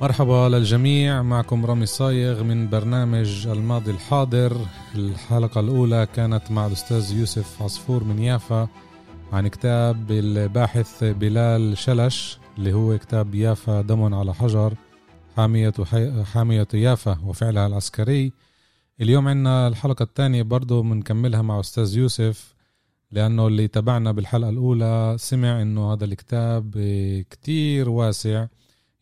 مرحبا 0.00 0.48
للجميع 0.48 1.22
معكم 1.22 1.66
رامي 1.66 1.86
صايغ 1.86 2.42
من 2.42 2.68
برنامج 2.68 3.46
الماضي 3.46 3.90
الحاضر. 3.90 4.56
الحلقة 4.94 5.60
الأولى 5.60 6.06
كانت 6.14 6.50
مع 6.50 6.66
الأستاذ 6.66 7.18
يوسف 7.18 7.62
عصفور 7.62 8.04
من 8.04 8.18
يافا 8.18 8.68
عن 9.32 9.48
كتاب 9.48 10.10
الباحث 10.10 11.04
بلال 11.04 11.78
شلش 11.78 12.38
اللي 12.58 12.72
هو 12.72 12.98
كتاب 12.98 13.34
يافا 13.34 13.80
دم 13.80 14.14
على 14.14 14.34
حجر 14.34 14.74
حامية, 15.36 15.72
حامية 16.32 16.68
يافا 16.74 17.18
وفعلها 17.24 17.66
العسكري. 17.66 18.32
اليوم 19.00 19.28
عنا 19.28 19.68
الحلقة 19.68 20.02
الثانية 20.02 20.42
برضو 20.42 20.82
بنكملها 20.82 21.42
مع 21.42 21.60
أستاذ 21.60 21.96
يوسف 21.96 22.54
لأنه 23.12 23.46
اللي 23.46 23.68
تابعنا 23.68 24.12
بالحلقة 24.12 24.50
الأولى 24.50 25.16
سمع 25.18 25.62
إنه 25.62 25.92
هذا 25.92 26.04
الكتاب 26.04 26.70
كتير 27.30 27.88
واسع. 27.90 28.46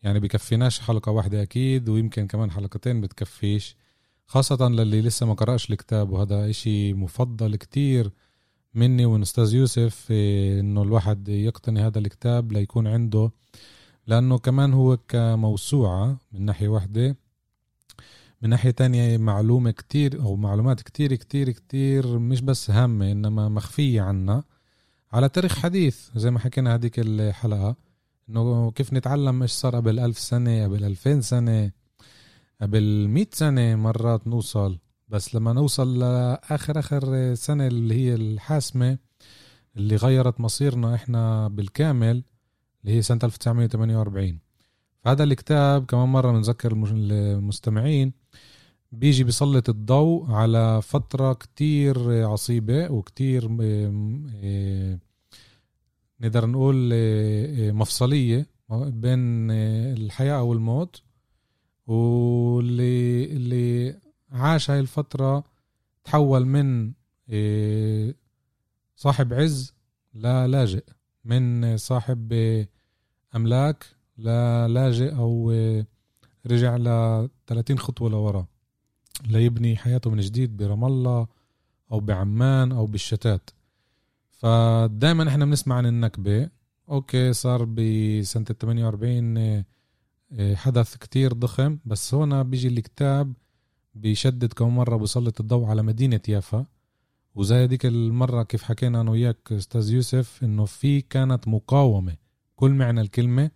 يعني 0.03 0.21
بكفيناش 0.21 0.81
حلقة 0.81 1.13
واحدة 1.13 1.43
أكيد 1.43 1.89
ويمكن 1.89 2.27
كمان 2.27 2.51
حلقتين 2.51 3.01
بتكفيش 3.01 3.77
خاصة 4.27 4.69
للي 4.69 5.01
لسه 5.03 5.27
ما 5.27 5.35
قرأش 5.35 5.71
الكتاب 5.71 6.11
وهذا 6.11 6.51
إشي 6.51 6.93
مفضل 6.95 7.57
كتير 7.57 8.11
مني 8.75 9.05
ومن 9.05 9.23
أستاذ 9.23 9.55
يوسف 9.55 10.07
إنه 10.11 10.83
الواحد 10.83 11.29
يقتني 11.29 11.81
هذا 11.81 11.99
الكتاب 11.99 12.53
ليكون 12.53 12.87
عنده 12.87 13.31
لأنه 14.07 14.39
كمان 14.39 14.73
هو 14.73 14.97
كموسوعة 14.97 16.19
من 16.33 16.45
ناحية 16.45 16.69
واحدة. 16.69 17.17
من 18.43 18.49
ناحية 18.51 18.71
تانية 18.71 19.19
معلومة 19.19 19.71
كتير 19.71 20.23
أو 20.23 20.37
معلومات 20.37 20.81
كتير 20.83 21.15
كتير 21.15 21.51
كتير 21.51 22.19
مش 22.19 22.41
بس 22.41 22.71
هامة 22.71 23.13
إنما 23.13 23.49
مخفية 23.49 24.03
عنا. 24.03 24.45
على 25.13 25.29
تاريخ 25.29 25.59
حديث 25.59 26.09
زي 26.17 26.31
ما 26.31 26.39
حكينا 26.39 26.75
هذيك 26.75 26.95
الحلقة. 26.99 27.77
إنه 28.31 28.71
كيف 28.71 28.93
نتعلم 28.93 29.43
إيش 29.43 29.51
صار 29.51 29.77
قبل 29.77 29.99
ألف 29.99 30.19
سنة 30.19 30.65
قبل 30.65 30.85
ألفين 30.85 31.23
سنة 31.23 31.73
قبل 32.63 33.09
مئة 33.09 33.29
سنة 33.33 33.77
مرات 33.77 34.27
نوصل. 34.27 34.79
بس 35.09 35.35
لما 35.35 35.53
نوصل 35.53 35.99
لآخر 35.99 36.79
آخر 36.79 37.35
سنة 37.35 37.67
اللي 37.67 37.95
هي 37.95 38.15
الحاسمة 38.15 38.99
اللي 39.77 39.97
غيرت 39.97 40.41
مصيرنا 40.41 40.95
إحنا 40.95 41.49
بالكامل 41.49 42.25
اللي 42.85 42.97
هي 42.97 43.03
سنة 43.03 43.19
1948 43.25 44.39
فهذا 45.05 45.25
الكتاب 45.25 45.87
كمان 45.87 46.09
مرة 46.09 46.33
بنذكر 46.33 46.73
المستمعين 46.73 48.13
بيجي 48.93 49.25
بيسلط 49.25 49.69
الضوء 49.69 50.31
على 50.31 50.83
فترة 50.83 51.33
كتير 51.33 52.25
عصيبة 52.27 52.91
وكتير 52.93 53.49
نقدر 56.21 56.47
نقول 56.47 56.91
مفصلية 57.73 58.47
بين 58.71 59.51
الحياة 59.51 60.43
والموت 60.43 61.03
واللي 61.87 63.25
اللي 63.25 63.99
عاش 64.31 64.71
هاي 64.71 64.81
الفترة 64.81 65.45
تحول 66.05 66.47
من 66.47 66.93
صاحب 68.97 69.35
عز 69.35 69.75
للاجئ 70.15 70.85
من 71.25 71.77
صاحب 71.77 72.33
أملاك 73.37 73.87
للاجئ 74.19 75.17
أو 75.17 75.51
رجع 76.47 76.77
ل 76.77 77.29
30 77.47 77.79
خطوة 77.79 78.11
لورا 78.11 78.47
ليبني 79.27 79.77
حياته 79.77 80.11
من 80.11 80.21
جديد 80.21 80.57
برام 80.57 80.85
الله 80.85 81.27
أو 81.93 82.01
بعمان 82.01 82.73
أو 82.73 82.87
بالشتات. 82.87 83.51
فدائما 84.39 85.29
إحنا 85.29 85.45
بنسمع 85.45 85.77
عن 85.77 85.87
النكبة. 85.87 86.49
أوكي 86.91 87.33
صار 87.33 87.65
بسنة 87.65 88.45
48 88.45 89.65
حدث 90.55 90.97
كتير 90.97 91.33
ضخم 91.33 91.79
بس 91.85 92.15
هنا 92.15 92.43
بيجي 92.43 92.69
الكتاب 92.69 93.33
بيشدد 93.95 94.53
كم 94.53 94.77
مرة 94.77 94.97
بيسلط 94.97 95.41
الضوء 95.41 95.67
على 95.67 95.83
مدينة 95.83 96.21
يافا. 96.29 96.67
وزي 97.35 97.65
هذيك 97.65 97.87
المرة 97.87 98.43
كيف 98.43 98.63
حكينا 98.63 99.01
أنا 99.01 99.11
وياك 99.11 99.53
أستاذ 99.53 99.91
يوسف 99.91 100.41
إنه 100.45 100.65
في 100.65 101.01
كانت 101.01 101.49
مقاومة 101.49 102.17
كل 102.57 102.71
معنى 102.71 103.01
الكلمة. 103.01 103.51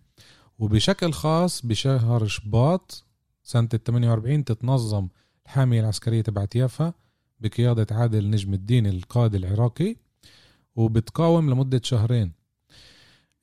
وبشكل 0.59 1.13
خاص 1.13 1.65
بشهر 1.65 2.27
شباط 2.27 3.05
سنة 3.43 3.67
48 3.67 4.45
تتنظم 4.45 5.07
الحامية 5.45 5.81
العسكرية 5.81 6.21
تبعت 6.21 6.55
يافا 6.55 6.93
بقيادة 7.39 7.95
عادل 7.95 8.29
نجم 8.29 8.53
الدين 8.53 8.87
القائد 8.87 9.35
العراقي. 9.35 9.95
وبتقاوم 10.75 11.49
لمدة 11.49 11.81
شهرين. 11.83 12.33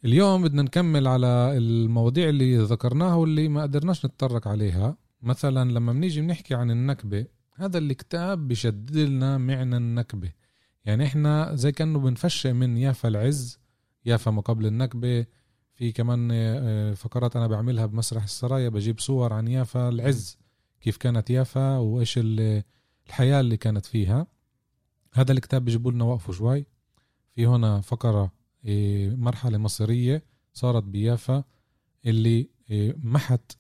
اليوم 0.05 0.43
بدنا 0.43 0.63
نكمل 0.63 1.07
على 1.09 1.57
المواضيع 1.57 2.29
اللي 2.29 2.57
ذكرناها 2.59 3.15
واللي 3.15 3.49
ما 3.49 3.63
قدرناش 3.63 4.07
نتطرق 4.07 4.49
عليها. 4.49 4.97
مثلا 5.23 5.71
لما 5.71 5.93
بنيجي 5.93 6.21
بنحكي 6.21 6.55
عن 6.55 6.71
النكبة 6.71 7.27
هذا 7.55 7.79
الكتاب 7.79 8.49
بيشدد 8.49 8.97
لنا 8.97 9.39
معنى 9.39 9.77
النكبة. 9.77 10.33
يعني 10.85 11.05
إحنا 11.05 11.55
زي 11.55 11.73
كأنه 11.73 11.99
بنفشق 11.99 12.51
من 12.51 12.77
يافا 12.77 13.09
العز 13.09 13.59
يافا 14.05 14.31
ما 14.31 14.41
قبل 14.41 14.67
النكبة. 14.67 15.27
في 15.75 15.93
كمان 15.93 16.29
آه، 16.33 16.95
فقرات 16.95 17.37
أنا 17.37 17.47
بعملها 17.47 17.87
بمسرح 17.87 18.23
السرايا 18.23 18.69
بجيب 18.69 18.99
صور 18.99 19.33
عن 19.33 19.49
يافا 19.49 19.89
العز 19.89 20.39
كيف 20.81 20.97
كانت 20.97 21.31
يافا 21.31 21.77
وإيش 21.77 22.21
الحياة 22.23 23.41
اللي 23.41 23.57
كانت 23.57 23.87
فيها. 23.87 24.27
هذا 25.15 25.33
الكتاب 25.33 25.65
بيجيبوا 25.65 25.93
لنا 25.93 26.05
وقفه 26.05 26.33
شوي. 26.33 26.67
في 27.35 27.47
هنا 27.47 27.81
فقرة 27.81 28.33
آه، 28.67 29.09
مرحلة 29.09 29.59
مصيرية 29.59 30.23
صارت 30.53 30.83
بيافا 30.83 31.45
اللي 32.07 32.49
آه، 32.71 32.95
محت 33.03 33.53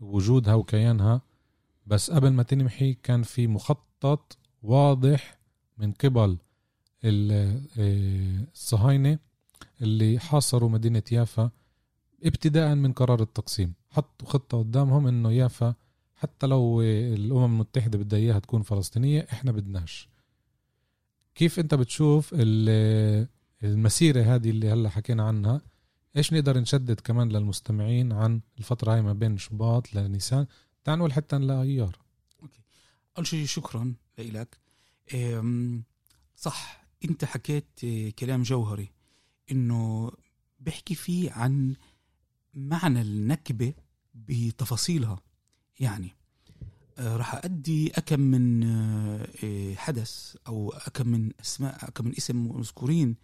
وجودها 0.00 0.54
وكيانها. 0.54 1.22
بس 1.86 2.10
قبل 2.10 2.30
ما 2.32 2.42
تنمحي 2.42 2.94
كان 2.94 3.22
في 3.22 3.46
مخطط 3.46 4.38
واضح 4.62 5.38
من 5.78 5.92
قبل 5.92 6.38
الصهاينة 7.78 9.18
اللي 9.82 10.18
حاصروا 10.18 10.68
مدينة 10.68 11.02
يافا 11.12 11.50
ابتداء 12.24 12.74
من 12.74 12.92
قرار 12.92 13.22
التقسيم. 13.22 13.74
حطوا 13.90 14.28
خطة 14.28 14.58
قدامهم 14.58 15.06
إنه 15.06 15.32
يافا 15.32 15.74
حتى 16.16 16.46
لو 16.46 16.82
الأمم 16.82 17.44
المتحدة 17.44 17.98
بدها 17.98 18.18
إياها 18.18 18.38
تكون 18.38 18.62
فلسطينية 18.62 19.26
إحنا 19.32 19.52
بدناش. 19.52 20.08
كيف 21.36 21.58
انت 21.58 21.74
بتشوف 21.74 22.34
المسيرة 23.62 24.22
هذه 24.22 24.50
اللي 24.50 24.70
هلا 24.70 24.88
حكينا 24.88 25.22
عنها؟ 25.22 25.60
إيش 26.16 26.32
نقدر 26.32 26.58
نشدد 26.58 27.00
كمان 27.00 27.28
للمستمعين 27.28 28.12
عن 28.12 28.40
الفترة 28.58 28.94
هاي 28.94 29.02
ما 29.02 29.12
بين 29.12 29.38
شباط 29.38 29.94
لنيسان؟ 29.94 30.46
تعال 30.84 31.12
حتى 31.12 31.38
لإيار. 31.38 31.98
أوكي. 32.42 32.60
أول 33.18 33.26
شيء 33.26 33.46
شكرا 33.46 33.94
لك 34.18 34.58
صح 36.36 36.86
أنت 37.04 37.24
حكيت 37.24 37.84
آه، 37.84 38.10
كلام 38.10 38.42
جوهري 38.42 38.92
إنه 39.50 40.12
بحكي 40.60 40.94
فيه 40.94 41.32
عن 41.32 41.76
معنى 42.54 43.00
النكبة 43.00 43.74
بتفاصيلها. 44.14 45.20
يعني 45.80 46.16
راح 46.98 47.34
أدي 47.34 47.90
أكم 47.90 48.20
من 48.20 48.64
آه، 48.64 49.74
حدث 49.74 50.36
أو 50.46 50.72
أكم 50.72 51.08
من 51.08 51.30
أسماء 51.40 51.88
أكم 51.88 52.04
من 52.04 52.12
اسم 52.16 52.58
مذكورين 52.58 53.16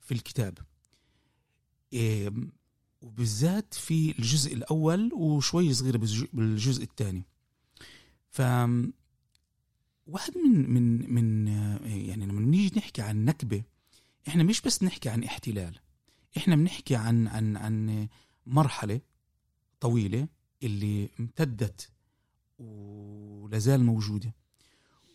في 0.00 0.14
الكتاب. 0.14 0.58
وبالذات 3.02 3.74
في 3.74 4.18
الجزء 4.18 4.54
الأول 4.54 5.12
وشوي 5.12 5.74
صغيرة 5.74 5.98
بالجزء 6.32 6.82
الثاني. 6.82 7.22
ف 8.30 8.42
واحد 10.06 10.32
من 10.38 10.70
من 10.70 11.14
من 11.14 11.48
يعني 11.84 12.26
لما 12.26 12.40
نيجي 12.40 12.78
نحكي 12.78 13.02
عن 13.02 13.24
نكبة 13.24 13.62
إحنا 14.28 14.42
مش 14.42 14.60
بس 14.60 14.82
نحكي 14.82 15.08
عن 15.08 15.24
احتلال 15.24 15.78
إحنا 16.36 16.56
بنحكي 16.56 16.96
عن 16.96 17.28
عن 17.28 17.56
عن 17.56 18.08
مرحلة 18.46 19.00
طويلة 19.80 20.28
اللي 20.62 21.08
امتدت 21.20 21.90
ولازال 22.62 23.84
موجودة. 23.84 24.34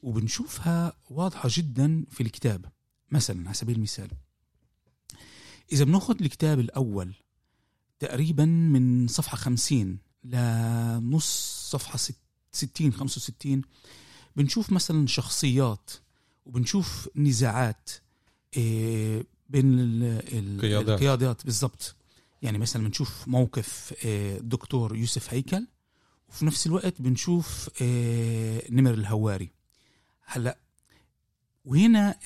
وبنشوفها 0.04 0.94
واضحة 1.10 1.50
جدا 1.52 2.06
في 2.10 2.24
الكتاب 2.24 2.66
مثلا 3.12 3.46
على 3.46 3.54
سبيل 3.54 3.76
المثال. 3.76 4.10
إذا 5.72 5.84
بناخذ 5.84 6.22
الكتاب 6.22 6.60
الأول 6.60 7.14
تقريبا 8.00 8.46
من 8.46 9.08
صفحة 9.08 9.38
50 9.38 9.98
لنص 10.24 11.68
صفحة 11.72 12.00
60 12.52 12.94
65 12.94 13.62
بنشوف 14.36 14.72
مثلا 14.72 15.08
شخصيات 15.08 15.92
وبنشوف 16.46 17.10
نزاعات 17.16 17.90
آه، 18.58 19.24
بين 19.50 19.80
القيادات, 19.80 20.90
القيادات 20.90 21.46
بالضبط. 21.46 21.96
يعني 22.42 22.58
مثلا 22.58 22.84
بنشوف 22.84 23.28
موقف 23.28 23.94
الدكتور 24.06 24.94
آه، 24.94 24.98
يوسف 24.98 25.34
هيكل 25.34 25.68
وفي 26.30 26.46
نفس 26.46 26.68
الوقت 26.68 27.02
بنشوف 27.02 27.70
آه، 27.82 28.64
نمر 28.70 28.94
الهواري. 28.94 29.52
هلأ 30.26 30.58
وهنا 31.66 32.20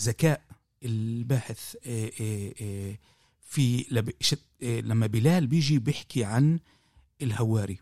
ذكاء 0.00 0.42
الباحث 0.82 1.76
في 3.40 3.86
لما 4.62 5.06
بلال 5.06 5.46
بيجي 5.46 5.78
بيحكي 5.78 6.24
عن 6.24 6.60
الهواري 7.22 7.78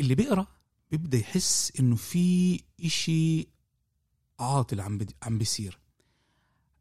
اللي 0.00 0.14
بيقرأ 0.14 0.46
بيبدأ 0.90 1.18
يحس 1.18 1.72
إنه 1.80 1.96
في 1.96 2.60
إشي 2.84 3.48
عاطل 4.40 4.80
عم 4.80 4.98
عم 5.22 5.38
بيصير. 5.38 5.78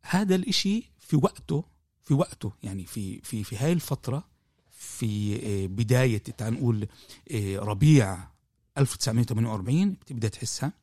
هذا 0.02 0.36
الإشي 0.36 0.92
في 1.00 1.16
وقته 1.16 1.66
في 2.04 2.14
وقته 2.14 2.54
يعني 2.64 2.86
في 2.86 3.22
في 3.22 3.44
في 3.44 3.58
هاي 3.58 3.74
الفترة 3.74 4.31
في 4.82 5.36
آه، 5.36 5.68
بداية 5.68 6.18
تعال 6.18 6.54
نقول 6.54 6.88
آه، 7.32 7.58
ربيع 7.58 8.28
1948 8.78 9.94
بتبدا 9.94 10.28
تحسها 10.28 10.74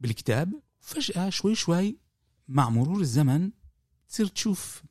بالكتاب 0.00 0.52
فجأة 0.80 1.30
شوي 1.30 1.54
شوي 1.54 1.96
مع 2.48 2.70
مرور 2.70 3.00
الزمن 3.00 3.50
تصير 4.08 4.26
تشوف 4.26 4.82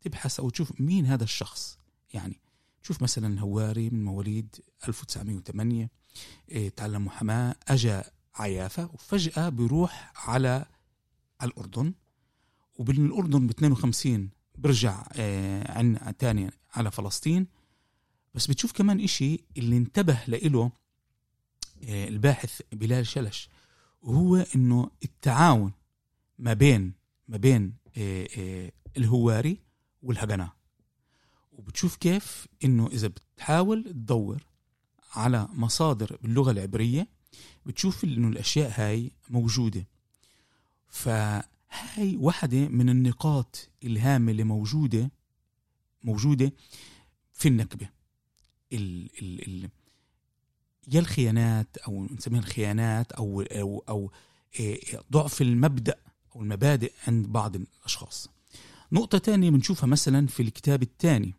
تبحث 0.00 0.40
أو 0.40 0.50
تشوف 0.50 0.80
مين 0.80 1.06
هذا 1.06 1.24
الشخص. 1.24 1.78
يعني 2.14 2.40
تشوف 2.82 3.02
مثلا 3.02 3.26
الهواري 3.26 3.90
من 3.90 4.04
مواليد 4.04 4.56
1908 4.88 5.90
إيه، 6.48 6.68
تعلم 6.68 7.04
محاماة 7.04 7.54
أجا 7.68 8.04
عيافة 8.34 8.90
وفجأة 8.94 9.48
بيروح 9.48 10.12
على 10.28 10.64
على 11.40 11.50
الأردن 11.50 11.94
وبين 12.78 13.06
الأردن 13.06 13.46
ب 13.46 13.50
52 13.50 14.30
برجع 14.58 15.06
إيه، 15.14 15.70
عن 15.70 16.16
تاني 16.18 16.50
على 16.76 16.90
فلسطين 16.90 17.46
بس 18.34 18.46
بتشوف 18.46 18.72
كمان 18.72 19.00
إشي 19.00 19.40
اللي 19.56 19.76
انتبه 19.76 20.18
لإله 20.26 20.72
إيه، 21.82 22.08
الباحث 22.08 22.62
بلال 22.72 23.06
شلش 23.06 23.48
وهو 24.02 24.36
إنه 24.36 24.90
التعاون 25.04 25.72
ما 26.38 26.52
بين 26.52 26.92
ما 27.28 27.36
بين 27.36 27.74
الهواري 28.96 29.58
والهجنة 30.02 30.52
وبتشوف 31.52 31.96
كيف 31.96 32.46
إنه 32.64 32.86
إذا 32.86 33.08
بتحاول 33.08 33.84
تدور 33.84 34.46
على 35.12 35.48
مصادر 35.52 36.18
باللغة 36.22 36.50
العبرية 36.50 37.08
بتشوف 37.66 38.04
إنه 38.04 38.28
الأشياء 38.28 38.72
هاي 38.76 39.10
موجودة. 39.30 39.86
فهاي 40.88 42.16
واحدة 42.16 42.68
من 42.68 42.88
النقاط 42.88 43.68
الهامة 43.84 44.32
اللي 44.32 44.44
موجودة 44.44 45.10
موجودة 46.02 46.52
في 47.32 47.48
النكبة. 47.48 47.88
ال 48.72 49.10
ال 49.22 49.48
ال 49.48 49.70
يا 50.88 51.00
الخيانات 51.00 51.76
أو 51.76 52.04
نسميها 52.04 52.40
الخيانات 52.40 53.12
أو 53.12 53.42
أو 53.42 53.84
أو 53.88 54.10
إيه، 54.60 55.00
ضعف 55.12 55.42
المبدأ 55.42 55.96
أو 56.36 56.42
المبادئ 56.42 56.92
عند 57.06 57.26
بعض 57.26 57.56
الأشخاص. 57.56 58.28
نقطة 58.92 59.18
تانية 59.18 59.50
بنشوفها 59.50 59.86
مثلا 59.86 60.26
في 60.26 60.42
الكتاب 60.42 60.82
الثاني 60.82 61.34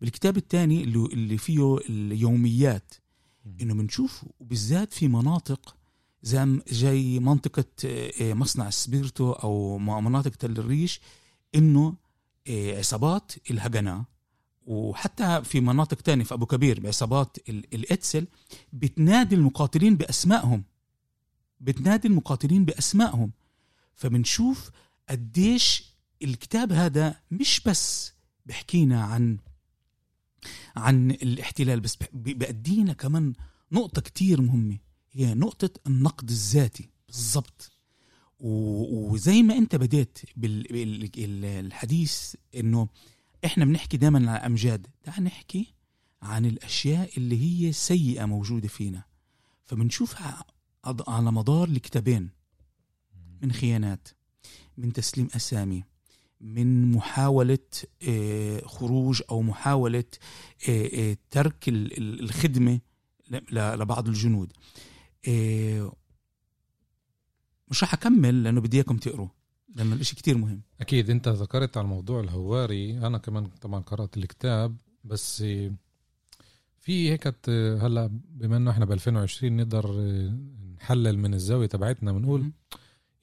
بالكتاب 0.00 0.36
الثاني 0.36 0.84
اللي, 0.84 0.98
اللي 0.98 1.38
فيه 1.38 1.76
اليوميات 1.76 2.94
إنه 3.60 3.74
بنشوف 3.74 4.24
وبالذات 4.40 4.92
في 4.92 5.08
مناطق 5.08 5.76
زي 6.22 6.60
زي 6.68 7.18
منطقة 7.18 7.64
آه، 7.84 8.34
مصنع 8.34 8.68
السبيرتو 8.68 9.32
أو 9.32 9.78
مناطق 9.78 10.30
تل 10.30 10.58
الريش 10.58 11.00
إنه 11.54 11.86
آه، 11.88 11.96
عصابات 12.48 13.32
الهجنة. 13.50 14.04
وحتى 14.66 15.42
في 15.44 15.60
مناطق 15.60 16.00
تانية 16.00 16.24
في 16.24 16.34
أبو 16.34 16.46
كبير 16.46 16.80
بعصابات 16.80 17.36
الإتسل 17.48 18.26
بتنادي 18.72 19.34
المقاتلين 19.34 19.96
بأسمائهم. 19.96 20.64
بتنادي 21.60 22.08
المقاتلين 22.08 22.64
بأسمائهم. 22.64 23.32
فبنشوف 23.94 24.70
قديش 25.08 25.84
الكتاب 26.22 26.72
هذا 26.72 27.20
مش 27.30 27.60
بس 27.66 28.12
بحكينا 28.46 29.02
عن 29.04 29.38
عن 30.76 31.10
الاحتلال 31.10 31.80
بس 31.80 31.98
بأدينا 32.12 32.92
كمان 32.92 33.32
نقطة 33.72 34.00
كتير 34.00 34.40
مهمة. 34.40 34.78
هي 35.12 35.34
نقطة 35.34 35.70
النقد 35.86 36.28
الذاتي. 36.30 36.90
بالضبط. 37.08 37.75
وزي 38.40 39.42
ما 39.42 39.56
انت 39.58 39.76
بديت 39.76 40.18
بالحديث 40.36 42.34
انه 42.54 42.88
إحنا 43.44 43.64
بنحكي 43.64 43.96
دائما 43.96 44.30
عن 44.30 44.36
أمجاد. 44.36 44.86
تعال 45.02 45.24
نحكي 45.24 45.74
عن 46.22 46.46
الأشياء 46.46 47.10
اللي 47.16 47.66
هي 47.66 47.72
سيئة 47.72 48.24
موجودة 48.24 48.68
فينا. 48.68 49.04
فبنشوفها 49.64 50.44
على 51.08 51.32
مدار 51.32 51.68
الكتابين. 51.68 52.30
من 53.42 53.52
خيانات 53.52 54.08
من 54.78 54.92
تسليم 54.92 55.28
أسامي 55.36 55.84
من 56.40 56.90
محاولة 56.92 57.58
آه، 58.08 58.60
خروج 58.60 59.22
أو 59.30 59.42
محاولة 59.42 60.04
آه، 60.68 60.90
آه، 60.94 61.16
ترك 61.30 61.64
الخدمة 61.68 62.80
لبعض 63.50 64.08
الجنود. 64.08 64.52
مش 67.68 67.82
رح 67.82 67.94
أكمل 67.94 68.42
لأنه 68.42 68.60
بدي 68.60 68.76
إياكم 68.76 68.96
تقروا 68.96 69.28
لأنه 69.74 69.94
الإشي 69.94 70.16
كتير 70.16 70.38
مهم. 70.38 70.62
أكيد 70.80 71.10
أنت 71.10 71.28
ذكرت 71.28 71.76
على 71.76 71.86
موضوع 71.86 72.20
الهواري 72.20 72.98
أنا 72.98 73.18
كمان 73.18 73.46
طبعا 73.46 73.80
قرأت 73.80 74.16
الكتاب 74.16 74.76
بس 75.04 75.42
في 76.78 77.10
هيك 77.10 77.48
هلأ 77.82 78.10
بما 78.30 78.56
إنه 78.56 78.70
إحنا 78.70 78.84
ب 78.84 78.92
2020 78.92 79.56
نقدر 79.56 79.90
نحلل 80.76 81.18
من 81.18 81.34
الزاوية 81.34 81.66
تبعتنا 81.66 82.12
بنقول 82.12 82.50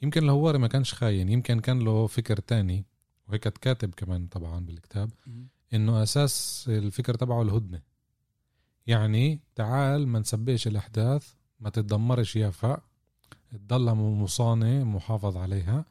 يمكن 0.02 0.24
الهواري 0.24 0.58
ما 0.58 0.68
كانش 0.68 0.94
خاين 0.94 1.30
يمكن 1.30 1.60
كان 1.60 1.80
له 1.80 2.08
فكر 2.08 2.40
تاني 2.40 2.86
وهيك 3.28 3.48
كاتب 3.48 3.94
كمان 3.94 4.28
طبعا 4.28 4.66
بالكتاب 4.66 5.12
إنه 5.74 6.04
أساس 6.04 6.66
الفكر 6.68 7.16
تبعه 7.16 7.42
الهدنة. 7.42 7.82
يعني 8.88 9.40
تعال 9.56 10.08
ما 10.08 10.20
نسبقش 10.20 10.68
الأحداث 10.68 11.34
ما 11.60 11.70
تتدمرش 11.70 12.36
يافا 12.36 12.82
تضلها 13.52 13.94
مصانة 13.94 14.84
محافظ 14.84 15.38
عليها 15.38 15.86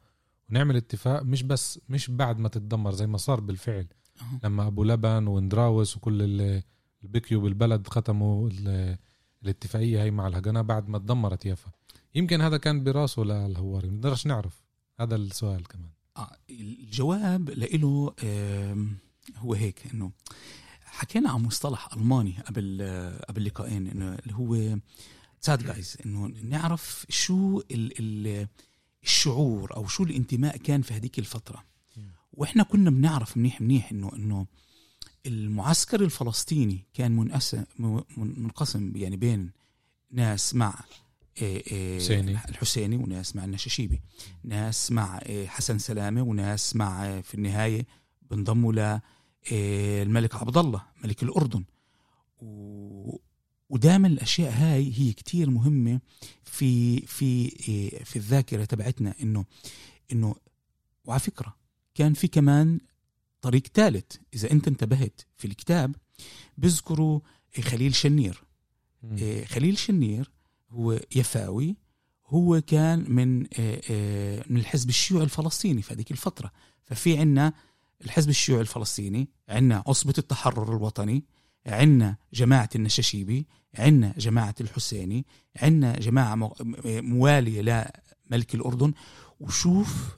ونعمل 0.49 0.75
اتفاق 0.75 1.21
مش 1.21 1.43
بس 1.43 1.79
مش 1.89 2.11
بعد 2.11 2.39
ما 2.39 2.49
تتدمر 2.49 2.91
زي 2.91 3.07
ما 3.07 3.17
صار 3.17 3.39
بالفعل. 3.39 3.87
أه. 4.21 4.39
لما 4.43 4.67
أبو 4.67 4.83
لبن 4.83 5.27
وندراوس 5.27 5.97
وكل 5.97 6.21
اللي 6.21 6.63
بكيوا 7.01 7.41
بالبلد 7.41 7.87
ختموا 7.87 8.49
الاتفاقية 9.43 10.03
هي 10.03 10.11
مع 10.11 10.27
الهجنة 10.27 10.61
بعد 10.61 10.89
ما 10.89 10.97
تدمرت 10.97 11.45
يافا. 11.45 11.71
يمكن 12.15 12.41
هذا 12.41 12.57
كان 12.57 12.83
براسه 12.83 13.23
للهواري 13.23 13.89
ما 13.89 13.95
نقدرش 13.95 14.27
نعرف. 14.27 14.63
هذا 14.99 15.15
السؤال 15.15 15.67
كمان. 15.67 15.89
آه 16.17 16.31
الجواب 16.49 17.49
له 17.49 18.13
هو 19.37 19.53
هيك 19.53 19.93
إنه 19.93 20.11
حكينا 20.85 21.29
عن 21.29 21.43
مصطلح 21.43 21.93
ألماني 21.93 22.37
قبل 22.47 22.81
قبل 23.29 23.45
لقاءين 23.45 23.87
إنه 23.87 24.15
اللي 24.15 24.33
هو 24.33 24.77
ساد 25.45 25.65
جايز 25.65 25.97
إنه 26.05 26.27
نعرف 26.27 27.05
شو 27.09 27.59
ال 27.71 27.93
ال 27.99 28.47
الشعور 29.03 29.75
أو 29.75 29.87
شو 29.87 30.03
الانتماء 30.03 30.57
كان 30.57 30.81
في 30.81 30.93
هذيك 30.93 31.19
الفترة. 31.19 31.63
وإحنا 32.33 32.63
كنا 32.63 32.89
بنعرف 32.89 33.37
منيح 33.37 33.61
منيح 33.61 33.91
انه 33.91 34.11
إنه 34.15 34.45
المعسكر 35.25 36.01
الفلسطيني 36.01 36.85
كان 36.93 37.11
منقسم 37.11 37.63
منقسم 38.17 38.91
يعني 38.95 39.17
بين 39.17 39.51
ناس 40.11 40.55
مع 40.55 40.79
إيه، 41.41 41.99
حسيني. 41.99 42.31
الحسيني 42.31 42.97
وناس 42.97 43.35
مع 43.35 43.45
النشاشيبي 43.45 44.01
ناس 44.43 44.91
مع 44.91 45.19
إيه، 45.19 45.47
حسن 45.47 45.77
سلامة 45.77 46.21
وناس 46.21 46.75
مع 46.75 47.21
في 47.21 47.33
النهاية 47.35 47.85
بنضموا 48.31 48.99
للملك 49.51 50.35
عبد 50.35 50.57
الله 50.57 50.83
ملك 51.03 51.23
الأردن. 51.23 51.63
و 52.41 53.17
ودائما 53.69 54.07
الأشياء 54.07 54.51
هاي 54.51 54.93
هي 54.95 55.13
كتير 55.13 55.49
مهمة 55.49 55.99
في 56.43 56.99
في 56.99 57.49
في 58.05 58.15
الذاكرة 58.15 58.65
تبعتنا 58.65 59.15
إنه 59.21 59.45
إنه 60.11 60.35
وعلى 61.05 61.19
فكرة 61.19 61.55
كان 61.95 62.13
في 62.13 62.27
كمان 62.27 62.79
طريق 63.41 63.67
ثالث. 63.73 64.15
إذا 64.33 64.51
أنت 64.51 64.67
انتبهت 64.67 65.21
في 65.37 65.47
الكتاب 65.47 65.95
بيذكروا 66.57 67.19
خليل 67.61 67.95
شنير. 67.95 68.43
خليل 69.45 69.77
شنير 69.77 70.31
هو 70.69 70.99
يفاوي. 71.15 71.75
هو 72.27 72.61
كان 72.61 73.05
من 73.11 73.47
آه، 73.59 74.43
من 74.49 74.57
الحزب 74.57 74.89
الشيوعي 74.89 75.23
الفلسطيني 75.23 75.81
في 75.81 75.93
هذيك 75.93 76.11
الفترة. 76.11 76.51
ففي 76.83 77.17
عنا 77.17 77.53
الحزب 78.05 78.29
الشيوعي 78.29 78.61
الفلسطيني 78.61 79.29
عندنا 79.49 79.83
عصبة 79.87 80.13
التحرر 80.17 80.75
الوطني 80.77 81.23
عندنا 81.67 82.15
جماعة 82.33 82.69
النشاشيبي 82.75 83.45
عندنا 83.75 84.13
جماعة 84.17 84.55
الحسيني 84.61 85.25
عندنا 85.55 85.99
جماعة 85.99 86.35
مو- 86.35 86.55
موالية 86.85 87.61
لملك 88.29 88.55
الأردن. 88.55 88.93
وشوف 89.39 90.17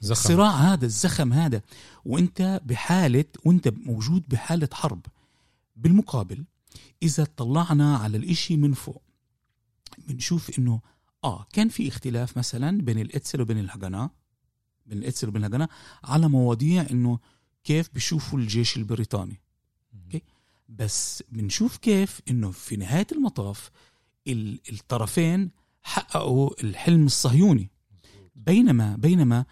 زخم. 0.00 0.12
الصراع 0.12 0.50
هذا 0.50 0.86
الزخم 0.86 1.32
هذا. 1.32 1.62
وأنت 2.04 2.60
بحالة 2.64 3.24
وأنت 3.44 3.68
موجود 3.68 4.22
بحالة 4.28 4.68
حرب. 4.72 5.06
بالمقابل 5.76 6.44
إذا 7.02 7.24
طلعنا 7.36 7.96
على 7.96 8.16
الإشي 8.16 8.56
من 8.56 8.72
فوق 8.72 9.02
بنشوف 10.08 10.58
إنه 10.58 10.80
آه 11.24 11.46
كان 11.52 11.68
في 11.68 11.88
اختلاف 11.88 12.38
مثلا 12.38 12.82
بين 12.82 12.98
الإتسل 12.98 13.40
وبين 13.40 13.58
الهجنة 13.58 14.10
بين 14.86 14.98
الإتسل 14.98 15.28
وبين 15.28 15.44
الهجنة 15.44 15.68
على 16.04 16.28
مواضيع 16.28 16.86
إنه 16.90 17.18
كيف 17.64 17.90
بيشوفوا 17.94 18.38
الجيش 18.38 18.76
البريطاني. 18.76 19.40
أوكي؟ 20.04 20.22
بس 20.68 21.22
بنشوف 21.28 21.76
كيف 21.76 22.20
إنه 22.30 22.50
في 22.50 22.76
نهاية 22.76 23.06
المطاف 23.12 23.70
ال- 24.28 24.60
الطرفين 24.72 25.50
حققوا 25.82 26.50
الحلم 26.64 27.06
الصهيوني. 27.06 27.70
بينما 28.34 28.96
بينما 28.96 29.44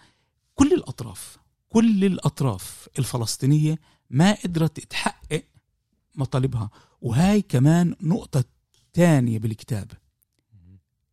كل 0.54 0.73
الأطراف 0.73 1.38
كل 1.69 2.04
الأطراف 2.04 2.88
الفلسطينية 2.99 3.78
ما 4.11 4.33
قدرت 4.33 4.81
تحقق 4.81 5.45
مطالبها. 6.14 6.71
وهاي 7.00 7.42
كمان 7.42 7.97
نقطة 8.00 8.45
تانية 8.92 9.38
بالكتاب. 9.38 9.92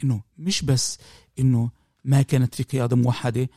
إنه 0.03 0.21
مش 0.37 0.61
بس 0.61 0.97
إنه 1.39 1.71
ما 2.03 2.21
كانت 2.21 2.55
في 2.55 2.63
قيادة 2.63 2.95
موحدة 2.95 3.49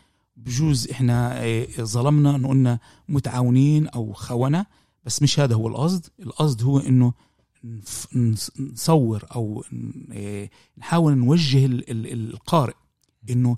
بجوز 0.47 0.89
إحنا 0.91 1.43
إيه، 1.43 1.83
ظلمنا 1.85 2.37
إنه 2.37 2.49
قلنا 2.49 2.79
متعاونين 3.09 3.89
أو 3.89 4.13
خونة 4.13 4.67
بس 5.05 5.23
مش 5.23 5.41
هذا 5.41 5.55
هو 5.55 5.69
القصد. 5.69 6.07
القصد 6.21 6.63
هو 6.63 6.79
إنه 6.79 7.13
نصور 8.61 9.25
أو 9.35 9.65
إيه، 10.13 10.51
نحاول 10.79 11.19
نوجه 11.19 11.67
ال- 11.67 11.91
ال- 11.91 12.31
القارئ 12.33 12.75
إنه 13.31 13.57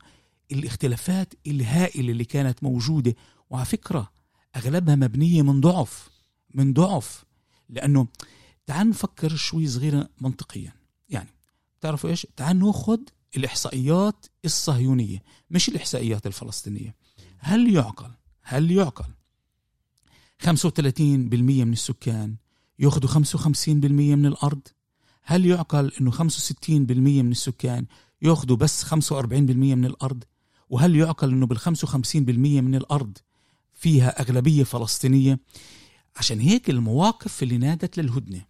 الاختلافات 0.52 1.34
الهائلة 1.46 2.12
اللي 2.12 2.24
كانت 2.24 2.62
موجودة 2.64 3.14
وعلى 3.50 3.64
فكرة 3.64 4.10
أغلبها 4.56 4.94
مبنية 4.94 5.42
من 5.42 5.60
ضعف 5.60 6.10
من 6.54 6.72
ضعف. 6.72 7.24
لأنه 7.68 8.06
تعال 8.66 8.88
نفكر 8.90 9.36
شوي 9.36 9.66
صغيرة 9.66 10.08
منطقيا. 10.20 10.72
يعني 11.08 11.28
تعرفوا 11.80 12.10
إيش؟ 12.10 12.26
تعال 12.36 12.58
ناخذ 12.58 12.98
الإحصائيات 13.36 14.26
الصهيونية 14.44 15.22
مش 15.50 15.68
الإحصائيات 15.68 16.26
الفلسطينية. 16.26 16.94
هل 17.38 17.74
يعقل؟ 17.74 18.10
هل 18.42 18.70
يعقل؟ 18.70 19.04
35% 20.44 20.46
من 21.64 21.72
السكان 21.72 22.36
ياخذوا 22.78 23.10
55% 23.10 23.86
من 23.88 24.26
الأرض؟ 24.26 24.60
هل 25.22 25.46
يعقل 25.46 25.92
إنه 26.00 26.10
65% 26.10 26.20
من 27.22 27.30
السكان 27.30 27.86
ياخذوا 28.22 28.56
بس 28.56 28.84
45% 28.84 28.94
من 29.74 29.84
الأرض؟ 29.84 30.24
وهل 30.70 30.96
يعقل 30.96 31.30
إنه 31.30 31.46
بال 31.46 31.58
55% 31.58 32.26
من 32.26 32.74
الأرض 32.74 33.18
فيها 33.74 34.20
أغلبية 34.20 34.64
فلسطينية؟ 34.64 35.38
عشان 36.16 36.40
هيك 36.40 36.70
المواقف 36.70 37.42
اللي 37.42 37.58
نادت 37.58 37.98
للهدنة 37.98 38.44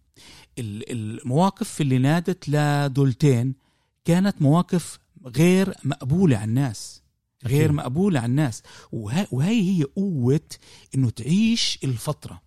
ال- 0.59 0.91
المواقف 0.91 1.81
اللي 1.81 1.97
نادت 1.97 2.49
لدولتين 2.49 3.55
كانت 4.05 4.41
مواقف 4.41 4.99
غير 5.25 5.73
مقبولة 5.83 6.37
على 6.37 6.45
الناس 6.49 7.01
غير 7.45 7.65
أكيد. 7.65 7.75
مقبولة 7.75 8.19
على 8.19 8.29
الناس. 8.29 8.63
وه- 8.91 9.27
وهي 9.31 9.61
هي 9.79 9.83
قوة 9.83 10.39
إنه 10.95 11.09
تعيش 11.09 11.79
الفترة 11.83 12.41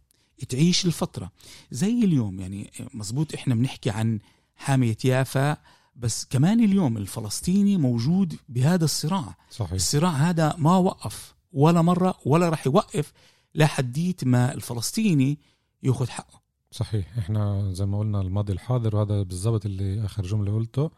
تعيش 0.49 0.87
الفترة. 0.87 1.31
زي 1.71 2.05
اليوم 2.05 2.41
يعني 2.41 2.71
مزبوط 2.95 3.35
إحنا 3.35 3.55
بنحكي 3.55 3.91
عن 3.91 4.19
حامية 4.57 4.97
يافا 5.05 5.57
بس 5.97 6.25
كمان 6.31 6.65
اليوم 6.65 6.97
الفلسطيني 6.97 7.77
موجود 7.77 8.37
بهذا 8.49 8.85
الصراع. 8.85 9.37
صحيح. 9.51 9.73
الصراع 9.73 10.11
هذا 10.11 10.55
ما 10.59 10.77
وقف 10.77 11.35
ولا 11.53 11.83
مرة 11.83 12.15
ولا 12.25 12.49
راح 12.49 12.67
يوقف 12.67 13.13
لحديت 13.55 14.25
ما 14.25 14.55
الفلسطيني 14.55 15.39
ياخذ 15.83 16.09
حقه. 16.09 16.41
صحيح. 16.71 17.19
إحنا 17.19 17.71
زي 17.73 17.87
ما 17.87 17.99
قلنا 17.99 18.21
الماضي 18.21 18.53
الحاضر 18.53 18.97
وهذا 18.97 19.23
بالضبط 19.23 19.67
اللي 19.67 20.05
آخر 20.05 20.23
جملة 20.23 20.55
قلته. 20.55 20.91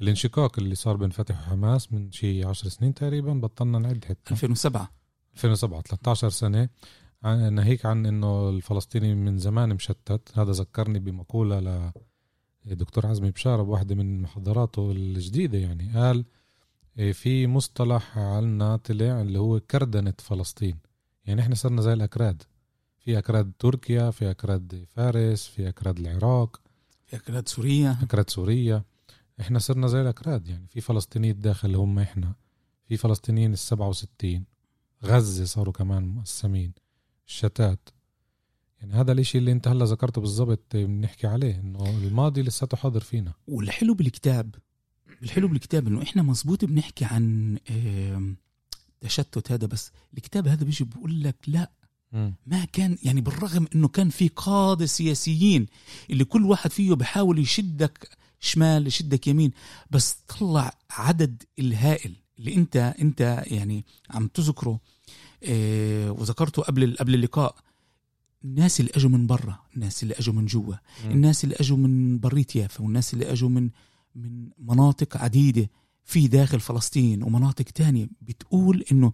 الانشقاق 0.00 0.58
اللي 0.58 0.74
صار 0.74 0.96
بين 0.96 1.10
فتح 1.10 1.40
وحماس 1.40 1.92
من 1.92 2.12
شي 2.12 2.44
10 2.44 2.68
سنين 2.68 2.94
تقريبا 2.94 3.32
بطلنا 3.32 3.78
نعد 3.78 4.04
حتى 4.04 4.30
2007 4.30 4.90
2007 5.34 5.82
13 5.82 6.28
سنة. 6.28 6.68
ناهيك 7.50 7.86
عن 7.86 8.06
إنه 8.06 8.48
الفلسطيني 8.48 9.14
من 9.14 9.38
زمان 9.38 9.68
مشتت. 9.68 10.30
هذا 10.34 10.52
ذكرني 10.52 10.98
بمقولة 10.98 11.92
لدكتور 12.64 13.06
عزمي 13.06 13.30
بشاره 13.30 13.62
بواحده 13.62 13.94
من 13.94 14.22
محاضراته 14.22 14.90
الجديدة 14.90 15.58
يعني. 15.58 15.92
قال 15.94 16.24
إيه، 16.98 17.12
في 17.12 17.46
مصطلح 17.46 18.18
عنا 18.18 18.76
طلع 18.76 19.20
اللي 19.20 19.38
هو 19.38 19.60
كردنة 19.60 20.14
فلسطين. 20.18 20.78
يعني 21.24 21.40
إحنا 21.40 21.54
صرنا 21.54 21.82
زي 21.82 21.92
الأكراد. 21.92 22.42
في 22.98 23.18
أكراد 23.18 23.52
تركيا 23.58 24.10
في 24.10 24.30
أكراد 24.30 24.84
فارس 24.88 25.46
في 25.46 25.68
أكراد 25.68 25.98
العراق 25.98 26.60
في 27.06 27.16
أكراد 27.16 27.48
سوريا. 27.48 27.98
أكراد 28.02 28.30
سوريا. 28.30 28.82
إحنا 29.40 29.58
صرنا 29.58 29.86
زي 29.86 30.00
الأكراد 30.00 30.48
يعني 30.48 30.66
في 30.68 30.80
فلسطينيين 30.80 31.34
الداخل 31.34 31.68
اللي 31.68 31.78
هم 31.78 31.98
إحنا 31.98 32.34
في 32.88 32.96
فلسطينيين 32.96 33.52
ال 33.52 33.58
67 33.58 34.44
غزة 35.04 35.44
صاروا 35.44 35.72
كمان 35.72 36.08
مقسمين 36.08 36.72
الشتات 37.26 37.88
يعني 38.80 38.92
هذا 38.92 39.12
الإشي 39.12 39.38
اللي 39.38 39.52
أنت 39.52 39.68
هلأ 39.68 39.84
ذكرته 39.84 40.20
بالضبط 40.20 40.76
بنحكي 40.76 41.26
عليه 41.26 41.60
إنه 41.60 41.90
الماضي 41.90 42.42
لساته 42.42 42.76
حاضر 42.76 43.00
فينا 43.00 43.32
والحلو 43.48 43.94
بالكتاب 43.94 44.54
الحلو 45.22 45.48
بالكتاب 45.48 45.86
إنه 45.86 46.02
إحنا 46.02 46.22
مزبوط 46.22 46.64
بنحكي 46.64 47.04
عن 47.04 47.58
تشتت 49.00 49.52
هذا 49.52 49.66
بس 49.66 49.90
الكتاب 50.14 50.48
هذا 50.48 50.64
بيجي 50.64 50.84
بيقول 50.84 51.22
لك 51.22 51.36
لا. 51.46 51.70
ما 52.46 52.64
كان 52.72 52.98
يعني 53.02 53.20
بالرغم 53.20 53.66
إنه 53.74 53.88
كان 53.88 54.08
في 54.08 54.28
قاده 54.28 54.86
سياسيين 54.86 55.66
اللي 56.10 56.24
كل 56.24 56.44
واحد 56.44 56.70
فيه 56.70 56.94
بحاول 56.94 57.38
يشدك 57.38 58.18
شمال 58.40 58.86
يشدك 58.86 59.26
يمين 59.26 59.50
بس 59.90 60.16
طلع 60.38 60.72
عدد 60.90 61.42
الهائل 61.58 62.16
اللي 62.38 62.54
انت 62.54 62.76
انت 63.00 63.42
يعني 63.46 63.84
عم 64.10 64.26
تذكره 64.28 64.80
آه 65.44 66.10
وذكرته 66.12 66.62
قبل 66.62 66.96
قبل 67.00 67.14
اللقاء 67.14 67.56
الناس 68.44 68.80
اللي 68.80 68.90
اجوا 68.94 69.10
من 69.10 69.26
برا 69.26 69.58
الناس 69.76 70.02
اللي 70.02 70.14
اجوا 70.14 70.34
من 70.34 70.46
جوا. 70.46 70.74
الناس 71.04 71.44
اللي 71.44 71.54
اجوا 71.60 71.76
من 71.76 72.18
بريت 72.18 72.56
يافا 72.56 72.82
والناس 72.82 73.14
اللي 73.14 73.32
اجوا 73.32 73.48
من 73.48 73.70
من 74.14 74.48
مناطق 74.58 75.16
عديدة 75.16 75.70
في 76.04 76.28
داخل 76.28 76.60
فلسطين 76.60 77.22
ومناطق 77.22 77.64
تانية 77.64 78.08
بتقول 78.22 78.84
إنه 78.92 79.12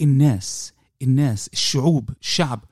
الناس 0.00 0.72
الناس 1.02 1.48
الشعوب 1.52 2.10
الشعب 2.20 2.64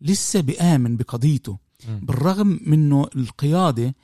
لسه 0.00 0.40
بآمن 0.40 0.96
بقضيته. 0.96 1.58
بالرغم 1.88 2.60
منه 2.66 3.08
القيادة 3.16 3.94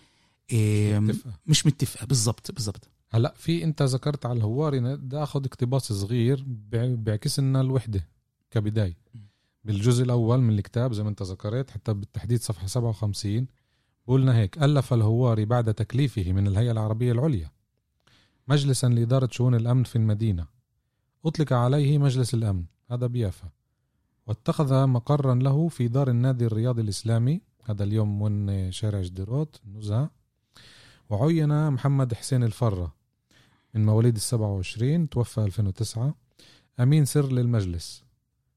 متفقة. 0.52 1.32
مش 1.46 1.66
متفقة. 1.66 2.06
بالضبط 2.06 2.50
بالضبط. 2.52 2.88
هلا 3.10 3.34
في 3.36 3.64
انت 3.64 3.82
ذكرت 3.82 4.26
على 4.26 4.36
الهواري 4.38 4.80
بدي 4.80 5.16
اخذ 5.16 5.44
اقتباس 5.44 5.92
صغير 5.92 6.44
بيع- 6.46 6.94
بيعكس 6.94 7.40
لنا 7.40 7.60
الوحدة 7.60 8.08
كبداية. 8.50 8.96
بالجزء 9.64 10.04
الأول 10.04 10.38
من 10.40 10.58
الكتاب 10.58 10.92
زي 10.92 11.02
ما 11.02 11.08
انت 11.08 11.22
ذكرت 11.22 11.70
حتى 11.70 11.92
بالتحديد 11.94 12.40
صفحة 12.42 12.66
57 12.66 13.46
قلنا 14.06 14.36
هيك 14.38 14.62
ألف 14.62 14.92
الهواري 14.94 15.44
بعد 15.44 15.74
تكليفه 15.74 16.32
من 16.32 16.46
الهيئة 16.46 16.70
العربية 16.70 17.12
العليا. 17.12 17.50
مجلسا 18.48 18.86
لإدارة 18.86 19.28
شؤون 19.32 19.54
الأمن 19.54 19.84
في 19.84 19.96
المدينة. 19.96 20.46
أطلق 21.24 21.52
عليه 21.52 21.98
مجلس 21.98 22.34
الأمن. 22.34 22.64
هذا 22.90 23.06
بيافا. 23.06 23.48
واتخذ 24.26 24.86
مقرا 24.86 25.34
له 25.34 25.68
في 25.68 25.88
دار 25.88 26.10
النادي 26.10 26.46
الرياضي 26.46 26.82
الإسلامي. 26.82 27.40
هذا 27.64 27.84
اليوم 27.84 28.22
من 28.22 28.72
شارع 28.72 29.00
جديروت 29.02 29.60
النزهه 29.66 30.10
وعين 31.10 31.70
محمد 31.70 32.14
حسين 32.14 32.42
الفرة. 32.42 32.94
من 33.74 33.86
مواليد 33.86 34.14
السبعة 34.16 34.54
وعشرين 34.54 35.08
توفى 35.08 35.40
2009 35.40 36.14
أمين 36.80 37.04
سر 37.04 37.32
للمجلس. 37.32 38.04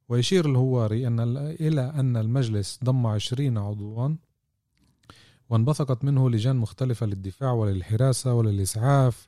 ويشير 0.09 0.49
الهواري 0.49 1.07
أن 1.07 1.19
إلى 1.47 1.81
أن 1.81 2.17
المجلس 2.17 2.79
ضم 2.83 3.07
عشرين 3.07 3.57
عضوا 3.57 4.15
وانبثقت 5.49 6.03
منه 6.03 6.29
لجان 6.29 6.55
مختلفة 6.55 7.05
للدفاع 7.05 7.51
وللحراسة 7.51 8.33
وللإسعاف 8.33 9.27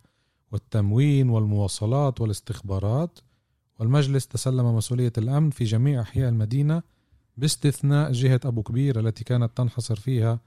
والتموين 0.51 1.29
والمواصلات 1.29 2.21
والاستخبارات. 2.21 3.19
والمجلس 3.79 4.27
تسلم 4.27 4.75
مسؤولية 4.75 5.13
الأمن 5.17 5.49
في 5.49 5.63
جميع 5.63 6.01
أحياء 6.01 6.29
المدينة 6.29 6.83
باستثناء 7.37 8.11
جهة 8.11 8.41
أبو 8.45 8.63
كبير 8.63 8.99
التي 8.99 9.23
كانت 9.23 9.57
تنحصر 9.57 9.95
فيها 9.95 10.39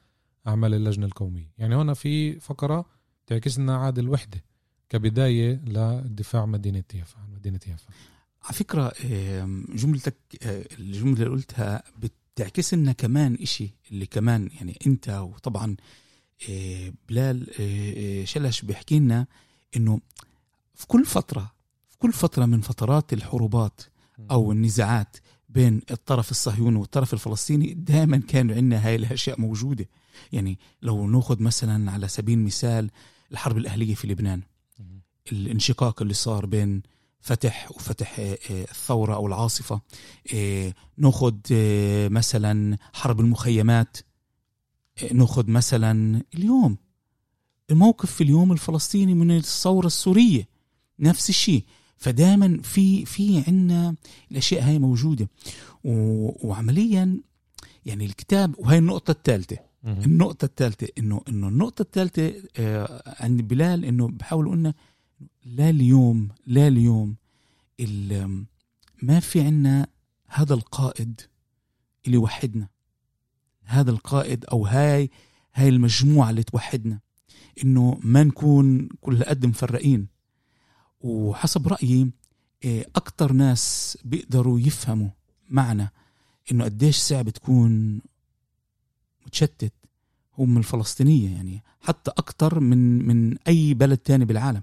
أعمال 0.46 0.74
اللجنة 0.74 1.06
القومية. 1.06 1.52
يعني 1.58 1.76
هنا 1.76 1.94
في 1.94 2.40
فقرة 2.40 2.84
تعكس 3.26 3.58
لنا 3.58 3.76
عاد 3.76 3.98
الوحدة 3.98 4.44
كبداية 4.88 5.60
لدفاع 5.66 6.46
مدينة 6.46 6.84
يافا 6.94 7.18
عن 7.18 7.34
مدينة 7.34 7.60
يافا. 7.66 7.86
على 8.44 8.54
فكرة 8.54 8.92
جملتك 9.74 10.14
آه، 10.42 10.66
الجملة 10.78 11.12
اللي 11.14 11.26
قلتها 11.26 11.82
بتعكس 11.98 12.74
لنا 12.74 12.92
كمان 12.92 13.34
إشي 13.42 13.70
اللي 13.90 14.06
كمان 14.06 14.50
يعني 14.54 14.78
أنت 14.86 15.08
وطبعا 15.08 15.76
آه، 16.50 16.92
بلال 17.08 17.50
آه، 17.60 18.24
شلش 18.24 18.62
بيحكي 18.62 18.98
لنا 18.98 19.26
إنه 19.76 20.00
في 20.74 20.86
كل 20.86 21.04
فترة 21.04 21.52
في 21.90 21.98
كل 21.98 22.12
فترة 22.12 22.46
من 22.46 22.60
فترات 22.60 23.12
الحروبات 23.12 23.80
أو 24.30 24.52
النزاعات 24.52 25.16
بين 25.54 25.82
الطرف 25.90 26.30
الصهيوني 26.30 26.78
والطرف 26.78 27.14
الفلسطيني 27.14 27.74
دائما 27.74 28.16
كان 28.16 28.50
عندنا 28.50 28.86
هاي 28.86 28.96
الأشياء 28.96 29.40
موجودة 29.40 29.88
يعني 30.32 30.58
لو 30.82 31.06
نأخذ 31.06 31.42
مثلا 31.42 31.92
على 31.92 32.08
سبيل 32.08 32.38
المثال 32.38 32.90
الحرب 33.32 33.56
الأهلية 33.56 33.94
في 33.94 34.06
لبنان. 34.06 34.42
الانشقاق 35.32 36.02
اللي 36.02 36.14
صار 36.14 36.46
بين 36.46 36.82
فتح 37.20 37.70
وفتح 37.70 38.18
آه، 38.18 38.38
آه، 38.50 38.62
الثورة 38.62 39.14
أو 39.14 39.26
العاصفة 39.26 39.80
آه، 40.34 40.74
نأخذ 40.96 41.34
مثلا 42.08 42.78
حرب 42.92 43.20
المخيمات 43.20 43.96
نأخذ 45.12 45.50
مثلا 45.50 46.22
اليوم 46.34 46.76
الموقف 47.70 48.12
في 48.12 48.24
اليوم 48.24 48.52
الفلسطيني 48.52 49.14
من 49.14 49.36
الثورة 49.36 49.86
السورية 49.86 50.48
نفس 50.98 51.28
الشيء 51.28 51.64
فدائما 51.96 52.60
في 52.62 53.04
في 53.04 53.44
عندنا 53.46 53.94
الأشياء 54.30 54.62
هاي 54.68 54.78
موجودة. 54.78 55.28
و- 55.84 56.48
وعمليا 56.48 57.20
يعني 57.86 58.04
الكتاب 58.04 58.54
وهي 58.58 58.78
النقطة 58.78 59.10
الثالثة. 59.10 59.56
مم. 59.82 60.00
النقطة 60.06 60.44
الثالثة 60.44 60.88
إنه 60.98 61.20
إنه 61.28 61.48
النقطة 61.48 61.82
الثالثة 61.82 62.34
آه 62.56 63.14
عند 63.24 63.40
بلال 63.42 63.84
إنه 63.84 64.08
بحاول 64.08 64.48
قلنا 64.48 64.74
لا 65.44 65.70
اليوم 65.70 66.28
لا 66.46 66.68
اليوم 66.68 67.14
ال- 67.80 68.44
ما 69.02 69.20
في 69.20 69.40
عنا 69.40 69.86
هذا 70.28 70.54
القائد 70.54 71.20
اللي 72.06 72.16
يوحدنا. 72.16 72.68
هذا 73.64 73.90
القائد 73.90 74.44
أو 74.44 74.66
هاي 74.66 75.10
هاي 75.54 75.68
المجموعة 75.68 76.30
اللي 76.30 76.42
توحدنا. 76.42 77.00
إنه 77.64 77.98
ما 78.02 78.22
نكون 78.24 78.88
كل 79.00 79.22
قد 79.24 79.46
مفرقين. 79.46 80.06
وحسب 81.04 81.68
رأيي 81.68 82.10
آه، 82.64 82.86
أكتر 82.96 83.32
ناس 83.32 83.98
بيقدروا 84.04 84.60
يفهموا 84.60 85.08
معنى 85.50 85.90
إنه 86.52 86.64
قديش 86.64 86.96
صعب 86.96 87.30
تكون 87.30 88.00
متشتت 89.26 89.72
هم 90.38 90.58
الفلسطينية 90.58 91.30
يعني 91.30 91.62
حتى 91.80 92.10
أكتر 92.10 92.60
من 92.60 93.06
من 93.06 93.38
أي 93.38 93.74
بلد 93.74 93.98
تاني 93.98 94.24
بالعالم. 94.24 94.62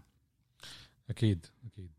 أكيد 1.10 1.46
أكيد. 1.66 1.90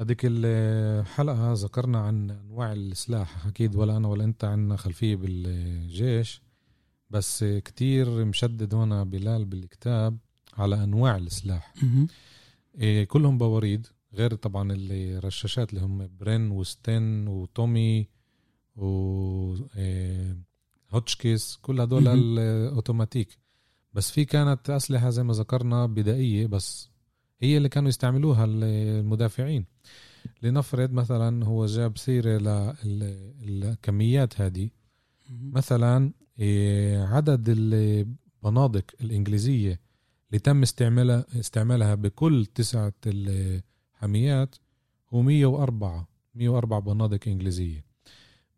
هذيك 0.00 0.20
الحلقة 0.24 1.52
ذكرنا 1.52 1.98
عن 2.00 2.30
أنواع 2.30 2.72
السلاح 2.72 3.46
أكيد 3.46 3.76
ولا 3.76 3.96
أنا 3.96 4.08
ولا 4.08 4.24
أنت 4.24 4.44
عنا 4.44 4.76
خلفية 4.76 5.16
بالجيش 5.16 6.42
بس 7.10 7.44
كتير 7.44 8.24
مشدد 8.24 8.74
هنا 8.74 9.04
بلال 9.04 9.44
بالكتاب 9.44 10.18
على 10.58 10.84
أنواع 10.84 11.16
السلاح. 11.16 11.74
كلهم 13.08 13.38
بواريد 13.38 13.86
غير 14.14 14.34
طبعا 14.34 14.72
الرشاشات 14.72 15.70
اللي 15.70 15.80
هم 15.84 16.10
برين 16.20 16.50
وستين 16.50 17.28
وتومي 17.28 18.08
و 18.76 19.54
إيه 19.76 20.36
هوتشكيس 20.90 21.58
كل 21.62 21.80
هدول. 21.80 22.08
الأوتوماتيك. 22.08 23.38
بس 23.92 24.10
في 24.10 24.24
كانت 24.24 24.70
أسلحة 24.70 25.10
زي 25.10 25.22
ما 25.22 25.32
ذكرنا 25.32 25.86
بدائية 25.86 26.46
بس 26.46 26.90
هي 27.40 27.56
اللي 27.56 27.68
كانوا 27.68 27.88
يستعملوها 27.88 28.44
المدافعين. 28.44 29.66
لنفرض 30.42 30.92
مثلا 30.92 31.44
هو 31.46 31.66
جاب 31.66 31.98
سيرة 31.98 32.38
للكميات 33.42 34.40
هذه. 34.40 34.70
مثلا 35.30 36.12
إيه، 36.38 36.98
عدد 36.98 37.48
البنادق 37.48 38.84
الإنجليزية 39.00 39.80
اللي 40.34 40.40
تم 40.42 40.62
استعمالها 40.62 41.26
استعمالها 41.40 41.94
بكل 41.94 42.46
تسعة 42.46 42.92
الحاميات 43.06 44.54
هو 45.14 45.22
104 45.22 46.08
104 46.34 46.80
بنادق 46.80 47.28
إنجليزية. 47.28 47.84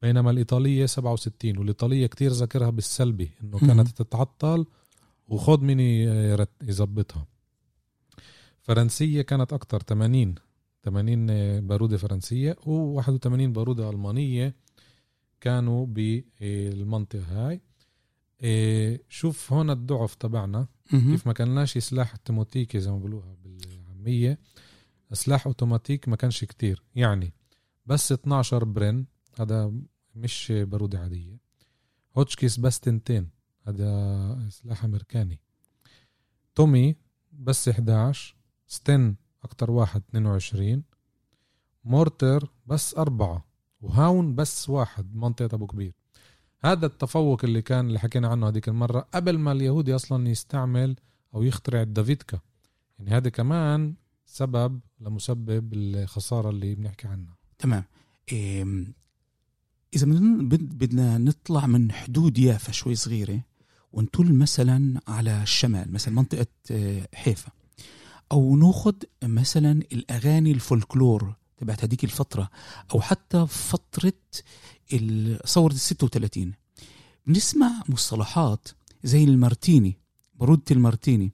بينما 0.02 0.30
الإيطالية 0.30 0.86
67 0.86 1.58
والإيطالية 1.58 2.06
كتير 2.06 2.32
ذاكرها 2.32 2.70
بالسلبي 2.70 3.30
إنه. 3.42 3.58
كانت 3.58 3.88
تتعطل 3.88 4.66
وخد 5.28 5.62
مين 5.62 5.80
يرت- 5.80 6.62
يظبطها. 6.62 7.26
فرنسية 8.62 9.22
كانت 9.22 9.52
أكتر 9.52 9.80
80 9.80 10.34
80 10.84 11.26
بارودة 11.66 11.96
فرنسية 11.96 12.52
و81 12.52 13.26
بارودة 13.26 13.90
ألمانية 13.90 14.54
كانوا 15.40 15.86
بالمنطقة 15.86 17.22
هاي. 17.48 17.60
إيه، 18.42 19.02
شوف 19.08 19.52
هون 19.52 19.70
الضعف 19.70 20.14
تبعنا. 20.14 20.68
كيف 20.90 21.26
ما 21.26 21.32
كانش 21.32 21.78
سلاح 21.78 22.16
تيموتيكي 22.16 22.80
زي 22.80 22.90
ما 22.90 22.98
بقولوها 22.98 23.36
بالعامية. 23.44 24.38
سلاح 25.12 25.46
أوتوماتيك 25.46 26.08
ما 26.08 26.16
كانش 26.16 26.44
كتير 26.44 26.82
يعني 26.94 27.32
بس 27.86 28.12
12 28.12 28.64
برين 28.64 29.06
هذا 29.40 29.72
مش 30.14 30.52
بارودة 30.52 30.98
عادية. 31.00 31.38
هوتشكيس 32.18 32.60
بس 32.60 32.80
تنتين 32.80 33.30
هذا 33.62 34.48
سلاح 34.50 34.84
أمريكاني. 34.84 35.40
تومي 36.54 36.96
بس 37.32 37.68
11 37.68 38.36
ستن 38.66 39.16
أكتر 39.44 39.70
واحد 39.70 40.02
22 40.08 40.82
مورتر 41.84 42.52
بس 42.66 42.94
أربعة 42.94 43.46
وهاون 43.80 44.34
بس 44.34 44.68
واحد 44.68 45.14
منطقة 45.14 45.54
أبو 45.54 45.66
كبير. 45.66 45.94
هذا 46.66 46.86
التفوق 46.86 47.44
اللي 47.44 47.62
كان 47.62 47.86
اللي 47.86 47.98
حكينا 47.98 48.28
عنه 48.28 48.48
هذيك 48.48 48.68
المرة 48.68 49.00
قبل 49.14 49.38
ما 49.38 49.52
اليهودي 49.52 49.94
أصلا 49.94 50.28
يستعمل 50.28 50.96
أو 51.34 51.42
يخترع 51.42 51.82
الدافيدكا. 51.82 52.40
يعني 52.98 53.10
هذا 53.10 53.28
كمان 53.28 53.94
سبب 54.26 54.80
لمسبب 55.00 55.72
الخسارة 55.72 56.50
اللي 56.50 56.74
بنحكي 56.74 57.08
عنها. 57.08 57.36
تمام. 57.58 57.84
إذا 59.94 60.06
بدنا 60.06 60.42
بد- 60.42 60.78
بدنا 60.78 61.18
نطلع 61.18 61.66
من 61.66 61.92
حدود 61.92 62.38
يافا 62.38 62.72
شوي 62.72 62.94
صغيرة 62.94 63.40
ونطل 63.92 64.32
مثلا 64.32 65.00
على 65.08 65.42
الشمال 65.42 65.92
مثلا 65.92 66.14
منطقة 66.14 66.46
آه، 66.70 67.08
حيفا. 67.14 67.50
أو 68.32 68.56
ناخذ 68.56 68.94
مثلا 69.24 69.72
الأغاني 69.92 70.52
الفولكلور 70.52 71.34
تبعت 71.56 71.84
هذيك 71.84 72.04
الفترة 72.04 72.50
أو 72.94 73.00
حتى 73.00 73.46
فترة 73.46 74.12
ثورة 75.46 75.72
ال 75.72 75.80
36 75.80 76.52
بنسمع 77.26 77.82
مصطلحات 77.88 78.68
زي 79.04 79.24
المارتيني 79.24 79.96
بارودة 80.34 80.62
المارتيني 80.70 81.32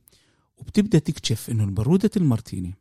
وبتبدأ 0.56 0.98
تكتشف 0.98 1.50
إنه 1.50 1.64
البارودة 1.64 2.10
المارتيني 2.16 2.74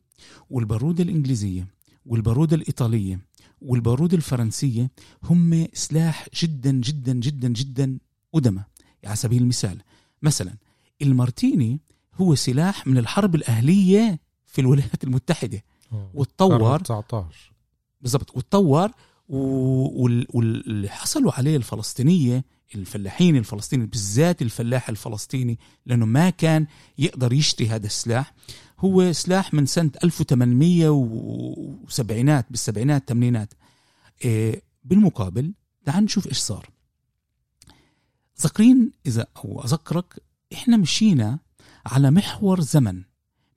والبارودة 0.49 1.03
الإنجليزية 1.03 1.67
والبارودة 2.05 2.55
الإيطالية 2.55 3.19
والبارودة 3.61 4.17
الفرنسية 4.17 4.91
هم 5.23 5.67
سلاح 5.73 6.27
جدا 6.41 6.71
جدا 6.71 7.13
جدا 7.13 7.47
جدا 7.47 7.97
قدمى 8.33 8.63
على 9.05 9.15
سبيل 9.15 9.41
المثال 9.41 9.81
مثلا 10.21 10.55
المارتيني 11.01 11.79
هو 12.15 12.35
سلاح 12.35 12.87
من 12.87 12.97
الحرب 12.97 13.35
الأهلية 13.35 14.19
في 14.45 14.61
الولايات 14.61 15.03
المتحدة. 15.03 15.63
وتطور 16.13 16.79
19 16.79 17.53
بالضبط. 18.01 18.37
وتطور 18.37 18.91
واللي 19.31 20.89
حصلوا 20.89 21.31
عليه 21.31 21.57
الفلسطينية 21.57 22.45
الفلاحين 22.75 23.37
الفلسطيني 23.37 23.85
بالذات 23.85 24.41
الفلاح 24.41 24.89
الفلسطيني 24.89 25.59
لأنه 25.85 26.05
ما 26.05 26.29
كان 26.29 26.67
يقدر 26.97 27.33
يشتري 27.33 27.69
هذا 27.69 27.85
السلاح. 27.85 28.33
هو 28.79 29.13
سلاح 29.13 29.53
من 29.53 29.65
سنة 29.65 29.91
1870 30.03 32.41
بالسبعينات 32.49 33.01
الثمانينات. 33.01 33.53
إيه، 34.25 34.61
بالمقابل 34.83 35.53
تعال 35.85 36.03
نشوف 36.03 36.27
إيش 36.27 36.37
صار. 36.37 36.69
ذكرين 38.41 38.91
اذا 39.05 39.27
أو 39.37 39.63
أذكرك 39.63 40.23
إحنا 40.53 40.77
مشينا 40.77 41.39
على 41.85 42.11
محور 42.11 42.61
زمن. 42.61 43.01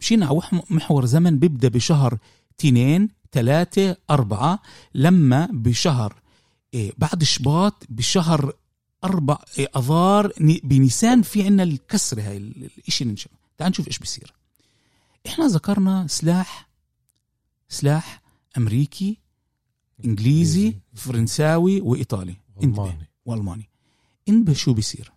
مشينا 0.00 0.26
على 0.26 0.40
محور 0.70 1.04
زمن 1.04 1.38
بيبدأ 1.38 1.68
بشهر 1.68 2.18
تنين 2.58 3.08
ثلاثة 3.34 3.96
أربعة 4.10 4.62
لما 4.94 5.48
بشهر 5.52 6.20
إيه 6.74 6.92
بعد 6.98 7.24
شباط 7.24 7.84
بشهر 7.88 8.52
أربع 9.04 9.38
إيه 9.58 9.68
أذار 9.76 10.32
ن- 10.40 10.58
بنيسان 10.64 11.22
في 11.22 11.42
عنا 11.46 11.62
الكسر 11.62 12.20
هاي 12.20 12.36
ال- 12.36 12.64
الإشي 12.78 13.04
ننشأ 13.04 13.30
تعال 13.58 13.70
نشوف 13.70 13.86
إيش 13.88 13.98
بصير 13.98 14.34
إحنا 15.26 15.46
ذكرنا 15.46 16.06
سلاح 16.06 16.68
سلاح 17.68 18.22
أمريكي 18.56 19.18
إنجليزي 20.04 20.76
فرنساوي 20.94 21.80
وإيطالي. 21.80 22.36
ألماني 22.62 23.08
وألماني. 23.26 23.68
انتبه 24.28 24.52
شو 24.52 24.72
بيصير؟ 24.72 25.12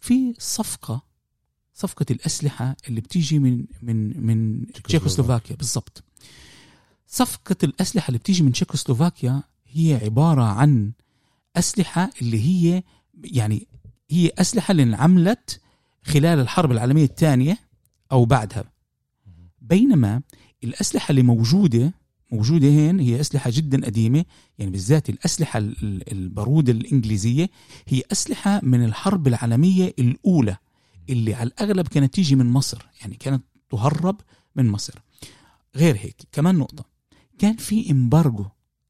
في 0.00 0.34
صفقة 0.38 1.02
صفقة 1.74 2.06
الأسلحة 2.10 2.76
اللي 2.88 3.00
بتيجي 3.00 3.38
من 3.38 3.64
من 3.82 4.26
من 4.26 4.66
تشيكوسلوفاكيا 4.72 5.56
بالضبط. 5.56 6.04
صفقة 7.06 7.56
الأسلحة 7.62 8.08
اللي 8.08 8.18
بتيجي 8.18 8.42
من 8.42 8.52
تشيكوسلوفاكيا 8.52 9.42
هي 9.66 10.00
عبارة 10.02 10.42
عن 10.42 10.92
أسلحة 11.56 12.10
اللي 12.22 12.40
هي 12.40 12.82
يعني 13.24 13.66
هي 14.10 14.30
أسلحة 14.38 14.72
اللي 14.72 14.82
انعملت 14.82 15.60
خلال 16.02 16.38
الحرب 16.38 16.72
العالمية 16.72 17.04
الثانية 17.04 17.58
أو 18.12 18.24
بعدها. 18.24 18.64
بينما 19.60 20.22
الأسلحة 20.64 21.10
اللي 21.10 21.22
موجودة 21.22 21.92
موجودة 22.32 22.68
هين 22.68 23.00
هي 23.00 23.20
أسلحة 23.20 23.50
جدا 23.54 23.86
قديمة 23.86 24.24
يعني 24.58 24.70
بالذات 24.70 25.08
الأسلحة 25.10 25.58
البارود 26.12 26.68
الإنجليزية 26.68 27.50
هي 27.88 28.02
أسلحة 28.12 28.60
من 28.62 28.84
الحرب 28.84 29.26
العالمية 29.26 29.94
الأولى 29.98 30.56
اللي 31.10 31.34
على 31.34 31.46
الأغلب 31.46 31.88
كانت 31.88 32.14
تيجي 32.14 32.36
من 32.36 32.46
مصر 32.46 32.86
يعني 33.00 33.14
كانت 33.14 33.44
تهرب 33.70 34.20
من 34.56 34.68
مصر. 34.68 34.94
غير 35.76 35.96
هيك 35.96 36.16
كمان 36.32 36.54
نقطة. 36.54 36.95
كان 37.38 37.56
في 37.56 37.90
إمبارجو 37.90 38.44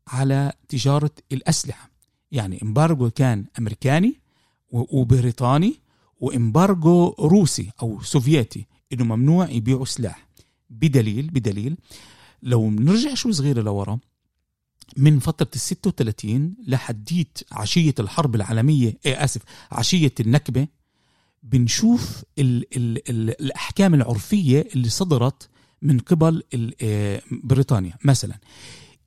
على 0.09 0.53
تجارة 0.69 1.11
الأسلحة. 1.33 1.91
يعني 2.33 2.63
إمبارجو 2.63 3.11
كان 3.11 3.45
أمريكاني 3.59 4.21
وبريطاني 4.73 5.75
وإمبارجو 6.21 7.09
روسي 7.19 7.71
أو 7.83 8.03
سوفيتي 8.03 8.67
إنه 8.93 9.05
ممنوع 9.05 9.51
يبيعوا 9.51 9.85
سلاح. 9.85 10.27
بدليل 10.71 11.31
بدليل 11.31 11.77
لو 12.43 12.69
بنرجع 12.69 13.15
شوي 13.15 13.33
صغيرة 13.33 13.63
لورا 13.63 13.99
من 14.97 15.19
فترة 15.19 15.49
ال 15.55 15.61
36 15.61 16.55
لحديت 16.67 17.39
عشية 17.53 17.95
الحرب 18.01 18.35
العالمية 18.35 18.99
إيه 19.07 19.25
آسف 19.25 19.43
عشية 19.73 20.13
النكبة 20.21 20.67
بنشوف 21.43 22.23
ال 22.39 22.77
ال 22.77 23.11
ال 23.11 23.41
الأحكام 23.41 23.95
العرفية 23.95 24.69
اللي 24.75 24.89
صدرت 24.89 25.49
من 25.83 25.99
قبل 25.99 26.43
آه، 26.83 27.23
بريطانيا 27.31 27.95
مثلا. 28.05 28.39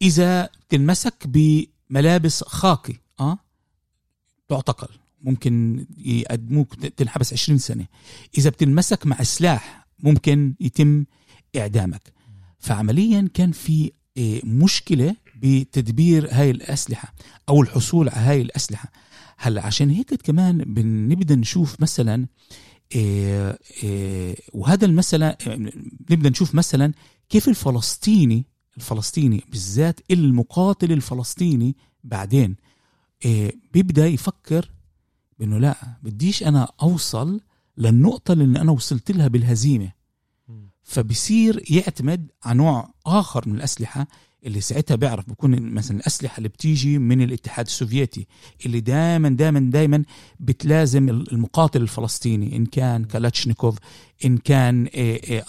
إذا 0.01 0.49
تنمسك 0.69 1.27
بملابس 1.27 2.43
خاقي 2.43 2.93
أه 3.19 3.39
تعتقل. 4.49 4.87
ممكن 5.21 5.85
يقدموك 5.97 6.75
تنحبس 6.75 7.33
20 7.33 7.59
سنة. 7.59 7.85
إذا 8.37 8.49
بتنمسك 8.49 9.05
مع 9.05 9.23
سلاح 9.23 9.87
ممكن 9.99 10.55
يتم 10.59 11.05
إعدامك. 11.55 12.13
فعمليا 12.59 13.29
كان 13.33 13.51
في 13.51 13.91
آه، 14.17 14.41
مشكلة 14.43 15.15
بتدبير 15.41 16.27
هاي 16.31 16.51
الأسلحة 16.51 17.13
أو 17.49 17.61
الحصول 17.61 18.09
على 18.09 18.19
هاي 18.19 18.41
الأسلحة. 18.41 18.91
هلأ 19.37 19.65
عشان 19.65 19.89
هيك 19.89 20.13
كمان 20.13 20.57
بنبدا 20.57 21.35
نشوف 21.35 21.81
مثلا 21.81 22.15
إيه 22.15 22.27
وهذا 24.53 24.85
المسألة 24.85 25.35
نبدأ 26.09 26.29
نشوف 26.29 26.55
مثلا 26.55 26.93
كيف 27.29 27.49
الفلسطيني 27.49 28.45
الفلسطيني 28.77 29.43
بالذات 29.51 29.99
المقاتل 30.11 30.91
الفلسطيني 30.91 31.75
بعدين 32.03 32.55
إيه 33.25 33.55
بيبدأ 33.73 34.07
يفكر 34.07 34.71
بأنه 35.39 35.57
لا 35.57 35.75
بديش 36.03 36.43
أنا 36.43 36.71
أوصل 36.81 37.41
للنقطة 37.77 38.31
اللي 38.31 38.61
أنا 38.61 38.71
وصلت 38.71 39.11
لها 39.11 39.27
بالهزيمة. 39.27 39.91
فبصير 40.83 41.63
يعتمد 41.71 42.27
على 42.43 42.57
نوع 42.57 42.93
آخر 43.05 43.49
من 43.49 43.55
الأسلحة 43.55 44.07
اللي 44.45 44.61
ساعتها 44.61 44.95
بيعرف 44.95 45.29
بكون 45.29 45.61
مثلا 45.61 45.97
الأسلحة 45.97 46.37
اللي 46.37 46.49
بتيجي 46.49 46.97
من 46.97 47.21
الاتحاد 47.21 47.65
السوفيتي 47.65 48.27
اللي 48.65 48.79
دائما 48.79 49.29
دائما 49.29 49.59
دائما 49.59 50.03
بتلازم 50.39 51.09
المقاتل 51.09 51.81
الفلسطيني 51.81 52.55
إن 52.55 52.65
كان 52.65 53.05
كالاتشنيكوف 53.05 53.77
إن 54.25 54.37
كان 54.37 54.89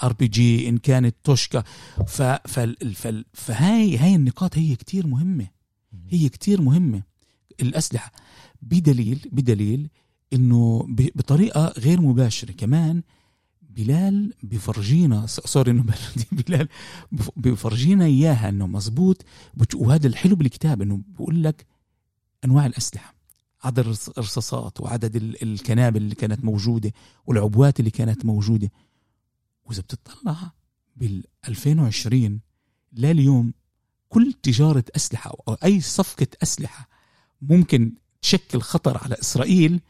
RPG 0.03 0.69
إن 0.69 0.79
كانت 0.79 1.17
توشكا. 1.25 1.65
فهاي 3.35 3.97
هاي 3.97 4.15
النقاط 4.15 4.59
هي 4.59 4.77
كتير 4.77 5.07
مهمة. 5.07 5.47
هي 6.09 6.29
كتير 6.29 6.63
مهمة. 6.63 7.03
الأسلحة 7.63 8.13
بدليل 8.63 9.19
بدليل 9.33 9.89
إنه 10.33 10.87
بطريقة 10.89 11.73
غير 11.79 12.01
مباشرة 12.01 12.53
كمان 12.53 13.03
بلال 13.81 14.35
بفرجينا 14.43 15.27
sorry 15.27 15.71
إنه 15.71 15.85
بلال 16.33 16.69
بفرجينا 17.37 18.05
إياها 18.05 18.49
إنه 18.49 18.67
مزبوط 18.67 19.25
وهذا 19.75 20.07
الحلو 20.07 20.37
بالكتاب 20.37 20.83
إنه 20.83 21.01
بقول 21.09 21.45
لك 21.45 21.67
أنواع 22.45 22.67
الأسلحة 22.67 23.15
عدد 23.65 23.79
الرصاصات 23.79 24.81
وعدد 24.81 25.17
الكنابل 25.17 26.03
اللي 26.03 26.15
كانت 26.15 26.45
موجودة 26.45 26.93
والعبوات 27.27 27.81
اللي 27.81 27.91
كانت 27.91 28.25
موجودة. 28.25 28.71
وإذا 29.65 29.81
بتطلع 29.81 30.53
بال 30.97 31.25
2020 31.49 32.41
لليوم 32.93 33.53
كل 34.09 34.33
تجارة 34.43 34.85
أسلحة 34.97 35.31
أو 35.49 35.55
أي 35.55 35.81
صفقة 35.81 36.27
أسلحة 36.43 36.89
ممكن 37.43 37.93
تشكل 38.23 38.61
خطر 38.61 38.99
على 39.05 39.17
إسرائيل 39.21 39.81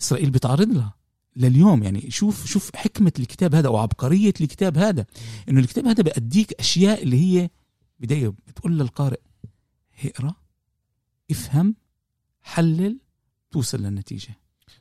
إسرائيل 0.00 0.30
بتعرض 0.30 0.68
لها. 0.68 0.94
لليوم 1.36 1.82
يعني 1.82 2.10
شوف 2.10 2.46
شوف 2.46 2.76
حكمة 2.76 3.12
الكتاب 3.18 3.54
هذا 3.54 3.68
وعبقريه 3.68 4.32
الكتاب 4.40 4.78
هذا. 4.78 5.06
إنه 5.48 5.60
الكتاب 5.60 5.86
هذا 5.86 6.02
بأديك 6.02 6.52
أشياء 6.52 7.02
اللي 7.02 7.16
هي 7.20 7.50
بداية 8.00 8.28
بتقول 8.46 8.78
للقارئ 8.78 9.20
اقرأ 10.04 10.34
افهم 11.30 11.74
حلل 12.42 12.98
توصل 13.50 13.82
للنتيجة. 13.82 14.34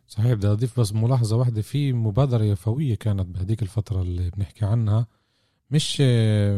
صحيح 0.07 0.33
بدي 0.33 0.47
أضيف 0.47 0.79
بس 0.79 0.93
ملاحظة 0.93 1.35
واحدة 1.35 1.61
في 1.61 1.93
مبادرة 1.93 2.43
يفوية 2.43 2.95
كانت 2.95 3.25
بهديك 3.27 3.61
الفترة 3.61 4.01
اللي 4.01 4.29
بنحكي 4.29 4.65
عنها. 4.65 5.07
مش 5.71 6.01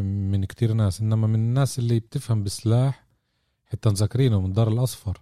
من 0.03 0.45
كتير 0.45 0.73
ناس 0.73 1.01
إنما 1.01 1.27
من 1.27 1.35
الناس 1.35 1.79
اللي 1.79 1.99
بتفهم 1.99 2.43
بسلاح 2.43 3.07
حتى 3.65 3.89
مذكرينه 3.89 4.41
من 4.41 4.53
دار 4.53 4.67
الأصفر. 4.67 5.21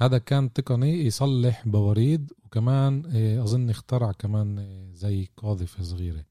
هذا 0.00 0.18
كان 0.18 0.52
تقني 0.52 1.06
يصلح 1.06 1.68
بواريد 1.68 2.32
وكمان 2.44 3.06
إيه، 3.06 3.42
أظن 3.42 3.70
اخترع 3.70 4.12
كمان 4.12 4.58
إيه، 4.58 4.92
زي 4.94 5.28
قاذفة 5.36 5.82
صغيرة. 5.82 6.24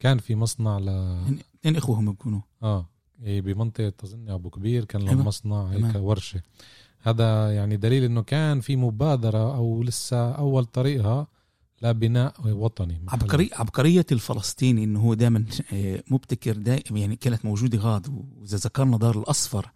كان 0.00 0.18
في 0.18 0.34
مصنع 0.34 0.78
ل 0.78 0.88
اثنين 0.88 1.76
إخوة 1.76 1.98
هم 1.98 2.10
بيكونوا 2.10 2.40
آه 2.62 2.88
إيه 3.22 3.40
بمنطقة 3.40 3.92
أظن 4.04 4.28
أبو 4.28 4.50
كبير 4.50 4.84
كان 4.84 5.02
لهم 5.02 5.26
مصنع 5.26 5.66
هيك 5.66 5.94
ورشة. 5.96 6.42
هذا 7.02 7.54
يعني 7.54 7.76
دليل 7.76 8.04
إنه 8.04 8.22
كان 8.22 8.60
في 8.60 8.76
مبادرة 8.76 9.56
أو 9.56 9.82
لسه 9.82 10.30
أول 10.32 10.64
طريقها 10.64 11.26
لبناء 11.82 12.34
وطني 12.44 13.00
عبقرية 13.08 13.48
عبقرية 13.52 14.06
الفلسطيني 14.12 14.84
إنه 14.84 15.00
هو 15.00 15.14
دائما 15.14 15.44
مبتكر 16.10 16.52
دائما 16.52 16.98
يعني 16.98 17.16
كانت 17.16 17.44
موجودة 17.44 17.78
غاد 17.78 18.08
وإذا 18.08 18.56
ذكرنا 18.56 18.96
دار 18.96 19.18
الأصفر 19.18 19.70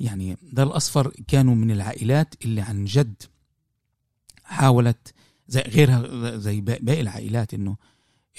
يعني 0.00 0.36
دار 0.52 0.66
الأصفر 0.66 1.12
كانوا 1.28 1.54
من 1.54 1.70
العائلات 1.70 2.34
اللي 2.44 2.60
عن 2.60 2.84
جد 2.84 3.22
حاولت 4.44 5.14
زي 5.48 5.60
غيرها 5.60 6.36
زي 6.36 6.60
باقي 6.60 7.00
العائلات 7.00 7.54
إنه 7.54 7.76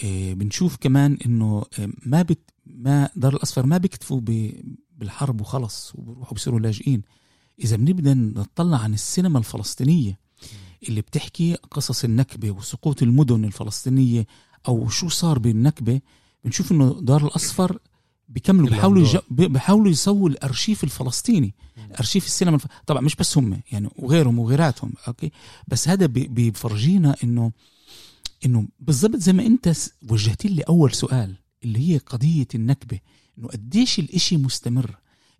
إيه 0.04 0.34
بنشوف 0.34 0.78
كمان 0.82 1.18
إنه 1.26 1.66
إيه 1.80 1.90
ما 2.06 2.22
بت 2.22 2.50
ما 2.66 3.10
دار 3.16 3.34
الأصفر 3.34 3.66
ما 3.66 3.78
بيكتفوا 3.78 4.22
بالحرب 4.98 5.42
وخلص 5.42 5.94
وبروحوا 5.96 6.34
بصيروا 6.34 6.60
لاجئين. 6.60 7.02
إذا 7.64 7.76
بنبدأ 7.76 8.14
نطلع 8.14 8.78
عن 8.78 8.94
السينما 8.94 9.40
الفلسطينية 9.40 10.20
اللي 10.90 11.02
بتحكي 11.02 11.56
قصص 11.56 12.04
النكبة 12.04 12.52
وسقوط 12.52 13.04
المدن 13.04 13.46
الفلسطينية 13.46 14.28
أو 14.68 14.90
شو 14.90 15.10
صار 15.10 15.40
بالنكبة 15.40 16.02
بنشوف 16.44 16.72
إنه 16.72 17.00
دار 17.02 17.26
الأصفر 17.26 17.80
بيكملوا 18.28 18.70
بيحاولوا. 18.70 19.22
بيحاولوا 19.30 19.92
يسووا 19.92 20.30
الأرشيف 20.30 20.84
الفلسطيني 20.84 21.54
أرشيف 22.00 22.26
السينما 22.26 22.56
الف... 22.56 22.68
طبعا 22.88 23.02
مش 23.02 23.16
بس 23.16 23.38
هم 23.38 23.62
يعني 23.72 23.90
وغيرهم 23.96 24.40
وغيراتهم 24.40 24.94
أوكي؟ 25.08 25.32
بس 25.68 25.88
هذا 25.90 26.06
بي... 26.06 26.28
بيفرجينا 26.28 27.16
إنه 27.24 27.52
إنه 28.46 28.68
بالضبط 28.80 29.16
زي 29.16 29.34
ما 29.34 29.46
أنت 29.46 29.74
وجهت 30.10 30.46
لي 30.46 30.62
اول 30.62 30.94
سؤال 30.94 31.36
اللي 31.64 31.90
هي 31.90 31.98
قضية 31.98 32.48
النكبة 32.56 33.00
إنه 33.38 33.48
قديش 33.48 34.00
الإشي 34.00 34.38
مستمر؟ 34.38 34.98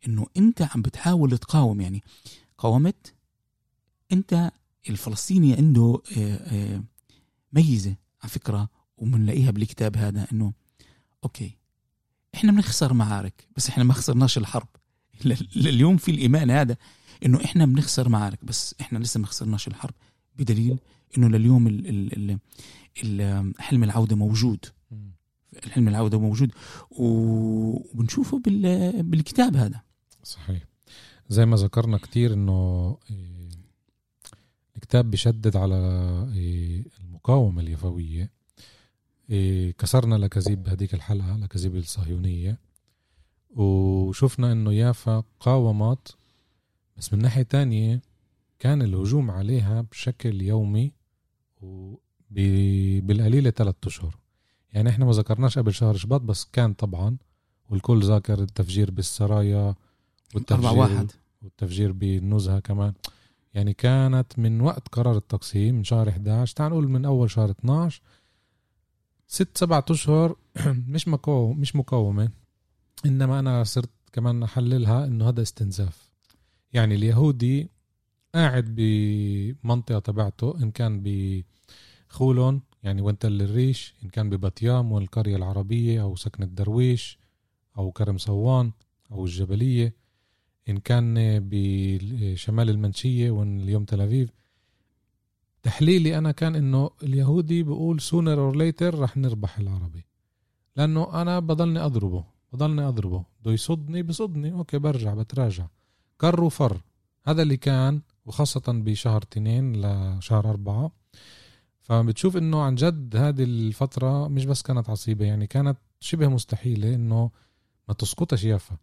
إنه 0.08 0.28
أنت 0.38 0.62
عم 0.62 0.82
بتحاول 0.82 1.38
تقاوم 1.38 1.82
يعني 1.82 2.04
قاومت 2.58 3.14
أنت 4.12 4.52
الفلسطيني 4.90 5.54
عنده 5.54 6.02
آه، 6.18 6.36
آه، 6.36 6.84
ميزة 7.54 7.96
على 8.22 8.30
فكرة 8.30 8.70
وبنلاقيها 8.98 9.52
بالكتاب 9.52 9.98
هذا 9.98 10.28
إنه 10.32 10.54
okay 11.24 11.57
إحنا 12.38 12.52
بنخسر 12.52 12.94
معارك 12.94 13.48
بس 13.58 13.70
إحنا 13.70 13.84
ما 13.84 13.94
خسرناش 13.94 14.38
الحرب. 14.38 14.68
اليوم 15.56 15.98
في 15.98 16.12
الإيمان 16.12 16.52
هذا 16.52 16.78
إنه 17.26 17.46
إحنا 17.46 17.66
بنخسر 17.66 18.10
معارك 18.10 18.46
بس 18.46 18.76
إحنا 18.82 19.00
لسه 19.00 19.20
ما 19.20 19.26
خسرناش 19.28 19.68
الحرب. 19.68 19.94
بدليل 20.36 20.80
إنه 21.18 21.28
لليوم 21.30 21.68
ال 21.68 21.88
ال 22.14 22.40
ال 23.04 23.54
حلم 23.60 23.84
العودة 23.84 24.16
موجود. 24.16 24.66
الحلم 25.66 25.88
العودة 25.88 26.20
موجود. 26.20 26.52
وبنشوفه 26.92 28.40
بالكتاب 29.02 29.56
هذا. 29.56 29.82
صحيح. 30.24 30.64
زي 31.30 31.46
ما 31.46 31.56
ذكرنا 31.56 31.98
كتير 31.98 32.34
إنه 32.34 32.98
إيه، 33.12 33.50
الكتاب 34.76 35.12
بيشدد 35.12 35.58
على 35.58 35.76
إيه، 36.34 36.86
المقاومة 37.00 37.62
اليفوية. 37.62 38.37
كسرنا 39.78 40.16
لكذيب 40.16 40.64
بهديك 40.64 40.94
الحلقة 40.94 41.38
لكذيب 41.38 41.76
الصهيونية. 41.76 42.60
وشفنا 43.50 44.52
إنه 44.52 44.74
يافا 44.74 45.24
قاومت 45.40 46.16
بس 46.98 47.14
من 47.14 47.20
ناحية 47.20 47.42
تانية 47.44 48.02
كان 48.60 48.82
الهجوم 48.82 49.32
عليها 49.32 49.82
بشكل 49.82 50.42
يومي 50.42 50.92
وبالقليلة 51.62 53.50
ثلاثة 53.50 53.88
أشهر. 53.88 54.18
يعني 54.74 54.90
إحنا 54.90 55.06
ما 55.06 55.12
ذكرناش 55.12 55.60
قبل 55.60 55.74
شهر 55.74 55.98
شباط 55.98 56.22
بس 56.22 56.46
كان 56.54 56.74
طبعا. 56.74 57.18
والكل 57.70 58.04
ذاكر 58.04 58.42
التفجير 58.42 58.92
بالسرايا 58.92 59.76
أربعة 60.52 60.74
واحد. 60.74 61.12
والتفجير 61.42 61.92
بالنزهة 61.92 62.60
كمان. 62.60 62.94
يعني 63.54 63.74
كانت 63.74 64.40
من 64.40 64.62
وقت 64.62 64.88
قرار 64.88 65.18
التقسيم 65.18 65.76
من 65.76 65.84
شهر 65.84 66.10
11 66.10 66.56
تعال 66.56 66.72
نقول 66.72 66.88
من 66.90 67.06
أول 67.06 67.32
شهر 67.32 67.50
12 67.52 68.02
ست 69.28 69.58
سبعة 69.58 69.86
أشهر 69.90 70.36
مش 70.94 71.08
مقاوم 71.08 71.60
مش 71.60 71.76
مقاومة. 71.76 72.30
إنما 73.06 73.40
أنا 73.40 73.64
صرت 73.64 73.90
كمان 74.14 74.44
أحللها 74.44 75.06
إنه 75.06 75.30
هذا 75.30 75.42
استنزاف. 75.42 76.12
يعني 76.74 76.96
اليهودي 76.96 77.70
قاعد 78.36 78.76
بمنطقة 78.78 80.00
تبعته 80.00 80.64
إن 80.64 80.72
كان 80.72 81.04
بخولون 82.10 82.62
يعني 82.84 83.02
وانتل 83.02 83.42
الريش 83.42 83.94
إن 84.04 84.10
كان 84.10 84.30
ببطيام 84.30 84.92
والقرية 84.92 85.36
العربية 85.36 86.02
أو 86.02 86.16
سكن 86.16 86.44
الدرويش 86.44 87.20
أو 87.78 87.92
كرم 87.92 88.18
صوان 88.18 88.72
أو 89.12 89.26
الجبلية. 89.26 89.96
إن 90.70 90.78
كان 90.78 91.16
بشمال 91.50 92.70
المنشية 92.70 93.32
واليوم 93.32 93.86
تل 93.86 94.02
أبيب 94.02 94.30
تحليلي 95.68 96.18
أنا 96.18 96.32
كان 96.32 96.56
إنه 96.56 96.90
اليهودي 97.04 97.64
بقول 97.64 98.02
sooner 98.02 98.40
or 98.40 98.56
later 98.56 99.00
رح 99.00 99.18
نربح 99.18 99.60
العربي. 99.60 100.06
لأنه 100.76 101.22
أنا 101.22 101.40
بضلني 101.40 101.80
أضربه 101.80 102.24
بضلني 102.54 102.88
أضربه. 102.88 103.24
بده 103.42 103.52
يصدني 103.52 104.04
بصدني. 104.04 104.52
okay 104.52 104.78
برجع 104.78 105.14
بتراجع. 105.14 105.68
كر 106.18 106.44
وفر. 106.44 106.82
هذا 107.28 107.42
اللي 107.42 107.58
كان 107.58 108.02
وخاصة 108.26 108.64
بشهر 108.68 109.24
اثنين 109.32 109.82
لشهر 109.82 110.50
أربعة. 110.50 110.92
فبتشوف 111.82 112.38
إنه 112.38 112.62
عن 112.62 112.76
جد 112.76 113.16
هذه 113.16 113.44
الفترة 113.44 114.28
مش 114.28 114.46
بس 114.46 114.62
كانت 114.62 114.90
عصيبة 114.90 115.26
يعني 115.26 115.48
كانت 115.48 115.78
شبه 116.00 116.28
مستحيلة 116.28 116.96
إنه 116.96 117.32
ما 117.88 117.94
تسقطش 117.94 118.44
يافا 118.44 118.78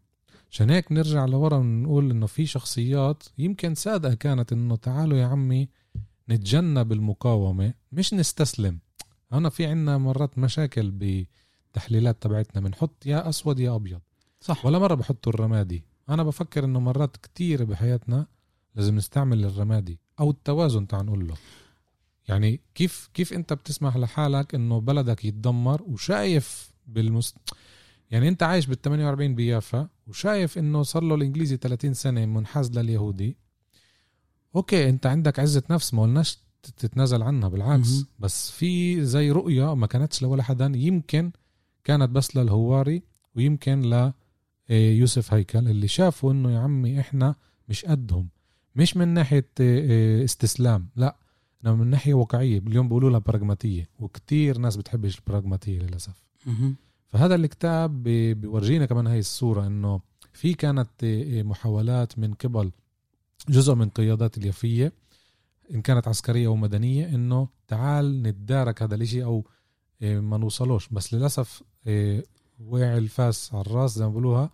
عشان 0.50 0.70
هيك 0.70 0.92
نرجع 0.92 1.24
لورا 1.24 1.56
ونقول 1.56 2.10
إنه 2.10 2.26
في 2.26 2.46
شخصيات 2.46 3.22
يمكن 3.38 3.74
صادقة 3.74 4.14
كانت 4.14 4.52
إنه 4.52 4.76
تعالوا 4.76 5.18
يا 5.18 5.26
عمي 5.26 5.68
نتجنب 6.28 6.92
المقاومة 6.92 7.74
مش 7.92 8.14
نستسلم. 8.14 8.78
هنا 9.32 9.48
في 9.48 9.66
عنا 9.66 9.98
مرات 9.98 10.38
مشاكل 10.38 10.90
بالتحليلات 10.90 12.22
تبعتنا 12.22 12.60
بنحط 12.60 13.06
يا 13.06 13.28
أسود 13.28 13.60
يا 13.60 13.74
أبيض. 13.76 14.00
صح. 14.40 14.66
ولا 14.66 14.78
مرة 14.78 14.94
بحطوا 14.94 15.32
الرمادي. 15.32 15.84
أنا 16.08 16.22
بفكر 16.22 16.64
إنه 16.64 16.80
مرات 16.80 17.16
كتير 17.16 17.64
بحياتنا 17.64 18.26
لازم 18.74 18.96
نستعمل 18.96 19.44
الرمادي 19.44 20.00
أو 20.20 20.30
التوازن 20.30 20.86
تعال 20.86 21.06
نقول 21.06 21.28
له. 21.28 21.34
يعني 22.28 22.60
كيف 22.74 23.10
كيف 23.14 23.32
أنت 23.32 23.52
بتسمح 23.52 23.96
لحالك 23.96 24.54
إنه 24.54 24.80
بلدك 24.80 25.24
يتدمر 25.24 25.82
وشايف 25.82 26.72
بالمست 26.86 27.36
يعني 28.10 28.28
أنت 28.28 28.42
عايش 28.42 28.66
بال 28.66 28.80
48 28.82 29.34
بيافا 29.34 29.88
وشايف 30.06 30.58
إنه 30.58 30.82
صار 30.82 31.02
له 31.02 31.14
الإنجليزي 31.14 31.56
30 31.56 31.94
سنة 31.94 32.26
منحاز 32.26 32.78
لليهودي 32.78 33.36
أوكي 34.56 34.88
انت 34.88 35.06
عندك 35.06 35.38
عزة 35.38 35.62
نفس 35.70 35.94
ما 35.94 36.02
قلناش 36.02 36.38
تتنازل 36.76 37.22
عنها 37.22 37.48
بالعكس 37.48 37.92
مهم. 37.92 38.06
بس 38.18 38.50
في 38.50 39.04
زي 39.04 39.30
رؤية 39.30 39.74
ما 39.74 39.86
كانتش 39.86 40.22
لولا 40.22 40.42
حدا 40.42 40.72
يمكن 40.74 41.30
كانت 41.84 42.10
بس 42.10 42.36
للهواري 42.36 43.02
ويمكن 43.36 43.80
ل 43.80 44.12
إيه، 44.70 44.98
يوسف 44.98 45.34
هيكل 45.34 45.58
اللي 45.68 45.88
شافوا 45.88 46.32
انه 46.32 46.50
يا 46.52 46.58
عمي 46.58 47.00
إحنا 47.00 47.34
مش 47.68 47.84
قدهم 47.84 48.28
مش 48.76 48.96
من 48.96 49.08
ناحية 49.08 49.48
إيه، 49.60 49.80
إيه، 49.90 50.24
استسلام 50.24 50.88
لا 50.96 51.16
انما 51.64 51.76
من 51.76 51.86
ناحية 51.86 52.14
واقعية 52.14 52.58
اليوم 52.58 52.88
بيقولوا 52.88 53.10
لها 53.10 53.18
براغماتية 53.18 53.88
وكتير 54.00 54.58
ناس 54.58 54.76
بتحبش 54.76 55.18
البراغماتية 55.18 55.78
للأسف 55.78 56.24
مهم. 56.46 56.76
فهذا 57.08 57.34
الكتاب 57.34 58.02
بيورجينا 58.02 58.86
كمان 58.86 59.06
هاي 59.06 59.18
الصورة 59.18 59.66
إنه 59.66 60.00
في 60.32 60.54
كانت 60.54 60.90
محاولات 61.44 62.18
من 62.18 62.34
قبل 62.34 62.70
جزء 63.48 63.74
من 63.74 63.88
قيادات 63.88 64.38
اليافية 64.38 64.92
إن 65.74 65.82
كانت 65.82 66.08
عسكرية 66.08 66.46
أو 66.46 66.56
مدنية 66.56 67.06
إنه 67.14 67.48
تعال 67.68 68.22
نتدارك 68.22 68.82
هذا 68.82 68.94
الإشي 68.94 69.24
أو 69.24 69.46
إيه، 70.02 70.20
ما 70.20 70.36
نوصلوش. 70.38 70.88
بس 70.88 71.14
للأسف 71.14 71.62
إيه، 71.86 72.24
وقع 72.66 72.96
الفاس 72.96 73.54
على 73.54 73.60
الرأس 73.60 73.94
زي 73.94 74.04
ما 74.04 74.10
بقولوها 74.10 74.50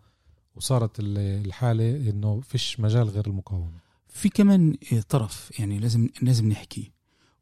وصارت 0.57 1.01
ال- 1.01 1.19
الحالة 1.47 2.11
إنه 2.11 2.41
فيش 2.41 2.81
مجال 2.81 3.09
غير 3.09 3.27
المقاومة. 3.27 3.79
في 4.09 4.29
كمان 4.29 4.77
آه، 4.93 5.01
طرف 5.09 5.51
يعني 5.59 5.79
لازم 5.79 6.09
لازم 6.23 6.49
نحكي 6.49 6.93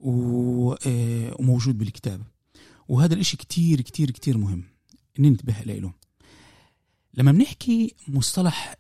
وموجود 0.01 1.79
بالكتاب. 1.79 2.23
وهذا 2.89 3.15
الإشي 3.15 3.37
كتير 3.37 3.81
كتير 3.81 4.11
كتير 4.11 4.39
مهم. 4.39 4.65
ننتبه 5.19 5.55
له 5.67 5.93
لما 7.15 7.33
بنحكي 7.33 7.95
مصطلح 8.09 8.77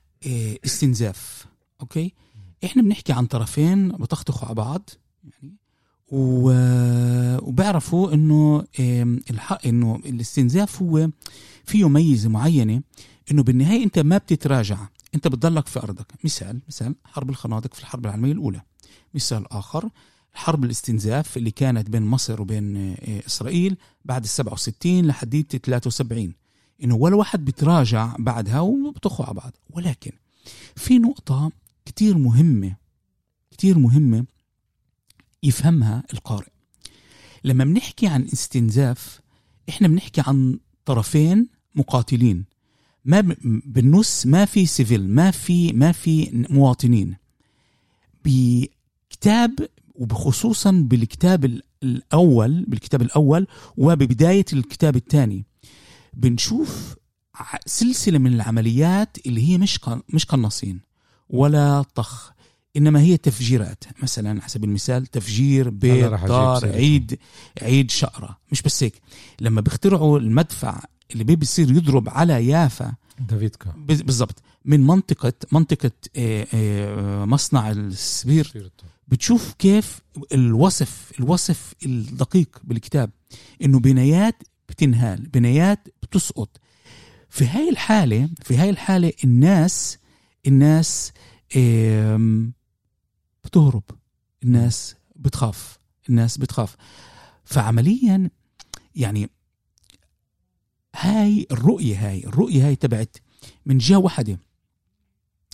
استنزاف 0.65 1.47
أوكي؟ 1.81 2.15
إحنا 2.65 2.83
بنحكي 2.83 3.13
عن 3.13 3.27
طرفين 3.27 3.89
بتخطخوا 3.89 4.47
على 4.47 4.55
بعض 4.55 4.91
يعني 5.25 5.55
و- 6.13 7.39
وبيعرفوا 7.49 8.13
إنه 8.15 8.65
الحق 9.31 9.67
إنه 9.67 9.97
الاستنزاف 10.07 10.83
هو 10.83 11.09
فيه 11.65 11.89
ميزة 11.89 12.29
معينة 12.29 12.83
إنه 13.31 13.43
بالنهاية 13.43 13.85
أنت 13.85 13.99
ما 13.99 14.19
بتتراجع 14.19 14.79
أنت 15.15 15.29
بتضلك 15.29 15.67
في 15.67 15.79
أرضك. 15.83 16.07
مثال 16.25 16.61
مثال 16.69 16.95
حرب 17.05 17.31
الخنادق 17.31 17.75
في 17.75 17.81
الحرب 17.81 18.05
العالمية 18.07 18.33
الأولى. 18.33 18.63
مثال 19.15 19.53
آخر 19.53 19.89
حرب 20.35 20.65
الاستنزاف 20.65 21.37
اللي 21.37 21.51
كانت 21.51 21.91
بين 21.91 22.03
مصر 22.03 22.43
وبين 22.43 22.77
آه، 22.77 22.97
إسرائيل 23.27 23.77
بعد 24.05 24.23
ال 24.23 24.29
67 24.29 25.07
لحديت 25.07 25.57
73 25.57 26.33
إنه 26.85 26.95
ولا 26.95 27.17
واحد 27.17 27.45
بتراجع 27.45 28.15
بعدها 28.19 28.61
وبتخوا 28.61 29.25
على 29.27 29.35
بعض. 29.35 29.53
ولكن 29.71 30.13
في 30.77 30.99
نقطة 30.99 31.53
كتير 31.89 32.19
مهمة 32.19 32.77
كتير 33.51 33.79
مهمة 33.79 34.25
يفهمها 35.43 36.05
القارئ. 36.13 36.49
لما 37.45 37.65
بنحكي 37.65 38.07
عن 38.07 38.23
استنزاف 38.33 39.21
إحنا 39.69 39.89
بنحكي 39.89 40.23
عن 40.27 40.59
طرفين 40.85 41.49
مقاتلين. 41.75 42.45
ما 43.05 43.37
بالنص 43.67 44.27
ما 44.27 44.45
في 44.45 44.67
سيفيل 44.67 45.09
ما 45.09 45.31
في 45.31 45.73
ما 45.73 45.93
في 45.93 46.47
مواطنين. 46.51 47.17
بكتاب 48.25 49.69
وبخصوصا 49.95 50.71
بالكتاب 50.71 51.45
ال- 51.45 51.63
الأول 51.83 52.65
بالكتاب 52.65 53.03
الأول 53.03 53.47
وببداية 53.77 54.45
الكتاب 54.53 54.97
الثاني 54.97 55.45
بنشوف 56.15 56.97
سلسلة 57.67 58.19
من 58.19 58.33
العمليات 58.33 59.27
اللي 59.27 59.49
هي 59.49 59.59
مش 59.59 59.81
مش 60.15 60.25
قناصين. 60.25 60.88
ولا 61.31 61.83
طخ. 61.95 62.31
إنما 62.77 63.01
هي 63.01 63.17
تفجيرات. 63.17 63.85
مثلا 64.03 64.31
على 64.41 64.49
سبيل 64.49 64.69
المثال 64.69 65.07
تفجير 65.07 65.71
بيت 65.71 66.05
دار. 66.05 66.69
عيد 66.69 67.19
عيد 67.63 67.91
شقرة. 67.91 68.39
مش 68.53 68.63
بس 68.63 68.83
هيك. 68.83 68.95
لما 69.41 69.61
بيخترعوا 69.61 70.19
المدفع 70.19 70.81
اللي 71.13 71.25
بي- 71.25 71.37
بيصير 71.37 71.71
يضرب 71.71 72.09
على 72.09 72.47
يافا 72.47 72.93
دافيدكا. 73.29 73.73
بالضبط. 73.77 74.43
من 74.65 74.81
منطقة 74.87 75.33
منطقة 75.53 75.91
آه، 76.17 76.47
آه، 76.55 77.25
مصنع 77.25 77.71
السبير. 77.71 78.71
بتشوف 79.09 79.53
كيف 79.59 80.01
الوصف 80.33 81.13
الوصف 81.21 81.75
الدقيق 81.87 82.59
بالكتاب. 82.65 83.11
إنه 83.65 83.81
بنايات 83.81 84.43
بتنهال 84.69 85.23
بنايات 85.29 85.89
بتسقط. 86.03 86.61
في 87.31 87.47
هاي 87.47 87.69
الحالة 87.71 88.29
في 88.43 88.57
هاي 88.57 88.71
الحالة 88.71 89.13
الناس 89.25 89.98
الناس 90.49 91.13
بتهرب. 93.45 93.83
الناس 94.43 94.97
بتخاف. 95.17 95.79
الناس 96.09 96.39
بتخاف. 96.39 96.77
فعمليا 97.45 98.31
يعني 98.95 99.31
هاي 100.97 101.47
الرؤية 101.51 102.09
هاي 102.09 102.25
الرؤية 102.25 102.67
هاي 102.67 102.77
تبعت 102.77 103.17
من 103.67 103.79
جهة 103.79 103.99
واحدة. 103.99 104.39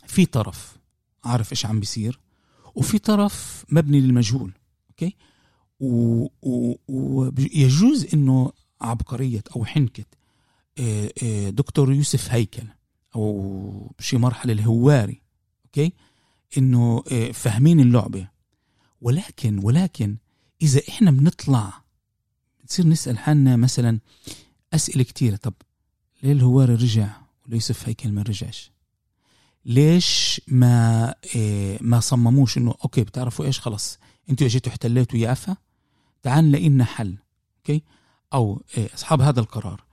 في 0.06 0.26
طرف 0.26 0.76
عارف 1.24 1.52
إيش 1.52 1.66
عم 1.66 1.80
بيصير؟ 1.80 2.20
وفي 2.74 2.98
طرف 2.98 3.64
مبني 3.68 4.00
للمجهول 4.00 4.52
okay؟ 4.90 5.16
ويجوز 6.88 8.14
إنه 8.14 8.52
عبقرية 8.80 9.42
أو 9.56 9.64
حنكة 9.64 10.04
آه، 10.78 11.12
آه، 11.22 11.50
دكتور 11.50 11.92
يوسف 11.92 12.30
هيكل 12.30 12.66
أو 13.14 13.92
بشي 13.98 14.16
مرحلة 14.16 14.52
الهواري 14.52 15.22
okay؟ 15.64 15.92
إنه 16.58 17.04
آه، 17.12 17.30
فاهمين 17.32 17.80
اللعبة. 17.80 18.28
ولكن 19.00 19.60
ولكن 19.64 20.16
إذا 20.62 20.80
إحنا 20.88 21.10
بنطلع 21.10 21.72
بنصير 22.60 22.86
نسأل 22.86 23.18
حالنا 23.18 23.56
مثلا 23.56 23.98
أسئلة 24.74 25.02
كتيرة. 25.02 25.36
طب 25.36 25.54
ليه 26.22 26.32
الهواري 26.32 26.74
رجع 26.74 27.08
وليوسف 27.46 27.88
هيكل 27.88 28.12
ما 28.12 28.22
رجعش؟ 28.22 28.70
ليش 29.66 30.40
ما 30.48 31.14
إيه 31.34 31.78
ما 31.80 32.00
صمموش 32.00 32.58
إنه 32.58 32.74
okay 32.84 33.04
بتعرفوا 33.04 33.44
إيش؟ 33.44 33.60
خلص 33.60 33.98
أنتوا 34.30 34.46
اجيتوا 34.46 34.72
احتليتوا 34.72 35.18
يافا 35.18 35.56
تعال 36.22 36.44
نلاقي 36.44 36.68
لنا 36.68 36.84
حل 36.84 37.16
okay؟ 37.58 37.82
أو 38.34 38.62
إيه 38.76 38.94
أصحاب 38.94 39.20
هذا 39.20 39.40
القرار. 39.40 39.84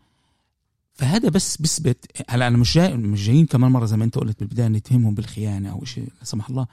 فهذا 1.01 1.29
بس 1.29 1.57
بثبت 1.61 2.05
هلا 2.29 2.47
أنا 2.47 2.57
مش 2.57 2.73
جاي 2.73 2.97
مش 2.97 3.25
جايين 3.25 3.45
كمان 3.45 3.71
مرة 3.71 3.85
زي 3.85 3.97
ما 3.97 4.03
أنت 4.05 4.17
قلت 4.17 4.39
بالبداية 4.39 4.67
نتهمهم 4.67 5.13
بالخيانة 5.15 5.71
أو 5.71 5.85
شيء 5.85 6.03
لا 6.19 6.23
سمح 6.23 6.49
الله. 6.49 6.67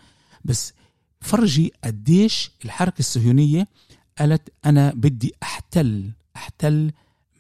بس 0.45 0.73
فرجي 1.21 1.73
قديش 1.85 2.51
الحركة 2.65 2.99
الصهيونية 2.99 3.69
قالت 4.19 4.49
أنا 4.67 4.93
بدي 4.97 5.33
أحتل 5.43 6.11
أحتل 6.37 6.91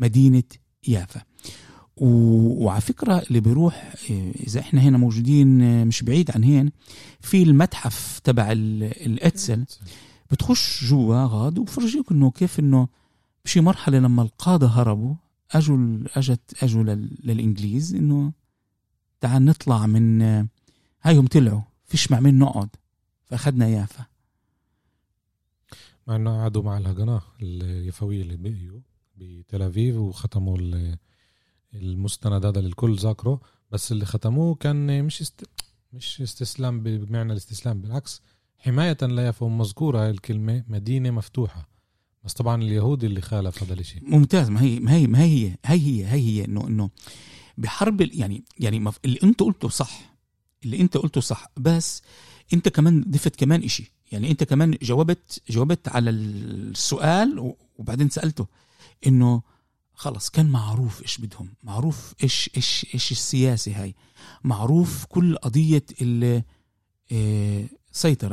مدينة 0.00 0.42
يافا. 0.88 1.22
وعلى 1.96 2.80
فكرة 2.80 3.18
اللي 3.18 3.40
بيروح 3.40 3.94
إذا 4.46 4.60
إحنا 4.60 4.80
هنا 4.80 4.98
موجودين 4.98 5.86
مش 5.86 6.02
بعيد 6.02 6.30
عن 6.30 6.44
هين 6.44 6.70
في 7.20 7.42
المتحف 7.42 8.18
تبع 8.24 8.52
ال- 8.52 9.06
الإتسل. 9.06 9.64
بتخش 10.30 10.84
جوا 10.84 11.24
غاد 11.30 11.58
وبفرجيك 11.58 12.10
إنه 12.12 12.30
كيف 12.30 12.60
إنه 12.60 12.88
بشي 13.44 13.60
مرحلة 13.60 13.98
لما 13.98 14.22
القادة 14.22 14.66
هربوا 14.66 15.14
اجوا 15.50 16.04
أجت 16.16 16.62
اجوا 16.64 16.82
لل- 16.82 17.18
للإنجليز 17.24 17.94
إنه 17.94 18.32
تعال 19.20 19.44
نطلع 19.44 19.86
من 19.86 20.22
هايهم 21.02 21.26
طلعوا 21.26 21.62
فيش 21.84 22.10
مع 22.10 22.20
مين 22.20 22.38
نقعد 22.38 22.68
فأخذنا 23.24 23.68
يافا 23.68 24.06
مع 26.06 26.16
إنه 26.16 26.40
قعدوا 26.42 26.62
مع 26.62 26.78
الهجنة 26.78 27.20
اليفوية 27.42 28.22
اللي 28.22 28.36
بقيوا 28.36 28.80
بتل 29.16 29.62
ابيب 29.62 29.96
وختموا 29.96 30.58
ال- 30.58 30.98
المستند 31.74 32.44
هذا 32.46 32.58
اللي 32.58 32.68
الكل 32.68 32.96
ذاكره 32.96 33.40
بس 33.70 33.92
اللي 33.92 34.04
ختموه 34.06 34.54
كان 34.54 35.04
مش 35.04 35.20
است... 35.20 35.44
مش 35.92 36.20
استسلام 36.20 36.82
بمعنى 36.82 37.32
الاستسلام 37.32 37.80
بالعكس 37.80 38.22
حماية 38.58 38.96
ليافا 39.02 39.46
مذكورة 39.46 40.02
هاي 40.02 40.10
الكلمة 40.10 40.64
مدينة 40.68 41.10
مفتوحة. 41.10 41.68
بس 42.28 42.34
طبعا 42.34 42.62
اليهودي 42.62 43.06
اللي 43.06 43.20
خالف 43.20 43.62
هذا 43.62 43.74
الشيء 43.74 44.02
ممتاز. 44.10 44.50
ما 44.50 44.62
هي 44.62 44.80
ما 44.80 44.92
هي 44.94 45.06
ما 45.06 45.22
هي 45.22 45.46
هي 45.46 45.56
هي 45.64 46.06
هي 46.06 46.12
هي 46.40 46.44
انه 46.44 46.66
إنه 46.66 46.90
بحرب 47.58 48.00
يعني 48.00 48.44
يعني 48.58 48.90
اللي 49.04 49.18
أنت 49.22 49.40
قلته 49.40 49.68
صح. 49.68 50.14
اللي 50.64 50.80
أنت 50.80 50.96
قلته 50.96 51.20
صح. 51.20 51.46
بس 51.56 52.02
أنت 52.52 52.68
كمان 52.68 53.04
ضفت 53.08 53.36
كمان 53.36 53.62
إشي. 53.62 53.92
يعني 54.12 54.30
أنت 54.30 54.44
كمان 54.44 54.78
جاوبت 54.82 55.42
جاوبت 55.50 55.88
على 55.88 56.10
السؤال 56.10 57.54
وبعدين 57.78 58.08
سألته 58.08 58.46
إنه 59.06 59.42
خلص 59.94 60.30
كان 60.30 60.46
معروف 60.46 61.02
إيش 61.02 61.18
بدهم. 61.18 61.48
معروف 61.62 62.14
إيش 62.22 62.50
إيش 62.56 62.86
إيش 62.94 63.12
السياسة 63.12 63.82
هاي. 63.82 63.94
معروف 64.44 65.04
كل 65.04 65.36
قضية 65.36 65.84
ال- 66.02 66.42
آه، 67.12 67.64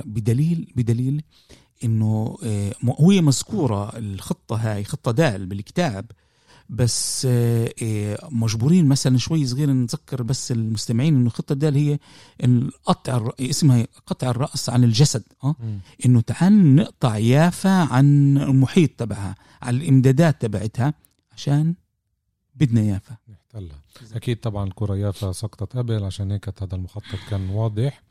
بدليل 0.06 0.74
بدليل 0.76 1.24
إنه 1.84 2.38
آه، 2.44 2.74
هي 3.00 3.22
مذكورة 3.22 3.98
الخطة 3.98 4.56
هاي 4.56 4.84
خطة 4.84 5.12
دال 5.12 5.46
بالكتاب 5.46 6.12
بس 6.70 7.28
آه، 7.30 7.74
آه، 7.84 8.30
مجبورين 8.32 8.86
مثلا 8.88 9.18
شوي 9.18 9.46
صغير 9.46 9.70
نذكر 9.70 10.24
بس 10.24 10.52
المستمعين 10.52 11.16
إنه 11.16 11.30
خطة 11.30 11.56
دال 11.56 11.76
هي 11.76 12.00
القطع 12.44 13.18
الر- 13.18 13.34
اسمها 13.42 13.88
قطع 14.08 14.30
الرأس 14.30 14.70
عن 14.70 14.84
الجسد 14.84 15.24
آه. 15.44 15.56
إنه 16.06 16.22
تعال 16.22 16.76
نقطع 16.76 17.18
يافا 17.18 17.70
عن 17.70 18.38
المحيط 18.38 18.90
تبعها 18.98 19.36
على 19.62 19.78
الإمدادات 19.78 20.42
تبعتها 20.42 20.94
عشان 21.36 21.76
بدنا 22.56 22.82
يافا. 22.82 23.18
نحتلها. 23.30 23.82
أكيد 24.14 24.40
طبعا 24.40 24.68
الكرة 24.68 24.98
يافا 24.98 25.32
سقطت 25.32 25.78
قبل 25.78 26.04
عشان 26.04 26.32
هيك 26.32 26.64
هذا 26.64 26.76
المخطط 26.76 27.20
كان 27.30 27.50
واضح. 27.50 28.02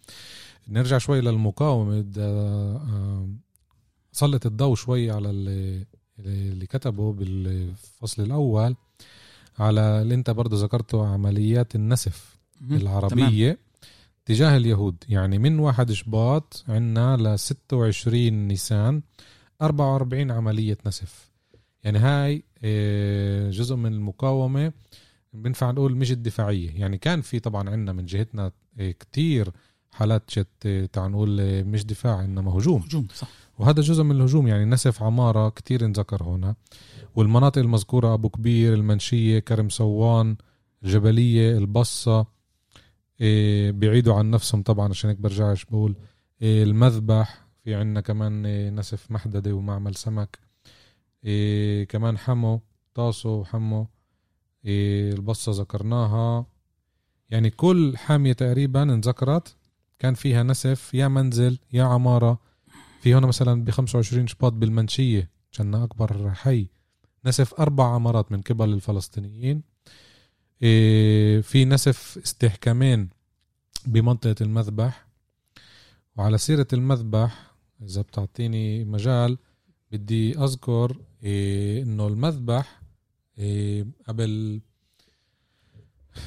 نرجع 0.68 0.98
شوي 0.98 1.20
آه، 2.18 3.28
سلط 4.14 4.46
الضوء 4.46 4.74
شوي 4.74 5.10
على 5.10 5.30
اللي, 5.30 5.86
اللي 6.18 6.66
كتبه 6.66 7.12
بالفصل 7.12 8.22
الأول 8.22 8.76
على 9.58 10.02
اللي 10.02 10.14
أنت 10.14 10.30
برضه 10.30 10.56
ذكرته 10.56 11.06
عمليات 11.06 11.74
النسف 11.74 12.36
مهم. 12.60 12.76
العربية 12.80 13.58
تجاه 14.24 14.56
اليهود. 14.56 14.96
يعني 15.08 15.38
من 15.38 15.58
واحد 15.58 15.92
شباط 15.92 16.64
عنا 16.68 17.16
ل 17.16 17.38
26 17.38 18.32
نيسان 18.48 19.02
44 19.62 20.30
عملية 20.30 20.78
نسف. 20.86 21.30
يعني 21.84 21.98
هاي 21.98 22.42
آه، 22.64 23.50
جزء 23.50 23.76
من 23.76 23.92
المقاومة 23.92 24.72
بنفع 25.32 25.70
نقول 25.70 25.96
مش 25.96 26.10
الدفاعية. 26.12 26.70
يعني 26.80 26.98
كان 26.98 27.20
في 27.20 27.40
طبعا 27.40 27.70
عنا 27.70 27.92
من 27.92 28.06
جهتنا 28.06 28.52
آه، 28.80 28.90
كتير 28.90 29.50
حالات 29.94 30.38
جت 30.38 30.48
آه، 30.66 30.86
تعال 30.86 31.12
نقول 31.12 31.40
آه، 31.40 31.62
مش 31.62 31.84
دفاع 31.86 32.24
إنما 32.24 32.50
هجوم. 32.58 32.82
هجوم 32.82 33.06
صح. 33.14 33.28
وهذا 33.58 33.82
جزء 33.82 34.02
من 34.02 34.16
الهجوم 34.16 34.46
يعني 34.48 34.64
نسف 34.64 35.02
عمارة 35.02 35.48
كتير 35.48 35.84
انذكر 35.84 36.22
هنا. 36.22 36.54
والمناطق 37.16 37.58
المذكورة 37.58 38.14
أبو 38.14 38.28
كبير 38.28 38.74
المنشية 38.74 39.38
كرم 39.38 39.68
سوان 39.68 40.36
الجبلية 40.84 41.58
البصة 41.58 42.26
إيه 43.20 43.70
بيعيدوا 43.70 44.14
عن 44.14 44.30
نفسهم 44.30 44.62
طبعا 44.62 44.88
عشان 44.88 45.10
هيك 45.10 45.18
برجعش 45.18 45.64
بقول. 45.64 45.96
إيه 46.42 46.62
المذبح 46.62 47.46
في 47.64 47.74
عنا 47.74 48.00
كمان 48.00 48.46
إيه 48.46 48.70
نسف 48.70 49.10
محددة 49.10 49.52
ومعمل 49.52 49.94
سمك. 49.94 50.38
إيه 51.24 51.84
كمان 51.84 52.18
حمو 52.18 52.60
طاسو 52.94 53.28
وحمو 53.28 53.86
إيه 54.64 55.12
البصة 55.12 55.52
ذكرناها. 55.52 56.46
يعني 57.30 57.50
كل 57.50 57.96
حامية 57.96 58.32
تقريبا 58.32 58.82
انذكرت. 58.82 59.56
كان 59.98 60.14
فيها 60.14 60.42
نسف 60.42 60.94
يا 60.94 61.08
منزل 61.08 61.58
يا 61.72 61.84
عمارة. 61.84 62.38
في 63.00 63.14
هنا 63.14 63.26
مثلا 63.26 63.64
ب 63.64 63.70
25 63.70 64.26
شباط 64.26 64.52
بالمنشية 64.52 65.30
كان 65.52 65.74
أكبر 65.74 66.34
حي. 66.34 66.68
نسف 67.26 67.54
أربع 67.54 67.94
عمارات 67.94 68.32
من 68.32 68.40
قبل 68.40 68.72
الفلسطينيين. 68.72 69.62
إيه، 70.62 71.40
في 71.40 71.64
نسف 71.64 72.18
استحكامين 72.24 73.10
بمنطقة 73.86 74.34
المذبح. 74.40 75.06
وعلى 76.16 76.38
سيرة 76.38 76.66
المذبح 76.72 77.54
إذا 77.82 78.02
بتعطيني 78.02 78.84
مجال 78.84 79.38
بدي 79.92 80.38
أذكر 80.38 80.96
إيه، 81.22 81.82
إنه 81.82 82.06
المذبح 82.06 82.80
إيه، 83.38 83.86
قبل 84.08 84.60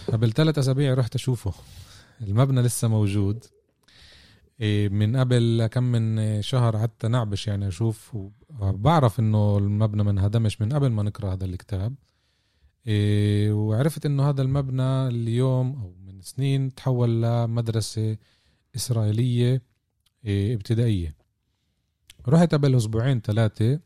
قبل 0.07 0.31
ثلاث 0.33 0.57
أسابيع 0.57 0.93
رحت 0.93 1.15
أشوفه. 1.15 1.53
المبنى 2.21 2.61
لسه 2.61 2.87
موجود. 2.87 3.45
من 4.89 5.17
قبل 5.17 5.67
كم 5.71 5.83
من 5.83 6.41
شهر 6.41 6.79
حتى 6.79 7.07
نعبش 7.07 7.47
يعني 7.47 7.67
أشوف 7.67 8.17
وبعرف 8.59 9.19
إنه 9.19 9.57
المبنى 9.57 10.03
ما 10.03 10.11
انهدمش 10.11 10.61
من 10.61 10.73
قبل 10.73 10.89
ما 10.89 11.03
نقرأ 11.03 11.33
هذا 11.33 11.45
الكتاب. 11.45 11.95
إيه، 12.87 13.51
وعرفت 13.51 14.05
إنه 14.05 14.29
هذا 14.29 14.41
المبنى 14.41 15.07
اليوم 15.07 15.75
أو 15.75 15.95
من 16.05 16.21
سنين 16.21 16.75
تحول 16.75 17.21
لمدرسة 17.23 18.17
إسرائيلية 18.75 19.61
إيه، 20.25 20.55
ابتدائية. 20.55 21.15
رحت 22.27 22.53
قبل 22.53 22.75
أسبوعين 22.75 23.21
ثلاثة 23.21 23.79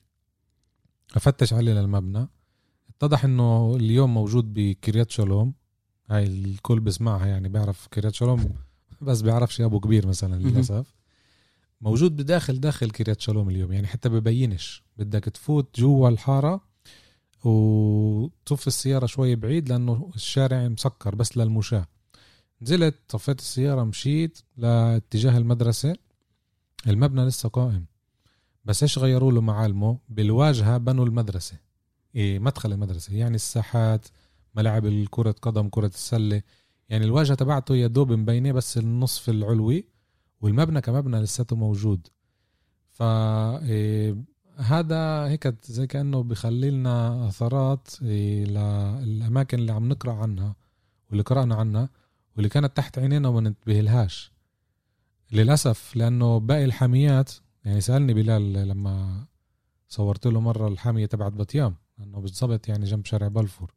أفتش 1.15 1.53
عليه 1.53 1.73
للمبنى. 1.73 2.27
اتضح 2.89 3.25
إنه 3.25 3.75
اليوم 3.75 4.13
موجود 4.13 4.53
بكريات 4.53 5.11
شالوم. 5.11 5.53
هاي 6.09 6.23
الكل 6.23 6.79
بسمعها 6.79 7.25
يعني 7.25 7.49
بيعرف 7.49 7.87
كريات 7.87 8.13
شالوم. 8.13 8.53
بس 9.03 9.21
بيعرفش 9.21 9.61
أبو 9.61 9.79
كبير 9.79 10.07
مثلا. 10.07 10.35
للأسف. 10.35 10.95
موجود 11.81 12.15
بداخل 12.15 12.59
داخل 12.59 12.91
كريات 12.91 13.21
شالوم 13.21 13.49
اليوم. 13.49 13.71
يعني 13.71 13.87
حتى 13.87 14.09
ببينش. 14.09 14.83
بدك 14.97 15.23
تفوت 15.23 15.79
جوا 15.79 16.09
الحارة 16.09 16.61
وتصف 17.43 18.67
السيارة 18.67 19.05
شوي 19.05 19.35
بعيد 19.35 19.69
لأنه 19.69 20.11
الشارع 20.15 20.67
مسكر 20.67 21.15
بس 21.15 21.37
للمشاة. 21.37 21.87
نزلت 22.61 22.95
طفيت 23.09 23.39
السيارة 23.39 23.83
مشيت 23.83 24.39
لاتجاه 24.57 25.37
المدرسة. 25.37 25.95
المبنى 26.87 27.25
لسه 27.25 27.49
قائم. 27.49 27.85
بس 28.65 28.83
إيش 28.83 28.99
غيروا 28.99 29.31
له 29.31 29.41
معالمه؟ 29.41 29.97
بالواجهة 30.09 30.77
بنوا 30.77 31.05
المدرسة. 31.05 31.57
إيه 32.15 32.39
مدخل 32.39 32.71
المدرسة. 32.71 33.13
يعني 33.13 33.35
الساحات 33.35 34.07
ملاعب 34.55 34.85
الكرة 34.85 35.35
قدم 35.41 35.69
كرة 35.69 35.87
السلة. 35.87 36.41
يعني 36.91 37.05
الواجهة 37.05 37.35
تبعته 37.35 37.75
يا 37.75 37.87
دوب 37.87 38.11
مبينة 38.11 38.51
بس 38.51 38.77
النصف 38.77 39.29
العلوي 39.29 39.85
والمبنى 40.41 40.81
كمبنى 40.81 41.21
لساته 41.21 41.55
موجود. 41.55 42.07
ف 42.89 43.03
إيه، 43.03 44.15
هذا 44.57 45.27
هيك 45.27 45.55
زي 45.63 45.87
كأنه 45.87 46.23
بخلي 46.23 46.71
لنا 46.71 47.27
أثرات 47.27 47.87
إيه، 48.01 48.45
للأماكن 48.45 49.59
اللي 49.59 49.71
عم 49.71 49.89
نقرأ 49.89 50.13
عنها 50.13 50.55
واللي 51.09 51.23
قرأنا 51.23 51.55
عنها 51.55 51.89
واللي 52.35 52.49
كانت 52.49 52.77
تحت 52.77 52.99
عينينا 52.99 53.27
وما 53.29 53.41
ننتبهلهاش. 53.41 54.31
للأسف 55.31 55.95
لأنه 55.95 56.39
باقي 56.39 56.65
الحاميات 56.65 57.31
يعني 57.65 57.81
سألني 57.81 58.13
بلال 58.13 58.53
لما 58.53 59.25
صورت 59.87 60.27
له 60.27 60.39
مرة 60.39 60.67
الحامية 60.67 61.05
تبعت 61.05 61.33
بطيام 61.33 61.75
لأنه 61.97 62.19
بالضبط 62.19 62.67
يعني 62.67 62.85
جنب 62.85 63.05
شارع 63.05 63.27
بلفور 63.27 63.73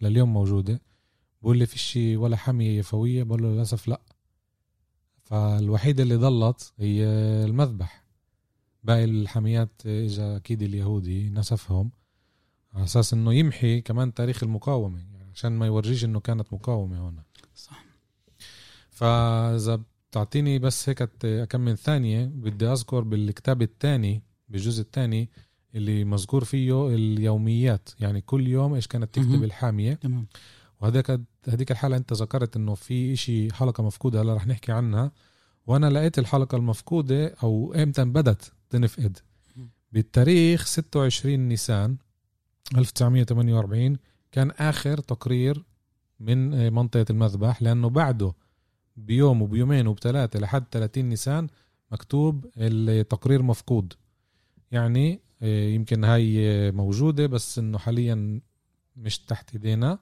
لليوم 0.00 0.32
موجودة. 0.32 0.80
بقول 1.42 1.58
لي 1.58 1.66
فيش 1.66 1.98
ولا 2.16 2.36
حامية 2.36 2.78
يفوية. 2.78 3.22
بقول 3.22 3.42
له 3.42 3.48
للأسف 3.48 3.88
لا. 3.88 4.00
فالوحيدة 5.22 6.02
اللي 6.02 6.16
ضلت 6.16 6.72
هي 6.78 7.04
المذبح. 7.44 8.04
باقي 8.84 9.04
الحاميات 9.04 9.82
اجى 9.86 10.22
أكيد 10.22 10.62
اليهودي 10.62 11.30
نسفهم 11.30 11.90
على 12.74 12.84
أساس 12.84 13.12
إنه 13.12 13.34
يمحي 13.34 13.80
كمان 13.80 14.14
تاريخ 14.14 14.42
المقاومة. 14.42 14.98
يعني 14.98 15.30
عشان 15.34 15.52
ما 15.52 15.66
يورجيش 15.66 16.04
إنه 16.04 16.20
كانت 16.20 16.52
مقاومة 16.52 17.08
هنا 17.08 17.22
صح. 17.54 17.84
فإذا 18.90 19.82
بتعطيني 20.10 20.58
بس 20.58 20.88
هيك 20.88 21.02
كم 21.48 21.60
من 21.60 21.74
ثانية 21.74 22.24
بدي 22.24 22.66
أذكر 22.66 23.00
بالكتاب 23.00 23.62
الثاني 23.62 24.22
بالجزء 24.48 24.82
الثاني 24.82 25.30
اللي 25.74 26.04
مذكور 26.04 26.44
فيه 26.44 26.88
اليوميات. 26.94 27.88
يعني 28.00 28.20
كل 28.20 28.46
يوم 28.48 28.74
إيش 28.74 28.86
كانت 28.86 29.14
تكتب 29.14 29.28
مهم. 29.30 29.44
الحامية. 29.44 29.94
تمام. 29.94 30.26
وهذاك 30.80 31.20
هذيك 31.48 31.70
الحلقة 31.70 31.96
انت 31.96 32.12
ذكرت 32.12 32.56
انه 32.56 32.74
في 32.74 33.12
اشي 33.12 33.52
حلقة 33.54 33.82
مفقودة 33.82 34.22
هلا 34.22 34.34
رح 34.34 34.46
نحكي 34.46 34.72
عنها. 34.72 35.12
وأنا 35.66 35.90
لقيت 35.90 36.18
الحلقة 36.18 36.56
المفقودة 36.56 37.34
أو 37.42 37.74
إمتى 37.74 38.04
بدت 38.04 38.52
تنفقد. 38.70 39.18
بالتاريخ 39.92 40.66
26 40.66 41.48
نيسان 41.48 41.96
1948 42.76 43.96
كان 44.32 44.50
آخر 44.50 44.98
تقرير 44.98 45.64
من 46.20 46.72
منطقة 46.72 47.04
المذبح 47.10 47.62
لأنه 47.62 47.88
بعده 47.90 48.32
بيوم 48.96 49.42
وبيومين 49.42 49.86
وبثلاثة 49.86 50.40
لحد 50.40 50.64
30 50.70 51.04
نيسان 51.04 51.48
مكتوب 51.92 52.46
التقرير 52.56 53.42
مفقود. 53.42 53.92
يعني 54.70 55.20
آه، 55.42 55.68
يمكن 55.68 56.04
هاي 56.04 56.70
موجودة 56.72 57.26
بس 57.26 57.58
إنه 57.58 57.78
حاليا 57.78 58.40
مش 58.96 59.18
تحت 59.18 59.52
إيدينا. 59.52 59.98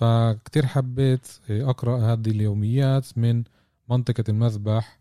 فكتير 0.00 0.66
حبيت 0.66 1.26
أقرأ 1.50 1.98
هذه 2.12 2.30
اليوميات 2.30 3.18
من 3.18 3.44
منطقة 3.90 4.24
المذبح 4.28 4.98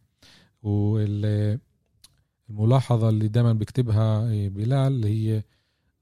والملاحظة 0.63 1.59
اللي 3.09 3.27
دائما 3.27 3.53
بكتبها 3.53 4.21
بلال 4.47 4.73
اللي 4.93 5.07
هي 5.07 5.43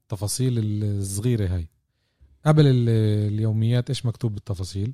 التفاصيل 0.03 0.53
الصغيرة 0.83 1.47
هاي. 1.55 1.67
قبل 2.45 2.67
ال- 2.67 2.89
اليوميات 3.33 3.89
إيش 3.89 4.05
مكتوب 4.05 4.33
بالتفاصيل؟ 4.33 4.93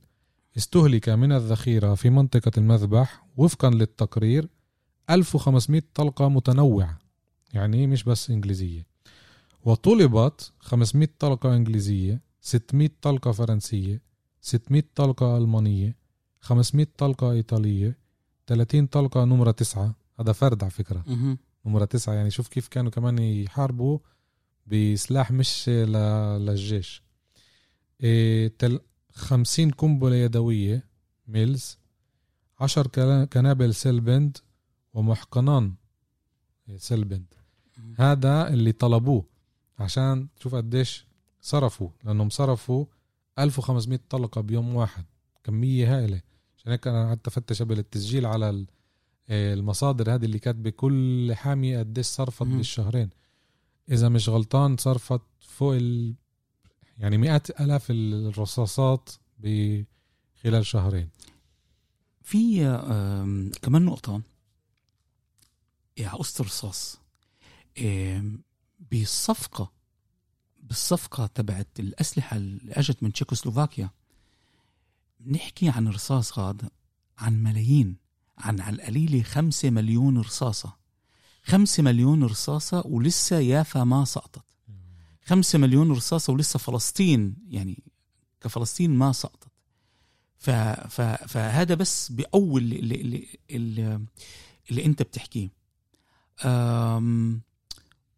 استهلك 0.58 1.10
من 1.10 1.32
الذخيرة 1.32 1.96
في 1.96 2.10
منطقة 2.10 2.52
المذبح 2.58 3.26
وفقا 3.38 3.70
للتقرير 3.70 4.48
1500 5.10 5.82
طلقة 5.94 6.30
متنوعة 6.30 7.00
يعني 7.54 7.88
مش 7.88 8.04
بس 8.04 8.30
إنجليزية. 8.30 8.86
وطلبت 9.66 10.52
500 10.60 11.10
طلقة 11.20 11.56
إنجليزية 11.56 12.33
600 12.48 12.90
طلقة 13.02 13.32
فرنسية 13.32 14.02
600 14.42 14.84
طلقة 14.96 15.38
ألمانية 15.38 15.96
500 16.40 16.88
طلقة 16.98 17.32
إيطالية 17.32 17.98
30 18.48 18.88
طلقة 18.88 19.26
نمرة 19.26 19.52
تسعة 19.52 19.96
هذا 20.20 20.32
فرد 20.32 20.64
على 20.64 20.72
فكرة. 20.72 21.04
نمرة 21.66 21.86
تسعة 21.86 22.14
يعني 22.14 22.32
شوف 22.32 22.48
كيف 22.48 22.68
كانوا 22.68 22.92
كمان 22.92 23.20
يحاربوا 23.20 24.00
بسلاح 24.68 25.32
مش 25.32 25.70
للجيش 25.70 27.04
إيه 28.04 28.48
تل 28.60 28.80
خمسين 29.12 29.72
قنبلة 29.72 30.16
يدوية 30.16 30.88
ميلز 31.28 31.78
عشر 32.60 32.88
كلا- 32.88 33.26
كنابل 33.26 33.74
سيلبند 33.76 34.38
ومحقنان 34.94 35.74
سيلبند 36.78 37.26
مهم. 37.78 37.96
هذا 37.98 38.48
اللي 38.48 38.72
طلبوه 38.72 39.26
عشان 39.80 40.28
تشوف 40.36 40.56
قديش 40.56 41.08
صرفوا 41.44 41.90
لأنهم 42.04 42.30
صرفوا 42.30 42.86
1500 43.40 44.00
طلقة 44.10 44.42
بيوم 44.42 44.76
واحد. 44.76 45.06
كميه 45.44 45.98
هائلة. 45.98 46.22
عشان 46.58 46.72
هيك 46.72 46.88
أنا 46.88 47.08
قعدت 47.08 47.28
أفتش 47.28 47.62
قبل 47.62 47.80
التسجيل 47.80 48.26
على 48.26 48.66
آه، 49.30 49.54
المصادر 49.54 50.16
هذه 50.16 50.26
اللي 50.26 50.40
كاتبة 50.40 50.70
كل 50.70 51.34
حاميه 51.36 51.80
قديش 51.80 52.06
صرفت 52.06 52.42
مهم. 52.44 52.58
بالشهرين. 52.58 53.10
إذا 53.92 54.10
مش 54.10 54.30
غلطان 54.30 54.78
صرفت 54.78 55.22
فوق 55.40 55.76
ال 55.76 56.16
يعني 56.98 57.18
مئات 57.18 57.62
آلاف 57.62 57.88
الرصاصات 57.92 59.10
بخلال 59.40 60.66
شهرين. 60.66 61.10
في 62.22 62.66
كمان 63.62 63.86
نقطة. 63.86 64.22
يا 65.98 66.10
قصة 66.10 66.42
الرصاص 66.42 67.00
آم، 67.80 68.44
بالصفقة 70.74 71.26
تبعت 71.26 71.80
الأسلحة 71.80 72.38
اللي 72.38 72.74
أجت 72.74 73.04
من 73.04 73.14
تشيكوسلوفاكيا. 73.14 73.90
نحكي 75.28 75.70
عن 75.70 75.88
رصاص 75.88 76.40
غاد 76.40 76.70
عن 77.18 77.44
ملايين 77.44 77.98
عن 78.38 78.60
على 78.62 78.76
القليلة 78.76 79.24
خمسة 79.24 79.70
مليون 79.70 80.18
رصاصة. 80.18 80.76
خمسة 81.44 81.84
مليون 81.84 82.24
رصاصة 82.24 82.84
ولسه 82.86 83.40
يافا 83.40 83.84
ما 83.84 84.06
سقطت. 84.06 84.44
خمسة 85.26 85.60
مليون 85.60 85.92
رصاصة 85.92 86.34
ولسه 86.34 86.60
فلسطين 86.60 87.36
يعني 87.48 87.84
كفلسطين 88.42 88.92
ما 88.92 89.12
سقطت. 89.12 89.48
ف 90.38 90.50
ف 90.50 91.02
فهذا 91.02 91.76
بس 91.76 92.12
بأول 92.12 92.62
اللي, 92.62 93.02
اللي, 93.02 93.28
اللي, 93.52 94.06
اللي 94.72 94.86
أنت 94.86 95.02
بتحكيه. 95.02 95.50
أم 96.46 97.42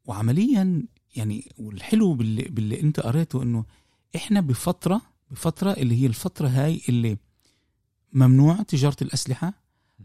وعمليا 0.06 0.88
يعني 1.16 1.52
والحلو 1.58 2.14
باللي, 2.14 2.44
باللي 2.44 2.82
انت 2.82 3.00
قريته 3.00 3.44
انه 3.44 3.66
إحنا 4.16 4.42
بفترة 4.42 5.02
بفترة 5.32 5.72
اللي 5.72 6.02
هي 6.02 6.06
الفترة 6.06 6.48
هاي 6.48 6.82
اللي 6.90 7.18
ممنوع 8.14 8.56
تجارة 8.56 8.98
الأسلحة 9.02 9.54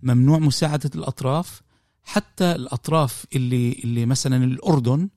ممنوع 0.02 0.38
مساعدة 0.38 0.90
الأطراف 0.94 1.62
حتى 2.02 2.52
الأطراف 2.52 3.26
اللي 3.36 3.72
اللي 3.84 4.06
مثلا 4.06 4.44
الأردن 4.44 5.08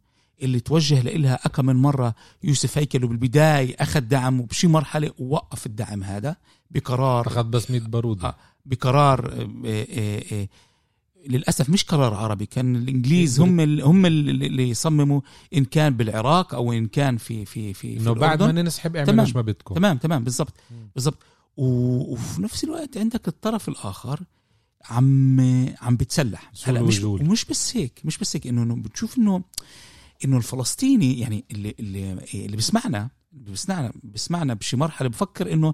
اللي 0.41 0.59
توجه 0.59 1.01
لها 1.01 1.39
أكم 1.45 1.65
من 1.65 1.75
مرة 1.75 2.15
يوسف 2.43 2.77
هيكل 2.77 3.03
وبالبداية 3.03 3.75
أخذ 3.79 3.99
دعم 3.99 4.41
وبشي 4.41 4.67
مرحلة 4.67 5.11
ووقف 5.19 5.65
الدعم 5.65 6.03
هذا 6.03 6.35
بقرار 6.71 7.27
أخذ 7.27 7.43
بس 7.43 7.71
100 7.71 7.81
بارود 7.81 8.25
آه. 8.25 8.35
بقرار 8.65 9.33
آه، 9.65 9.87
آه، 10.31 10.47
للأسف 11.29 11.69
مش 11.69 11.83
قرار 11.83 12.13
عربي 12.13 12.45
كان 12.45 12.75
الإنجليز 12.75 13.39
هم 13.39 13.59
ال- 13.59 13.81
هم 13.81 14.05
ال- 14.05 14.29
اللي 14.43 14.69
يصمموا 14.69 15.21
إن 15.53 15.65
كان 15.65 15.93
بالعراق 15.97 16.53
أو 16.55 16.73
إن 16.73 16.87
كان 16.87 17.17
في 17.17 17.45
في 17.45 17.73
في, 17.73 17.95
في 17.95 18.01
إنه 18.03 18.13
بعد 18.13 18.43
ما. 18.43 18.51
ننسحب 18.51 18.95
اعملوا 18.95 19.13
تمام. 19.13 19.25
إيش 19.25 19.35
ما 19.35 19.41
بدكم 19.41 19.75
تمام 19.75 19.97
تمام 19.97 20.23
بالضبط. 20.23 20.53
بالضبط 20.95 21.17
وفي 21.57 22.41
نفس 22.41 22.63
الوقت 22.63 22.97
عندك 22.97 23.27
الطرف 23.27 23.69
الآخر 23.69 24.19
عم 24.89 25.39
عم 25.81 25.95
بتسلح 25.95 26.51
هلا 26.63 26.81
مش. 26.81 27.03
ومش 27.03 27.45
بس 27.45 27.77
هيك 27.77 28.01
مش 28.05 28.17
بس 28.17 28.35
هيك 28.35 28.47
إنه 28.47 28.75
بتشوف 28.75 29.17
انه 29.17 29.43
إنه 30.25 30.37
الفلسطيني 30.37 31.19
يعني 31.19 31.45
اللي 31.51 31.75
اللي 31.79 32.13
اللي 32.33 32.55
بيسمعنا 32.55 33.09
بيسمعنا 33.31 33.91
بيسمعنا 34.03 34.53
بشي 34.53 34.77
مرحلة 34.77 35.09
بفكر 35.09 35.53
إنه 35.53 35.73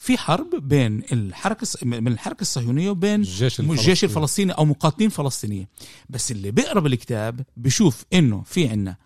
في 0.00 0.18
حرب 0.18 0.68
بين 0.68 1.02
الحركة 1.12 1.66
من 1.82 2.08
الحركة 2.12 2.40
الصهيونية 2.40 2.90
وبين 2.90 3.20
الجيش 3.20 3.60
الجيش 3.60 4.04
الفلسطيني. 4.04 4.10
الفلسطيني 4.10 4.52
أو 4.52 4.64
مقاتلين 4.64 5.08
فلسطينية 5.08 5.68
بس 6.08 6.30
اللي 6.30 6.50
بيقرا 6.50 6.80
بالكتاب 6.80 7.40
بشوف 7.56 8.04
إنه 8.12 8.42
في 8.46 8.68
عنا 8.68 8.96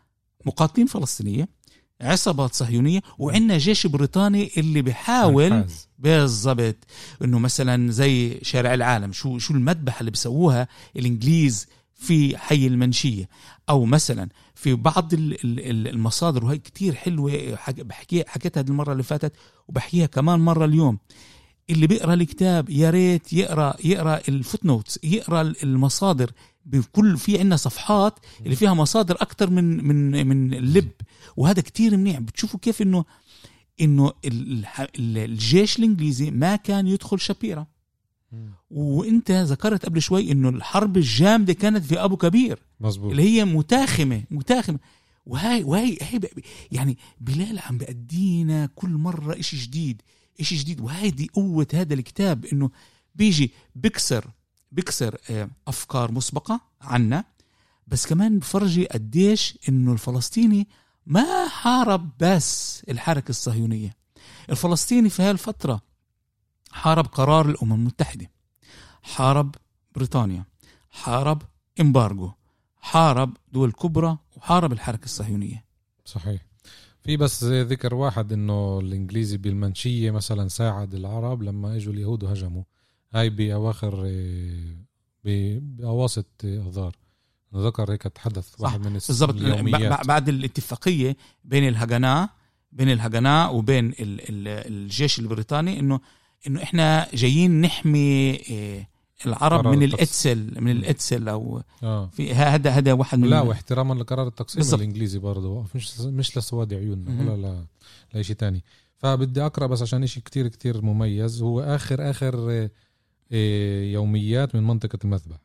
مقاتلين 0.46 0.86
فلسطينية 0.86 1.48
عصابات 2.00 2.54
صهيونية 2.54 3.00
وعنا 3.18 3.58
جيش 3.58 3.86
بريطاني 3.86 4.50
اللي 4.56 4.82
بيحاول 4.82 5.50
منحاز. 5.50 5.88
بالضبط 5.98 6.76
إنه 7.24 7.38
مثلا 7.38 7.90
زي 7.90 8.38
شارع 8.42 8.74
العالم 8.74 9.12
شو 9.12 9.38
شو 9.38 9.54
المذبحة 9.54 10.00
اللي 10.00 10.10
بيسووها 10.10 10.68
الإنجليز 10.96 11.66
في 12.04 12.38
حي 12.38 12.66
المنشية 12.66 13.28
أو 13.70 13.84
مثلا 13.84 14.28
في 14.54 14.74
بعض 14.74 15.14
ال- 15.14 15.44
ال- 15.44 15.70
ال- 15.70 15.88
المصادر 15.88 16.44
وهي 16.44 16.58
كتير 16.58 16.94
حلوة 16.94 17.56
حك- 17.56 17.80
بحكي 17.80 18.24
حكيتها 18.26 18.60
هذه 18.60 18.68
المرة 18.68 18.92
اللي 18.92 19.02
فاتت 19.02 19.32
وبحكيها 19.68 20.06
كمان 20.06 20.40
مرة 20.40 20.64
اليوم. 20.64 20.98
اللي 21.70 21.86
بيقرأ 21.86 22.14
الكتاب 22.14 22.70
يا 22.70 22.90
ريت 22.90 23.32
يقرا 23.32 23.74
يقرأ 23.84 24.20
ال 24.28 24.64
footnotes 24.66 24.98
يقرا 25.04 25.52
المصادر 25.62 26.30
بكل 26.66 27.16
في 27.16 27.38
عندنا 27.38 27.56
صفحات 27.56 28.18
اللي 28.44 28.56
فيها 28.56 28.74
مصادر 28.74 29.14
أكثر 29.14 29.50
من 29.50 29.84
من 29.86 30.26
من 30.26 30.54
اللب 30.54 30.90
وهذا 31.36 31.60
كتير 31.62 31.96
منيح. 31.96 32.18
بتشوفوا 32.18 32.60
كيف 32.60 32.82
انه 32.82 33.04
إنه 33.80 34.12
الجيش 34.98 35.78
الإنجليزي 35.78 36.30
ما 36.30 36.56
كان 36.56 36.86
يدخل 36.86 37.20
شبيرة. 37.20 37.66
وانت 38.70 39.30
ذكرت 39.30 39.86
قبل 39.86 40.02
شوي 40.02 40.32
انه 40.32 40.48
الحرب 40.48 40.96
الجامدة 40.96 41.52
كانت 41.52 41.84
في 41.84 42.04
أبو 42.04 42.16
كبير. 42.16 42.62
مزبوط 42.80 43.10
اللي 43.10 43.22
هي 43.22 43.44
متاخمة 43.44 44.22
متاخمة. 44.30 44.78
وهي 45.26 45.62
وهي 45.64 45.98
هي 46.02 46.20
يعني 46.72 46.98
بلال 47.20 47.58
عم 47.58 47.78
بأدينا 47.78 48.66
كل 48.74 48.88
مرة 48.88 49.40
إشي 49.40 49.56
جديد 49.56 50.02
إشي 50.40 50.56
جديد. 50.56 50.80
وهيدي 50.80 51.30
قوة 51.32 51.66
هذا 51.74 51.94
الكتاب 51.94 52.44
إنه 52.44 52.70
بيجي 53.14 53.52
بكسر 53.74 54.24
بكسر 54.72 55.18
آه، 55.30 55.50
أفكار 55.68 56.12
مسبقة 56.12 56.60
عنا. 56.80 57.24
بس 57.86 58.06
كمان 58.06 58.38
بفرجي 58.38 58.86
قديش 58.86 59.58
إنه 59.68 59.92
الفلسطيني 59.92 60.68
ما 61.06 61.48
حارب 61.48 62.10
بس 62.20 62.82
الحركة 62.88 63.30
الصهيونية. 63.30 63.96
الفلسطيني 64.50 65.10
في 65.10 65.22
هالفترة 65.22 65.80
حارب 66.74 67.06
قرار 67.06 67.48
الأمم 67.50 67.72
المتحدة. 67.72 68.30
حارب 69.02 69.54
بريطانيا. 69.94 70.44
حارب 70.90 71.42
امبارجو 71.80 72.32
حارب 72.80 73.36
دول 73.52 73.72
كبرى. 73.72 74.18
وحارب 74.36 74.72
الحركة 74.72 75.04
الصهيونية. 75.04 75.64
صحيح. 76.04 76.42
في 77.02 77.16
بس 77.16 77.44
ذكر 77.44 77.94
واحد 77.94 78.32
إنه 78.32 78.78
الإنجليزي 78.80 79.36
بالمنشيه 79.36 80.10
مثلا 80.10 80.48
ساعد 80.48 80.94
العرب 80.94 81.42
لما 81.42 81.76
إجوا 81.76 81.92
اليهود 81.92 82.22
وهجموا. 82.22 82.62
هاي 83.14 83.30
بأواخر 83.30 84.02
آه، 84.06 84.76
بأواسط 85.24 86.26
اذار 86.44 86.96
ذكر 87.54 87.92
هيك 87.92 88.02
تحدث 88.02 88.60
واحد 88.60 88.86
من 88.86 88.92
بالضبط. 88.92 90.06
بعد 90.06 90.28
الاتفاقية 90.28 91.16
بين 91.44 91.68
الهجناء 91.68 92.30
بين 92.72 92.90
الهجناء 92.90 93.54
وبين 93.56 93.88
ال 93.88 94.00
ال 94.00 94.48
الجيش 94.48 95.18
البريطاني 95.18 95.80
إنه 95.80 96.00
إنه 96.46 96.62
إحنا 96.62 97.08
جايين 97.14 97.60
نحمي 97.60 98.40
آه، 98.50 98.86
العرب 99.26 99.66
من 99.66 99.82
الإتسل 99.82 100.60
من 100.60 100.70
الإتسل 100.70 101.28
أو 101.28 101.62
آه. 101.82 102.06
في 102.06 102.34
هذا 102.34 102.70
هذا 102.70 102.92
واحد 102.92 103.18
من 103.18 103.28
لا 103.28 103.40
واحتراما 103.40 103.94
لقرار 103.94 104.26
التقسيم 104.26 104.56
بالزبط. 104.56 104.80
الإنجليزي 104.80 105.18
برضه. 105.18 105.64
مش 105.74 106.00
مش 106.00 106.38
لسواد 106.38 106.74
عيوننا 106.74 107.32
ولا 107.32 107.42
لا 108.12 108.20
لشيء 108.20 108.36
تاني. 108.36 108.64
فبدي 108.96 109.46
أقرأ 109.46 109.66
بس 109.66 109.82
عشان 109.82 110.06
شيء 110.06 110.22
كتير 110.22 110.48
كتير 110.48 110.82
مميز. 110.82 111.42
هو 111.42 111.60
آخر 111.60 112.10
آخر 112.10 112.50
آه، 112.50 112.70
آه، 113.32 113.82
يوميات 113.84 114.54
من 114.54 114.62
منطقة 114.62 114.98
المذبح. 115.04 115.36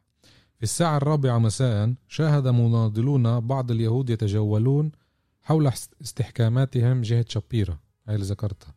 في 0.57 0.63
الساعة 0.63 0.97
الرابعة 0.97 1.37
مساء 1.37 1.93
شاهد 2.07 2.47
مناضلون 2.47 3.39
بعض 3.39 3.71
اليهود 3.71 4.09
يتجولون 4.09 4.91
حول 5.41 5.71
استحكاماتهم 6.01 7.01
جهة 7.01 7.25
شابيرا. 7.29 7.77
هاي 8.07 8.15
اللي 8.15 8.25
ذكرتها. 8.25 8.73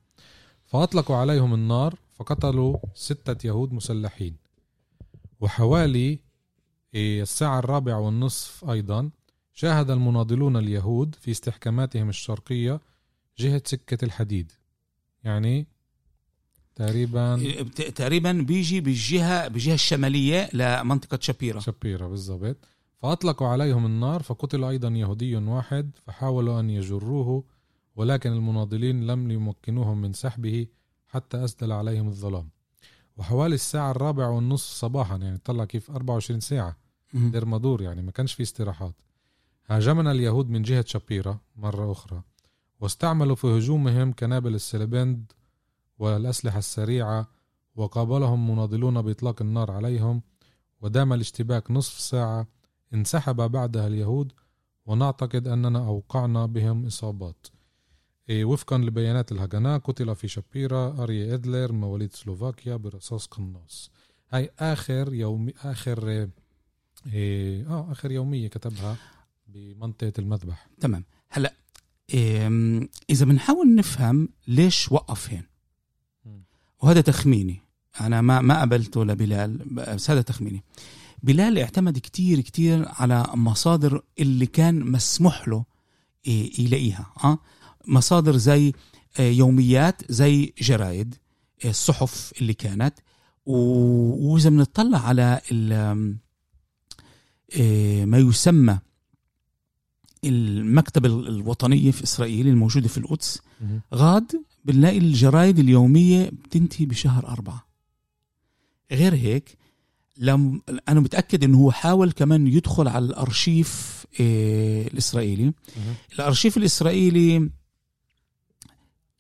فأطلقوا 0.65 1.17
عليهم 1.17 1.55
النار 1.55 1.95
فقتلوا 2.23 2.77
ستة 2.95 3.47
يهود 3.47 3.73
مسلحين. 3.73 4.37
وحوالي 5.41 6.19
إيه، 6.95 7.23
الساعة 7.23 7.59
الرابعة 7.59 8.01
والنصف 8.01 8.71
أيضا 8.71 9.11
شاهد 9.53 9.91
المناضلون 9.91 10.57
اليهود 10.57 11.15
في 11.15 11.31
استحكاماتهم 11.31 12.09
الشرقية 12.09 12.81
جهة 13.39 13.63
سكة 13.65 14.05
الحديد. 14.05 14.53
يعني 15.25 15.67
تقريبا 16.75 17.41
إيه، 17.41 17.63
تقريبا 17.73 18.33
بيجي 18.33 18.81
بالجهة 18.81 19.49
بالجهة 19.49 19.75
الشمالية 19.75 20.49
لمنطقة 20.53 21.19
شابيرا 21.21 21.61
شابيرا 21.61 22.09
بالضبط. 22.09 22.57
فأطلقوا 22.99 23.49
عليهم 23.49 23.87
النار 23.87 24.23
فقتل 24.23 24.65
أيضا 24.65 24.89
يهودي 24.89 25.37
واحد 25.37 25.91
فحاولوا 26.07 26.61
أن 26.61 26.71
يجروه 26.71 27.45
ولكن 27.97 28.33
المناضلين 28.33 29.07
لم 29.07 29.31
يمكنوهم 29.31 30.01
من 30.01 30.13
سحبه. 30.13 30.67
حتى 31.13 31.45
أسدل 31.45 31.73
عليهم 31.73 32.09
الظلام. 32.09 32.49
وحوالي 33.17 33.55
الساعة 33.55 33.91
الرابعة 33.91 34.31
والنصف 34.31 34.71
صباحا 34.71 35.17
يعني 35.17 35.39
طلع 35.39 35.65
كيف 35.65 35.91
24 35.91 36.41
ساعة 36.41 36.77
دير 37.15 37.47
مدور 37.47 37.83
يعني 37.83 38.03
ما 38.03 38.11
كانش 38.11 38.33
في 38.33 38.43
استراحات. 38.43 38.95
هاجمنا 39.67 40.11
اليهود 40.13 40.51
من 40.51 40.63
جهة 40.63 40.85
شابيرا 40.87 41.39
مرة 41.57 41.93
أخرى 41.93 42.23
واستعملوا 42.81 43.37
في 43.37 43.47
هجومهم 43.47 44.13
كنابل 44.13 44.55
السلبند 44.55 45.33
والأسلحة 45.99 46.59
السريعة 46.59 47.29
وقابلهم 47.77 48.51
مناضلون 48.51 49.03
بإطلاق 49.03 49.43
النار 49.43 49.71
عليهم 49.71 50.23
ودام 50.81 51.13
الاشتباك 51.13 51.71
نصف 51.71 52.01
ساعة 52.01 52.47
انسحب 52.95 53.37
بعدها 53.37 53.87
اليهود 53.87 54.33
ونعتقد 54.87 55.49
أننا 55.49 55.87
أوقعنا 55.87 56.47
بهم 56.47 56.87
إصابات. 56.87 57.47
وفقا 58.31 58.79
لبيانات 58.79 59.33
الهجناء 59.33 59.79
قتل 59.79 60.17
في 60.17 60.29
شابيرا 60.29 61.03
أري 61.03 61.35
إدلر 61.35 61.73
مواليد 61.73 62.13
سلوفاكيا 62.13 62.77
برصاص 62.77 63.27
قناص. 63.27 63.91
هاي 64.31 64.51
آخر 64.59 65.15
يوم 65.15 65.51
آخر 65.63 66.29
إيه 67.13 67.67
آه 67.67 67.93
آخر 67.93 68.11
يومية 68.11 68.49
كتبها 68.49 68.97
بمنطقة 69.47 70.13
المذبح. 70.19 70.69
تمام. 70.81 71.05
هلا 71.31 71.55
إيه 72.15 72.49
إذا 73.11 73.25
بنحاول 73.25 73.75
نفهم 73.75 74.29
ليش 74.49 74.93
وقف 74.93 75.31
هين؟ 75.31 75.45
وهذا 76.83 77.01
تخميني. 77.01 77.61
أنا 78.01 78.21
ما 78.21 78.41
ما 78.41 78.61
قبلته 78.61 79.05
لبلال 79.05 79.59
بس 79.71 80.11
هذا 80.11 80.23
تخميني. 80.23 80.65
بلال 81.23 81.59
اعتمد 81.59 81.99
كتير 81.99 82.41
كتير 82.41 82.89
على 82.89 83.25
مصادر 83.35 84.03
اللي 84.19 84.47
كان 84.47 84.91
مسموح 84.91 85.49
له 85.49 85.65
إيه 86.27 86.61
يلاقيها 86.61 87.13
آه؟ 87.25 87.39
مصادر 87.87 88.37
زي 88.37 88.73
آه، 89.19 89.31
يوميات 89.31 90.13
زي 90.13 90.53
جرايد 90.59 91.15
آه، 91.65 91.71
الصحف 91.71 92.33
اللي 92.41 92.55
كانت. 92.55 92.95
وإذا 93.47 94.51
بنطلع 94.51 94.99
على 94.99 95.41
آه، 97.57 98.05
ما 98.05 98.19
يسمى 98.19 98.79
المكتبة 100.25 101.09
الوطنية 101.09 101.91
في 101.91 102.05
إسرائيل 102.05 102.49
الموجودة 102.49 102.89
في 102.89 102.99
القدس 102.99 103.41
غاد 103.95 104.43
بنلاقي 104.65 104.99
الجرايد 104.99 105.59
اليومية 105.59 106.31
بتنتهي 106.31 106.87
بشهر 106.87 107.29
أربعة. 107.29 107.67
غير 108.93 109.15
هيك 109.15 109.59
لم 110.17 110.63
أنا 110.89 111.01
متأكد 111.01 111.45
أنه 111.45 111.59
هو 111.59 111.71
حاول 111.71 112.13
كمان 112.13 112.47
يدخل 112.47 112.89
على 112.89 113.05
الأرشيف 113.05 114.05
الإسرائيلي. 114.21 115.53
الأرشيف 116.15 116.57
الإسرائيلي 116.57 117.51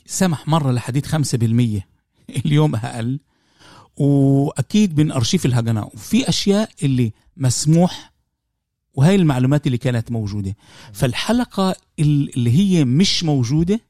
سمح 0.07 0.49
مرة 0.49 0.73
لحديد 0.73 1.07
5% 1.07 1.13
اليوم 2.45 2.77
أقل. 2.77 3.21
وأكيد 3.97 5.01
من 5.01 5.13
أرشيف 5.13 5.47
الهجنة 5.47 5.85
وفي 5.85 6.29
أشياء 6.29 6.71
اللي 6.83 7.13
مسموح 7.37 8.13
وهي 8.95 9.15
المعلومات 9.15 9.67
اللي 9.67 9.79
كانت 9.79 10.13
موجودة. 10.13 10.57
فالحلقة 10.93 11.77
اللي 11.99 12.51
هي 12.51 12.85
مش 12.85 13.25
موجودة 13.25 13.81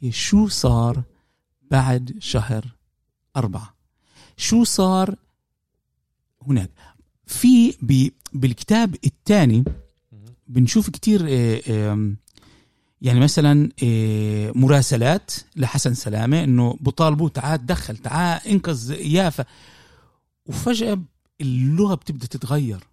هي 0.00 0.12
شو 0.12 0.48
صار 0.48 1.02
بعد 1.70 2.16
شهر 2.18 2.64
أربعة. 3.36 3.74
شو 4.36 4.64
صار 4.64 5.14
هناك؟ 6.46 6.70
في 7.26 7.74
بالكتاب 8.32 8.96
الثاني 9.04 9.64
بنشوف 10.46 10.90
كتير 10.90 11.26
آه، 11.28 12.14
يعني 13.04 13.20
مثلا 13.20 13.68
إيه، 13.82 14.52
مراسلات 14.54 15.32
لحسن 15.56 15.94
سلامة 15.94 16.44
إنه 16.44 16.76
بطالبوه 16.80 17.28
تعال 17.28 17.66
تدخل 17.66 17.96
تعال 17.96 18.48
انقذ 18.48 18.90
يافا. 18.90 19.44
وفجأة 20.46 21.02
اللغة 21.40 21.94
بتبدأ 21.94 22.26
تتغير. 22.26 22.84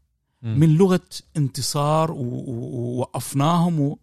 من 0.41 0.75
لغة 0.75 1.01
انتصار 1.37 2.11
ووقفناهم 2.11 3.79
و... 3.79 3.97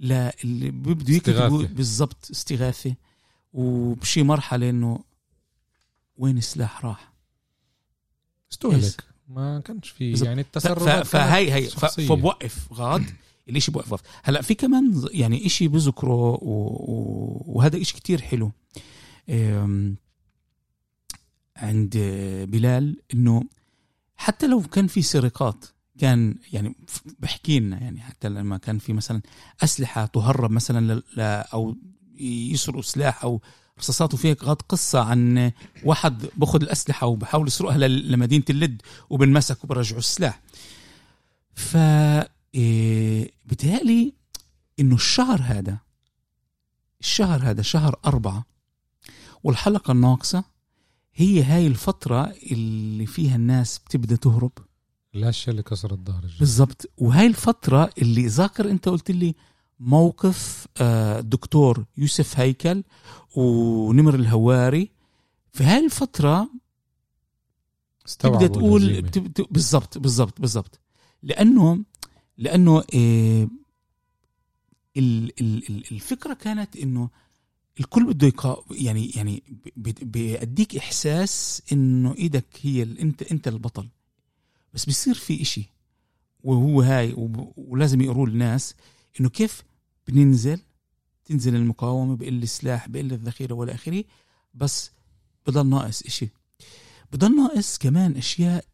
لا 0.00 0.34
اللي 0.44 0.70
بيبدوا 0.70 1.14
يكتبوا 1.14 1.62
بالضبط 1.62 2.28
استغاثة. 2.30 2.94
وبشي 3.52 4.22
مرحلة 4.22 4.70
إنه 4.70 5.04
وين 6.16 6.38
السلاح 6.38 6.84
راح؟ 6.84 7.12
استهلك 8.52 9.04
ما 9.28 9.60
كانش 9.60 9.88
في 9.88 10.12
يعني 10.12 10.40
التصرفات 10.40 11.06
فهي 11.06 11.52
هي 11.52 11.66
فبوقف 11.68 12.72
غاد. 12.72 13.04
الاشي 13.48 13.70
بوقف 13.70 14.00
هلا 14.22 14.42
في 14.42 14.54
كمان 14.54 15.04
يعني 15.10 15.46
إشي 15.46 15.68
بذكره 15.68 16.38
وهذا 16.42 17.80
إشي 17.80 17.94
كتير 17.94 18.20
حلو. 18.20 18.52
عند 21.56 21.96
بلال 22.48 22.96
إنه 23.14 23.42
حتى 24.16 24.46
لو 24.46 24.62
كان 24.62 24.86
في 24.86 25.02
سرقات 25.02 25.64
كان 25.98 26.34
يعني 26.52 26.76
بحكي 27.18 27.60
لنا 27.60 27.80
يعني 27.80 28.00
حتى 28.00 28.28
لما 28.28 28.56
كان 28.56 28.78
في 28.78 28.92
مثلا 28.92 29.20
أسلحة 29.64 30.06
تهرب 30.06 30.50
مثلا 30.50 31.02
أو 31.54 31.76
يسرقوا 32.18 32.82
سلاح 32.82 33.24
أو 33.24 33.40
رصاصات 33.78 34.14
وفيها 34.14 34.36
غاد 34.42 34.56
قصة 34.56 35.00
عن 35.00 35.52
واحد 35.84 36.26
باخذ 36.36 36.62
الأسلحة 36.62 37.06
وبحاول 37.06 37.46
يسرقها 37.46 37.88
لمدينة 37.88 38.44
اللد 38.50 38.82
وبنمسك 39.10 39.64
وبرجعوا 39.64 39.98
السلاح. 39.98 40.40
ف 41.54 41.76
إيه 42.54 43.30
بتهيألي 43.46 44.12
إنه 44.80 44.94
الشهر 44.94 45.40
هذا 45.42 45.78
الشهر 47.00 47.42
هذا 47.42 47.62
شهر 47.62 48.00
أربعة 48.04 48.46
والحلقة 49.44 49.92
الناقصة 49.92 50.44
هي 51.14 51.42
هاي 51.42 51.66
الفترة 51.66 52.34
اللي 52.52 53.06
فيها 53.06 53.36
الناس 53.36 53.78
بتبدأ 53.78 54.16
تهرب. 54.16 54.52
الاشياء 55.14 55.50
اللي 55.50 55.62
كسرت 55.62 55.98
ظهر 56.06 56.24
بالضبط. 56.40 56.90
وهاي 56.98 57.26
الفترة 57.26 57.90
اللي 57.98 58.26
ذاكر 58.26 58.70
أنت 58.70 58.88
قلت 58.88 59.10
لي 59.10 59.34
موقف 59.80 60.66
آه، 60.80 61.24
يوسف 61.98 62.38
هيكل 62.40 62.82
ونمر 63.36 64.14
الهواري. 64.14 64.90
في 65.52 65.64
هاي 65.64 65.84
الفترة 65.84 66.50
تبدأ 68.18 68.46
تقول 68.46 69.02
بالضبط 69.50 69.98
بالضبط 69.98 70.40
بالضبط. 70.40 70.80
لأنه 71.22 71.84
لأنه 72.38 72.84
آه، 72.94 73.48
الفكرة 74.96 76.34
كانت 76.34 76.76
إنه 76.76 77.10
الكل 77.80 78.04
بده 78.04 78.26
يقا 78.26 78.64
يعني 78.70 79.10
يعني 79.10 79.42
ب- 79.76 79.88
ب- 79.88 80.12
بيديك 80.12 80.76
إحساس 80.76 81.62
إنه 81.72 82.14
إيدك 82.18 82.46
هي 82.62 82.82
أنت 82.82 83.22
أنت 83.22 83.48
البطل. 83.48 83.88
بس 84.74 84.84
بيصير 84.86 85.14
في 85.14 85.42
إشي 85.42 85.64
وهو 86.44 86.82
هاي 86.82 87.14
ولازم 87.56 88.00
يقروا 88.00 88.26
الناس 88.26 88.74
إنه 89.20 89.28
كيف 89.28 89.62
بننزل 90.08 90.60
تنزل 91.24 91.54
المقاومة 91.56 92.16
بقل 92.16 92.42
السلاح 92.42 92.88
بقل 92.88 93.12
الذخيرة 93.12 93.54
والى 93.54 93.74
آخره 93.74 94.04
بس 94.54 94.90
بضل 95.46 95.66
ناقص 95.66 96.02
إشي. 96.02 96.28
بضل 97.12 97.36
ناقص 97.36 97.78
كمان 97.78 98.16
أشياء 98.16 98.64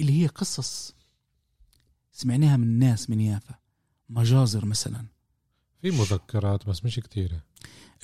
اللي 0.00 0.22
هي 0.22 0.26
قصص. 0.26 0.94
سمعناها 2.12 2.56
من 2.56 2.78
ناس 2.78 3.10
من 3.10 3.20
يافا. 3.20 3.54
مجازر 4.08 4.64
مثلا. 4.64 5.06
في 5.82 5.90
مذكرات 5.90 6.66
بس 6.66 6.84
مش 6.84 6.96
كتيرة. 7.00 7.42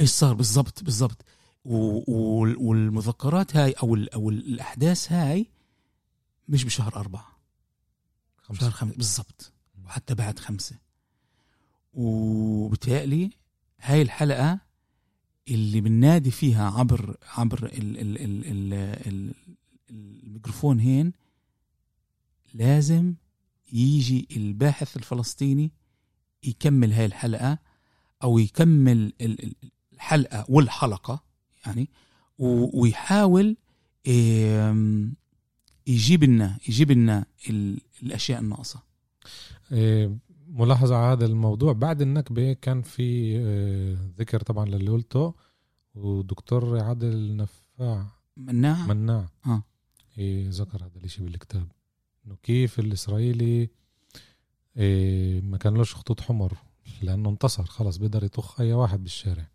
إيش 0.01 0.11
صار 0.11 0.35
بالضبط 0.35 0.85
بالضبط. 0.85 1.25
والمذكرات 1.65 3.57
هاي 3.57 3.73
أو 3.73 3.95
ال- 3.95 4.13
أو 4.15 4.31
الأحداث 4.31 5.13
هاي 5.13 5.47
مش 6.49 6.65
بشهر 6.65 6.97
أربعة. 6.97 7.39
شهر 8.53 8.71
خمسة 8.71 8.97
بالضبط. 8.97 9.53
وحتى 9.85 10.15
بعد 10.15 10.39
خمسة. 10.39 10.77
وبتهيألي 11.93 13.31
هاي 13.81 14.03
الحلقة 14.03 14.61
اللي 15.49 15.81
بننادي 15.81 16.31
فيها 16.31 16.71
عبر 16.71 17.17
عبر 17.37 17.67
ال 17.67 17.99
ال 18.01 18.19
ال 18.19 18.45
ال 18.45 18.75
ال 19.07 19.35
الميكروفون 19.91 20.81
هين 20.81 21.13
لازم 22.55 23.15
يجي 23.73 24.29
الباحث 24.37 24.97
الفلسطيني 24.97 25.73
يكمل 26.45 26.93
هاي 26.93 27.05
الحلقة 27.07 27.59
أو 28.23 28.39
يكمل 28.39 29.13
ال- 29.21 29.45
ال- 29.45 29.55
الحلقة 29.93 30.45
والحلقة 30.49 31.25
يعني 31.67 31.89
و- 32.39 32.81
ويحاول 32.83 33.57
يجيب 35.87 36.25
لنا 36.25 36.59
يجيب 36.69 36.91
لنا 36.93 37.27
ال- 37.51 37.81
الأشياء 38.03 38.41
الناقصة. 38.41 38.83
إيه، 39.73 40.19
ملاحظة 40.49 40.97
على 40.97 41.13
هذا 41.13 41.27
الموضوع. 41.27 41.73
بعد 41.73 42.03
النكبة 42.03 42.53
كان 42.53 42.83
في 42.83 43.39
آه، 43.39 43.97
ذكر 44.19 44.41
طبعا 44.41 44.67
للي 44.67 44.91
قلته 44.91 45.35
ودكتور 45.95 46.81
عادل 46.81 47.37
نفاع. 47.37 48.07
مناع؟ 48.37 48.87
مناع. 48.87 49.29
آه. 49.47 49.63
إيه 50.19 50.49
ذكر 50.51 50.85
هذا 50.85 50.97
الإشي 50.97 51.23
بالكتاب. 51.23 51.69
إنه 52.27 52.37
كيف 52.43 52.79
الإسرائيلي 52.79 53.69
إيه 54.77 55.41
ما 55.41 55.59
كان 55.59 55.75
لوش 55.75 55.95
خطوط 55.95 56.21
حمر 56.21 56.53
لأنه 57.03 57.29
انتصر 57.31 57.65
خلص 57.65 57.97
بيقدر 57.97 58.25
يطخ 58.25 58.61
أي 58.61 58.73
واحد 58.73 59.03
بالشارع. 59.03 59.49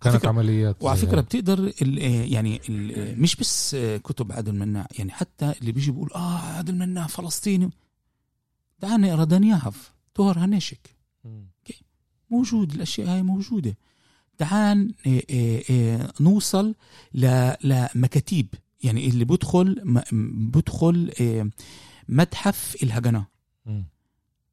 كانت 0.00 0.16
فكرة- 0.22 0.28
عمليات 0.28 0.82
وعلى 0.82 0.98
فكرة 0.98 1.16
هاي. 1.16 1.22
بتقدر 1.22 1.58
ال- 1.82 1.98
آه، 2.00 2.24
يعني 2.24 2.60
ال- 2.68 3.20
مش 3.22 3.36
بس 3.36 3.76
كتب 4.04 4.32
عادل 4.32 4.54
مناع 4.54 4.86
يعني 4.98 5.10
حتى 5.12 5.52
اللي 5.60 5.72
بيجي 5.72 5.90
بيقول 5.90 6.10
آه 6.14 6.38
عادل 6.38 6.74
مناع 6.74 7.06
فلسطيني. 7.06 7.70
تعال 8.80 9.00
نقرا 9.00 9.24
دانياهف 9.24 9.92
طهر 10.14 10.38
هنشك. 10.38 10.90
موجود 12.30 12.72
الأشياء 12.74 13.08
هاي 13.08 13.22
موجودة. 13.22 13.76
تعال 14.38 14.94
نوصل 16.20 16.74
ل- 17.14 17.52
لمكاتيب. 17.64 18.54
يعني 18.84 19.06
اللي 19.08 19.24
بدخل 19.24 19.82
بدخل 20.50 21.10
متحف 22.08 22.76
الهجنة. 22.82 23.26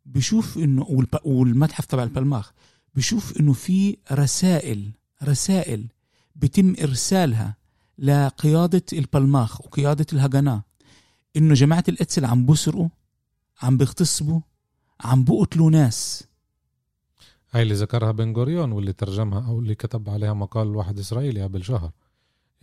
بشوف 0.05 0.57
إنه 0.57 1.05
والمتحف 1.23 1.85
تبع 1.85 2.03
البلماخ 2.03 2.53
بشوف 2.95 3.39
إنه 3.39 3.53
في 3.53 3.97
رسائل 4.11 4.91
رسائل 5.23 5.87
بتم 6.35 6.75
إرسالها 6.81 7.55
لقيادة 7.97 8.83
البلماخ 8.93 9.61
وقيادة 9.61 10.05
الهجناء 10.13 10.61
إنه 11.37 11.53
جماعة 11.53 11.83
الإتسل 11.89 12.25
عم 12.25 12.45
بسرقوا 12.45 12.89
عم 13.61 13.77
بيغتصبوا 13.77 14.41
عم 15.01 15.23
بقتلوا 15.23 15.71
ناس. 15.71 16.23
هاي 17.51 17.61
اللي 17.61 17.73
ذكرها 17.73 18.11
بن 18.11 18.33
غوريون 18.33 18.71
واللي 18.71 18.93
ترجمها 18.93 19.47
أو 19.47 19.59
اللي 19.59 19.75
كتب 19.75 20.09
عليها 20.09 20.33
مقال 20.33 20.75
واحد 20.75 20.99
إسرائيلي 20.99 21.43
قبل 21.43 21.63
شهر 21.63 21.91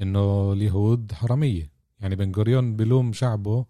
إنه 0.03 0.53
اليهود 0.53 1.13
حرامية. 1.13 1.71
يعني 2.01 2.17
بن 2.17 2.33
غوريون 2.35 2.77
بلوم 2.77 3.13
شعبه 3.13 3.67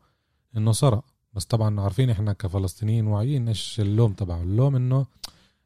إنه 0.57 0.73
سرق. 0.73 1.05
بس 1.35 1.45
طبعا 1.45 1.81
عارفين 1.81 2.11
إحنا 2.11 2.33
كفلسطينيين 2.33 3.07
واعيين 3.07 3.49
إيش 3.49 3.81
اللوم 3.81 4.12
تبعه. 4.12 4.43
اللوم 4.43 4.76
إنه 4.76 5.07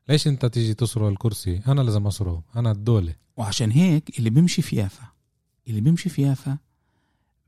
ليش 0.09 0.27
أنت 0.29 0.47
تيجي 0.47 0.75
تسرق 0.75 1.07
الكرسي؟ 1.09 1.61
أنا 1.69 1.81
لازم 1.81 2.07
أسرقه. 2.07 2.43
أنا 2.57 2.71
الدولة. 2.73 3.15
وعشان 3.37 3.71
هيك 3.71 4.19
اللي 4.19 4.31
بيمشي 4.31 4.63
في 4.63 4.77
يافا 4.77 5.05
اللي 5.69 5.81
بيمشي 5.81 6.09
في 6.09 6.23
يافا 6.23 6.59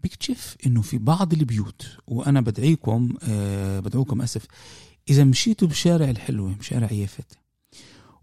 بيكتشف 0.00 0.56
إنه 0.66 0.82
في 0.82 0.98
بعض 0.98 1.32
البيوت 1.32 1.86
وأنا 2.06 2.40
بدعيكم 2.40 3.14
آه 3.28 3.80
بدعوكم 3.80 4.22
أسف 4.22 4.46
إذا 5.10 5.24
مشيتوا 5.24 5.68
بشارع 5.68 6.10
الحلوة 6.10 6.52
بشارع 6.52 6.92
يافت 6.92 7.38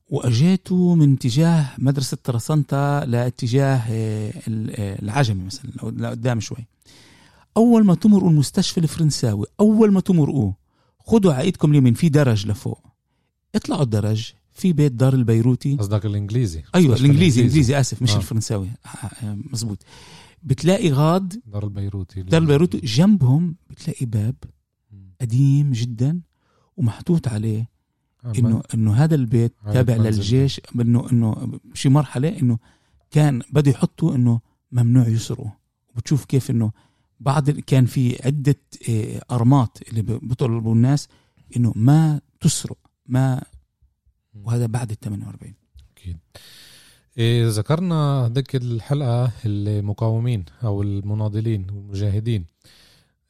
وأجيتوا 0.10 0.96
من 0.96 1.14
اتجاه 1.14 1.70
مدرسة 1.78 2.18
ترسنتا 2.24 3.06
لاتجاه 3.06 3.82
آه 3.89 4.34
آه، 4.48 5.02
العجمي 5.02 5.44
مثلا 5.44 5.72
لقدام 5.82 6.39
شوي. 6.39 6.66
أول 7.58 7.86
ما 7.86 7.95
تمرقوا 7.95 8.30
المستشفى 8.30 8.78
الفرنساوي 8.78 9.45
أول 9.60 9.91
ما 9.91 9.99
تمرقوه 9.99 10.56
خدوا 10.99 11.34
على 11.34 11.43
إيدكم 11.43 11.72
اليمين 11.72 11.93
في 11.93 12.10
درج 12.10 12.47
لفوق. 12.47 12.84
اطلعوا 13.56 13.84
الدرج 13.84 14.32
في 14.54 14.74
بيت 14.74 14.91
دار 14.91 15.14
البيروتي. 15.14 15.76
قصدك 15.76 16.06
الإنجليزي. 16.06 16.64
أيوه 16.76 16.95
الإنجليزي 16.95 17.41
الإنجليزي. 17.41 17.80
آسف 17.80 18.02
مش 18.02 18.12
آه. 18.12 18.18
الفرنساوي. 18.18 18.68
آه، 18.68 18.89
آه، 18.89 19.38
مزبوط 19.52 19.84
بتلاقي 20.43 20.91
غاد 20.91 21.41
دار 21.47 21.64
البيروتي. 21.64 22.22
دار 22.24 22.41
البيروت 22.41 22.76
جنبهم 22.76 23.56
بتلاقي 23.70 24.06
باب. 24.06 24.36
قديم 25.22 25.72
جدا 25.72 26.22
ومحطوط 26.78 27.28
عليه 27.28 27.70
آه، 28.26 28.34
إنه 28.39 28.62
إنه 28.74 28.93
هذا 28.93 29.16
البيت 29.16 29.54
تابع. 29.66 29.95
للجيش 29.95 30.62
إنه 30.76 31.12
إنه 31.12 31.60
بشي 31.64 31.89
مرحلة 31.89 32.39
إنه 32.39 32.58
كان 33.12 33.41
بده 33.52 33.72
يحطوا 33.72 34.16
إنه 34.16 34.39
ممنوع 34.72 35.08
يسرقوا 35.08 35.49
وبتشوف 35.89 36.26
كيف 36.26 36.52
إنه 36.52 36.72
بعض 37.22 37.49
كان 37.49 37.86
في 37.86 38.26
عدة 38.26 38.59
آه، 38.89 39.22
ارمات 39.32 39.78
اللي 39.89 40.01
بيطلبوا 40.01 40.74
الناس 40.76 41.07
إنه 41.57 41.74
ما 41.76 42.22
تسرق 42.39 42.78
ما 43.07 43.43
وهذا 44.34 44.65
بعد 44.65 44.91
ال 44.91 44.99
48 44.99 45.53
أكيد. 45.97 46.17
إيه 47.17 47.47
ذكرنا 47.47 48.26
هذيك 48.26 48.55
الحلقة 48.55 49.32
المقاومين 49.45 50.45
أو 50.63 50.82
المناضلين 50.82 51.67
والمجاهدين. 51.69 52.45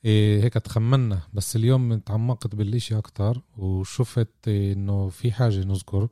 إيه 0.05 0.43
هيك 0.43 0.53
تخمنا 0.53 1.21
بس 1.33 1.55
اليوم 1.55 1.99
تعمقت 1.99 2.55
بالإشي 2.55 2.97
أكتر 2.97 3.41
وشفت 3.57 4.47
إنه 4.47 5.09
في 5.09 5.31
حاجة 5.31 5.63
نذكر. 5.63 6.07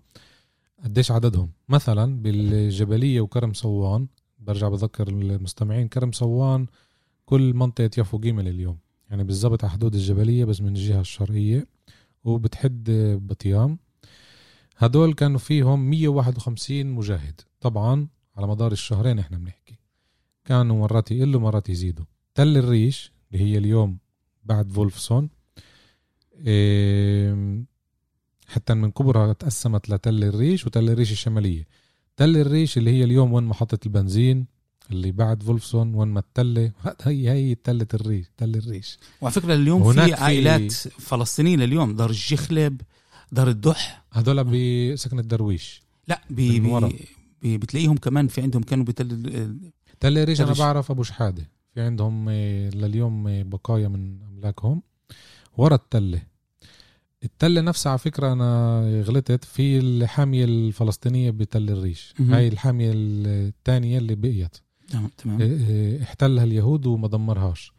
قديش 0.84 1.12
عددهم؟ 1.12 1.50
مثلا 1.70 2.22
بالجبلية 2.22 3.22
وكرم 3.22 3.54
صوان 3.54 4.08
برجع 4.40 4.70
بذكر 4.70 5.08
المستمعين 5.08 5.88
كرم 5.88 6.12
صوان 6.12 6.68
كل 7.30 7.54
منطقة 7.54 7.90
يافو 7.98 8.20
جيمل 8.20 8.48
اليوم 8.48 8.78
يعني 9.10 9.24
بالضبط 9.24 9.64
على 9.64 9.72
حدود 9.74 9.96
الجبلية 9.96 10.46
بس 10.46 10.62
من 10.62 10.68
الجهة 10.68 11.02
الشرقية 11.02 11.68
وبتحد 12.24 12.84
بطيام. 13.22 13.78
هدول 14.78 15.14
كانوا 15.14 15.40
فيهم 15.40 15.90
151 15.90 16.88
مجاهد. 16.88 17.42
طبعا 17.62 18.08
على 18.38 18.48
مدار 18.48 18.72
الشهرين 18.72 19.20
إحنا 19.20 19.38
بنحكي. 19.38 19.80
كانوا 20.46 20.80
مرات 20.80 21.12
يقلوا 21.12 21.42
مرات 21.42 21.70
يزيدوا. 21.70 22.06
تل 22.36 22.58
الريش 22.58 23.12
اللي 23.32 23.44
هي 23.44 23.58
اليوم 23.58 23.98
بعد 24.44 24.72
فولفسون 24.72 25.30
إيه 26.36 27.64
حتى 28.48 28.74
من 28.74 28.92
كبرها 28.92 29.34
تقسمت 29.34 29.90
لتل 29.90 30.24
الريش 30.24 30.66
وتل 30.66 30.90
الريش 30.90 31.12
الشمالية. 31.12 31.68
تل 32.18 32.38
الريش 32.38 32.78
اللي 32.78 32.92
هي 32.92 33.04
اليوم 33.04 33.34
وين 33.34 33.44
محطة 33.44 33.80
البنزين 33.86 34.59
اللي 34.92 35.12
بعد 35.12 35.44
فولفسون 35.44 35.96
وين 35.96 36.08
ما 36.08 36.20
التلة 36.20 36.72
هي 37.04 37.30
هي 37.32 37.56
تلة 37.56 37.88
الريش 37.94 38.26
تل 38.38 38.56
الريش. 38.56 38.98
وعلى 39.22 39.34
فكرة 39.34 39.54
اليوم 39.54 39.94
في 39.94 40.06
في- 40.06 40.14
عائلات 40.14 40.72
فلسطينيه 40.74 41.56
لليوم 41.56 41.96
دار 41.96 42.10
الجخلب 42.10 42.82
دار 43.32 43.50
الدح. 43.50 44.04
هدول 44.12 44.44
بسكن 44.94 45.20
الدرويش 45.20 45.82
لا 46.08 46.22
بي. 46.30 46.60
بي 47.42 47.58
بتلاقيهم 47.58 47.98
كمان 47.98 48.28
في 48.28 48.42
عندهم 48.42 48.64
كانوا 48.64 48.86
بتل 48.86 49.60
تل 50.00 50.18
الريش 50.18 50.42
أنا. 50.42 50.54
بعرف 50.54 50.92
أبو 50.92 51.04
شحادة. 51.04 51.50
في 51.74 51.82
عندهم 51.82 52.26
آه، 52.30 52.70
لليوم 52.70 53.28
آه، 53.28 53.44
بقايا 53.44 53.88
من 53.88 54.22
أملاكهم. 54.22 54.82
ورا 55.58 55.76
التلة. 55.76 56.22
التلة 57.24 57.62
نفسها 57.62 57.90
على 57.90 58.00
فكرة 58.00 58.34
أنا 58.34 58.82
غلطت 59.08 59.44
في 59.44 59.80
الحامية 59.80 60.46
الفلسطينية 60.46 61.32
بتل 61.32 61.70
الريش. 61.70 62.14
مهم. 62.20 62.34
هاي 62.34 62.48
الحامية 62.48 62.92
الثانية 62.96 63.98
اللي 63.98 64.16
بقيت. 64.16 64.58
تمام 64.90 65.12
تمام. 65.18 65.42
آه، 65.42 65.46
آه، 65.70 66.04
احتلها 66.04 66.44
اليهود 66.44 66.86
وما 66.86 67.08
دمرهاش. 67.08 67.72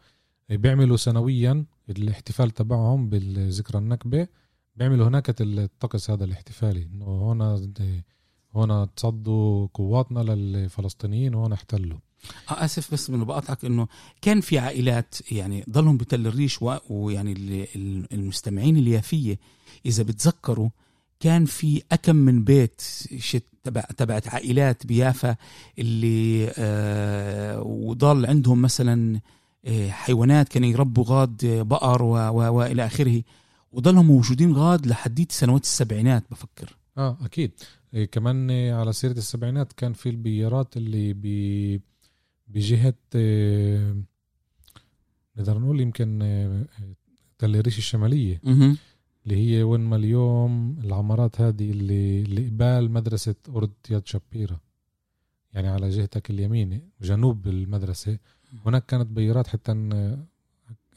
آه، 0.51 0.57
بيعملوا 0.57 0.97
سنويا 0.97 1.65
الاحتفال 1.91 2.51
تبعهم 2.51 3.09
بالذكرى 3.09 3.79
النكبة. 3.79 4.29
بيعملوا 4.77 5.09
هناك 5.09 5.35
الطقس 5.41 6.11
هذا 6.11 6.25
الاحتفالي 6.25 6.83
إنه 6.83 7.33
هنا 7.33 7.71
آه، 7.81 8.03
هون 8.57 8.95
تصدوا 8.95 9.69
قواتنا 9.75 10.21
للفلسطينيين 10.21 11.35
وهون 11.35 11.53
احتلوا. 11.53 11.99
آه 12.51 12.65
آسف 12.65 12.93
بس 12.93 13.11
من 13.11 13.25
بقطعك 13.25 13.65
إنه 13.65 13.89
كان 14.23 14.41
في 14.41 14.59
عائلات 14.59 15.33
يعني 15.33 15.65
ضلهم 15.71 15.97
بتل 15.97 16.27
الريش 16.27 16.59
ويعني 16.91 17.33
ال- 17.33 17.67
ال- 17.77 18.13
المستمعين 18.13 18.77
اليافية 18.77 19.39
إذا 19.87 20.03
بتذكروا 20.03 20.69
كان 21.21 21.45
في 21.45 21.83
أكم 21.93 22.17
من 22.17 22.45
بيت 22.45 22.81
شت 23.19 23.45
تبع 23.65 23.81
تبعت 23.81 24.29
عائلات 24.29 24.87
بيافا 24.87 25.37
اللي 25.79 26.53
آه 26.59 27.63
وضل 27.63 28.27
عندهم 28.27 28.63
مثلا 28.63 29.21
آه 29.65 29.89
حيوانات 29.91 30.49
كانوا 30.49 30.69
يربوا 30.69 31.05
غاد 31.07 31.45
آه، 31.45 31.63
بقر 31.63 32.03
وإلى 32.03 32.87
آخره. 32.87 33.23
وضلهم 33.73 34.07
موجودين 34.07 34.53
غاد 34.53 34.87
لحديت 34.87 35.33
سنوات 35.33 35.63
السبعينات 35.63 36.25
بفكر. 36.31 36.77
آه 36.99 37.19
أكيد. 37.25 37.51
إيه 37.95 38.05
كمان 38.05 38.51
إيه، 38.51 38.75
على 38.75 38.93
سيرة 38.93 39.13
السبعينات 39.13 39.73
كان 39.73 39.93
في 39.93 40.09
البيارات 40.09 40.77
اللي 40.77 41.13
ب 41.13 41.23
بجهة 42.49 42.95
إيه، 43.15 43.97
نقدر 45.37 45.59
نقول 45.59 45.81
يمكن 45.81 46.23
إيه، 46.23 46.67
تل 47.39 47.57
الريش 47.57 47.79
الشمالية. 47.79 48.41
اللي 49.31 49.51
هي 49.57 49.63
وين 49.63 49.81
ما 49.81 49.97
اليوم 49.97 50.79
العمارات 50.85 51.41
هذه 51.41 51.71
اللي 51.71 52.23
اللي 52.23 52.47
قبال 52.49 52.91
مدرسة 52.91 53.35
أورد 53.49 53.71
ياد 53.91 54.07
شابيرا 54.07 54.61
يعني 55.55 55.69
على 55.69 55.91
جهتك 55.91 56.31
اليمين 56.31 56.81
جنوب 57.03 57.47
المدرسة. 57.49 58.19
هناك 58.67 58.87
كانت 58.87 59.07
بيارات 59.07 59.47
حتى 59.47 59.73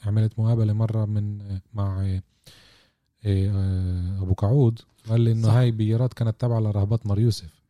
عملت 0.06 0.38
مقابلة 0.38 0.72
مرة 0.72 1.04
من 1.04 1.38
مع 1.74 2.00
إيه، 2.02 2.22
إيه، 3.24 3.50
أبو 4.22 4.34
كعود 4.34 4.80
قال 5.08 5.20
لي 5.20 5.42
صح. 5.42 5.50
هاي 5.52 5.70
بيارات 5.70 6.14
كانت 6.14 6.40
تابعه 6.40 6.60
لرهبات 6.60 7.06
مار 7.06 7.18
يوسف. 7.18 7.64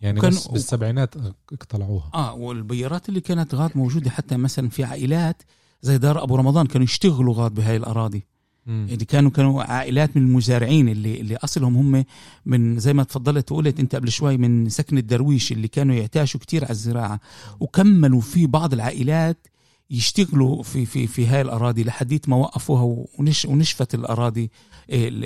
يعني 0.00 0.18
وكان- 0.18 0.30
بس 0.30 0.48
بالسبعينات 0.48 1.14
اقتلعوها. 1.52 2.10
آه 2.14 2.34
والبيارات 2.34 3.08
اللي 3.08 3.20
كانت 3.20 3.54
غاد 3.54 3.70
موجودة 3.74 4.10
حتى 4.10 4.36
مثلا 4.36 4.68
في 4.68 4.84
عائلات 4.84 5.42
زي 5.82 5.98
دار 5.98 6.22
أبو 6.22 6.36
رمضان 6.36 6.66
كانوا 6.66 6.84
يشتغلوا 6.84 7.34
غاد 7.34 7.54
بهاي 7.54 7.76
الأراضي. 7.76 8.26
اللي 8.68 9.04
كانوا 9.04 9.30
كانوا 9.30 9.62
عائلات 9.62 10.16
من 10.16 10.22
المزارعين 10.22 10.88
اللي 10.88 11.20
اللي 11.20 11.36
أصلهم 11.36 11.76
هم 11.76 12.04
من 12.46 12.78
زي 12.78 12.92
ما 12.92 13.02
تفضلت 13.02 13.52
وقلت 13.52 13.80
أنت 13.80 13.94
قبل 13.94 14.10
شوي 14.10 14.36
من 14.36 14.68
سكن 14.68 14.98
الدرويش 14.98 15.52
اللي 15.52 15.68
كانوا 15.68 15.94
يعتاشوا 15.94 16.40
كتير 16.40 16.64
على 16.64 16.70
الزراعة 16.70 17.20
وكملوا 17.60 18.20
في 18.20 18.46
بعض 18.46 18.72
العائلات 18.72 19.46
يشتغلوا 19.90 20.62
في 20.62 20.86
في 20.86 21.06
في 21.06 21.26
هاي 21.26 21.40
الأراضي 21.40 21.84
لحديت 21.84 22.28
ما 22.28 22.36
وقفوها 22.36 23.06
ونش 23.18 23.44
ونشفت 23.44 23.94
الأراضي 23.94 24.50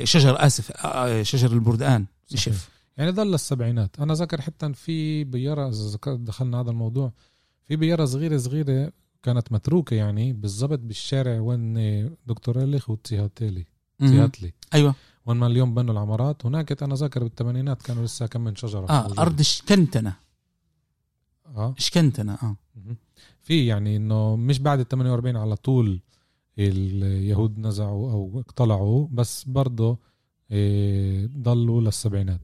شجر 0.05 0.47
آسف 0.47 0.73
شجر 1.23 1.53
البردقان 1.53 2.07
نشف 2.33 2.69
يعني 2.97 3.11
ضل 3.11 3.35
السبعينات. 3.35 4.01
أنا 4.01 4.15
ذكر 4.15 4.41
حتى 4.41 4.73
في 4.73 5.25
بيارة 5.25 5.69
إذا 5.69 5.99
دخلنا 6.07 6.61
هذا 6.61 6.71
الموضوع 6.71 7.13
في 7.69 7.77
بيارة 7.77 8.05
صغيره 8.05 8.37
صغيرة 8.37 8.93
كانت 9.23 9.53
متروكة 9.53 9.95
يعني 9.95 10.33
بالضبط 10.33 10.79
بالشارع 10.79 11.41
وين 11.41 11.75
دكتور 12.27 12.63
إليخ 12.63 12.91
وتسيهاتيلي 12.91 13.67
مهم. 14.01 14.11
تسيهاتلي 14.11 14.53
أيوه. 14.75 14.95
وين 15.27 15.37
ما 15.37 15.47
اليوم 15.47 15.75
بنوا 15.75 15.93
العمارات. 15.95 16.47
هناك 16.47 16.83
أنا 16.83 16.95
ذاكر 16.95 17.23
بالثمانينات 17.23 17.83
كانوا 17.83 18.05
لسه 18.05 18.27
كم 18.27 18.41
من 18.41 18.57
شجرة 18.57 18.87
آه 18.91 19.03
موجودة. 19.03 19.23
أرض 19.23 19.43
شكنتنا. 19.43 20.13
آه. 21.57 21.75
شكنتنا 21.79 22.39
آه. 22.43 22.57
مهم. 22.77 22.97
في 23.41 23.67
يعني 23.67 23.97
إنه 23.97 24.37
مش 24.37 24.59
بعد 24.59 24.81
ال 24.81 24.89
48 24.89 25.37
على 25.37 25.57
طول 25.57 26.01
اليهود 26.59 27.59
نزعوا 27.59 28.13
أو 28.13 28.41
اقتلعوا 28.41 29.09
بس 29.13 29.45
برضه 29.45 29.99
إيه، 30.51 31.27
ضلوا 31.27 31.81
للسبعينات. 31.81 32.41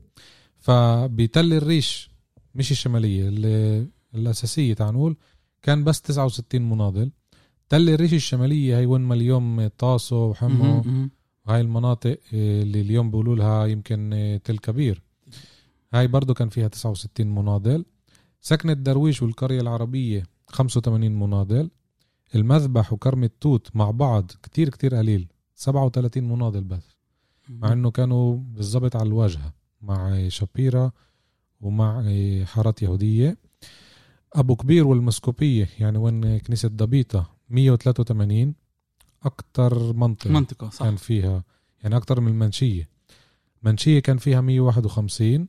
فبتل 0.58 1.52
الريش 1.52 2.10
مش 2.54 2.70
الشمالية 2.70 3.28
اللي 3.28 3.86
الأساسية 4.14 4.74
تعال 4.74 4.94
نقول 4.94 5.16
كان 5.62 5.84
بس 5.84 6.00
69 6.00 6.70
مناضل. 6.70 7.10
تل 7.68 7.90
الريش 7.90 8.14
الشمالية 8.14 8.78
هي 8.78 8.86
وين 8.86 9.00
ما 9.00 9.14
اليوم 9.14 9.66
طاسو 9.66 10.30
وحمو. 10.30 10.84
هاي 11.46 11.60
المناطق 11.60 12.18
اللي 12.32 12.80
اليوم 12.80 13.10
بيقولوا 13.10 13.36
لها 13.36 13.66
يمكن 13.66 14.40
تل 14.44 14.58
كبير. 14.58 15.02
هاي 15.92 16.06
برضو 16.06 16.34
كان 16.34 16.48
فيها 16.48 16.68
69 16.68 17.34
مناضل. 17.34 17.84
سكن 18.40 18.70
الدرويش 18.70 19.22
والقرية 19.22 19.60
العربية 19.60 20.22
85 20.46 21.18
مناضل. 21.18 21.70
المذبح 22.34 22.92
وكرم 22.92 23.24
التوت 23.24 23.76
مع 23.76 23.90
بعض 23.90 24.30
كتير 24.42 24.68
كتير 24.68 24.94
قليل 24.94 25.28
37 25.54 26.24
مناضل 26.24 26.64
بس. 26.64 26.96
مع 27.48 27.72
إنه 27.72 27.90
كانوا 27.90 28.36
بالضبط 28.36 28.96
على 28.96 29.06
الواجهة 29.06 29.54
مع 29.82 30.28
شابيرا 30.28 30.92
ومع 31.60 32.02
حارات 32.44 32.82
يهودية. 32.82 33.47
أبو 34.32 34.56
كبير 34.56 34.86
والمسكوبية 34.86 35.68
يعني 35.80 35.98
وين 35.98 36.38
كنيسة 36.38 36.68
دبيطة 36.68 37.30
183 37.50 38.54
أكتر 39.22 39.92
منطقة 39.92 40.30
منطقة 40.30 40.70
صح. 40.70 40.84
كان 40.84 40.96
فيها 40.96 41.44
يعني 41.82 41.96
أكتر 41.96 42.20
من 42.20 42.28
المنشية. 42.28 42.88
منشية 43.62 43.98
كان 44.00 44.18
فيها 44.18 44.40
151 44.40 45.46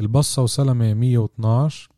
البصة 0.00 0.42
وسلمة 0.42 0.94
112 0.94 1.88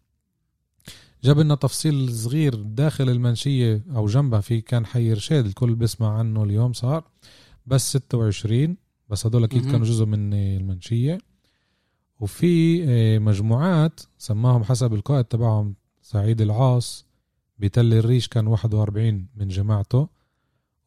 جاب 1.24 1.39
لنا 1.39 1.55
تفصيل 1.55 2.12
صغير 2.14 2.55
داخل 2.55 3.09
المنشية 3.11 3.84
أو 3.97 4.07
جنبها 4.07 4.41
في 4.41 4.61
كان 4.61 4.87
حي 4.87 5.12
رشاد 5.12 5.47
الكل 5.47 5.74
بيسمع 5.74 6.18
عنه 6.18 6.43
اليوم 6.45 6.72
صار. 6.72 7.05
بس 7.66 7.97
26 7.97 8.76
بس 9.09 9.26
هدول 9.26 9.45
أكيد. 9.45 9.70
كانوا 9.70 9.87
جزء 9.87 10.05
من 10.05 10.34
المنشية. 10.34 11.18
وفي 12.20 12.84
آه، 12.88 13.18
مجموعات 13.18 14.00
سماهم 14.18 14.64
حسب 14.64 14.94
القائد 14.94 15.24
تبعهم 15.24 15.74
سعيد 16.02 16.40
العاص 16.40 17.06
بتل 17.58 17.94
الريش 17.94 18.28
كان 18.28 18.46
41 18.46 19.26
من 19.36 19.48
جماعته 19.48 20.08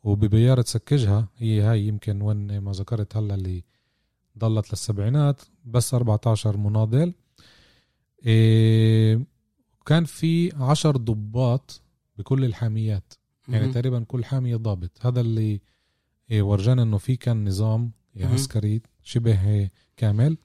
وببيارة 0.03 0.63
سكجها 0.67 1.27
هي 1.37 1.61
هاي 1.61 1.87
يمكن 1.87 2.21
وين 2.21 2.59
ما 2.59 2.71
ذكرت 2.71 3.17
هلا 3.17 3.35
اللي 3.35 3.63
ضلت 4.37 4.71
للسبعينات 4.71 5.41
بس 5.65 5.93
14 5.93 6.57
مناضل 6.57 7.13
إيه 8.25 9.25
كان 9.85 10.05
في 10.05 10.55
عشر 10.55 10.97
ضباط 10.97 11.81
بكل 12.17 12.45
الحاميات 12.45 13.13
يعني 13.49 13.63
مهم. 13.63 13.73
تقريبا 13.73 14.03
كل 14.03 14.25
حامية 14.25 14.55
ضابط 14.55 14.91
هذا 15.05 15.21
اللي 15.21 15.61
إيه 16.31 16.41
ورجانا 16.41 16.83
إنه 16.83 16.97
في 16.97 17.15
كان 17.15 17.47
نظام. 17.47 17.91
عسكري 18.33 18.81
شبه 19.03 19.69
كامل 19.97 20.37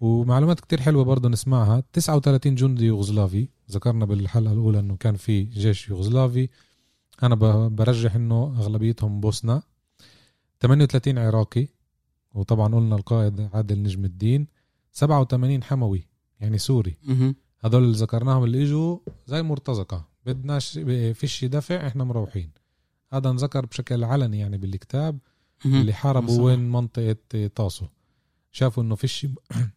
ومعلومات 0.00 0.60
كتير 0.60 0.80
حلوة 0.80 1.04
برضه 1.04 1.28
نسمعها. 1.28 1.82
39 1.92 2.54
جندي 2.54 2.84
يوغوسلافي. 2.84 3.48
ذكرنا 3.70 4.04
بالحلقة 4.04 4.52
الأولى 4.52 4.78
أنه 4.80 4.96
كان 4.96 5.16
في 5.16 5.42
جيش 5.42 5.88
يوغوسلافي. 5.88 6.48
أنا 7.22 7.34
ب- 7.34 7.76
برجح 7.76 8.14
أنه 8.14 8.54
أغلبيتهم 8.58 9.20
بوسنا 9.20 9.62
38 10.60 11.18
عراقي. 11.18 11.68
وطبعا 12.34 12.74
قلنا 12.74 12.96
القائد 12.96 13.48
عادل 13.54 13.82
نجم 13.82 14.04
الدين. 14.04 14.46
87 14.92 15.62
حموي 15.62 16.06
يعني 16.40 16.58
سوري. 16.58 16.96
هدول 17.60 17.82
اللي 17.82 17.96
ذكرناهم 17.96 18.44
اللي 18.44 18.62
إجوا 18.62 18.98
زي 19.26 19.42
مرتزقة. 19.42 20.08
بدناش 20.26 20.78
فيش 21.14 21.44
دفع 21.44 21.86
إحنا 21.86 22.04
مروحين. 22.04 22.50
هذا 23.12 23.30
انذكر 23.30 23.66
بشكل 23.66 24.04
علني 24.04 24.38
يعني 24.38 24.58
بالكتاب. 24.58 25.18
اللي 25.64 25.92
حاربوا 25.92 26.34
صح. 26.36 26.42
وين 26.42 26.72
منطقة 26.72 27.16
طاسو. 27.54 27.86
شافوا 28.52 28.82
إنه 28.82 28.94
فيش 28.94 29.26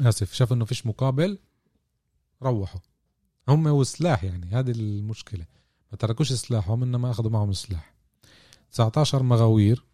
آسف 0.00 0.32
شافوا 0.32 0.56
إنه 0.56 0.64
فيش 0.64 0.86
مقابل 0.86 1.38
روحوا. 2.42 2.80
هم 3.48 3.66
وسلاح 3.66 4.24
يعني 4.24 4.46
هذه 4.46 4.70
المشكلة. 4.70 5.46
ما 5.92 5.98
تركوش 5.98 6.32
سلاحهم 6.32 6.82
إنما 6.82 7.10
أخذوا 7.10 7.30
معهم 7.30 7.52
سلاح. 7.52 7.94
19 8.72 9.22
مغاوير 9.22 9.84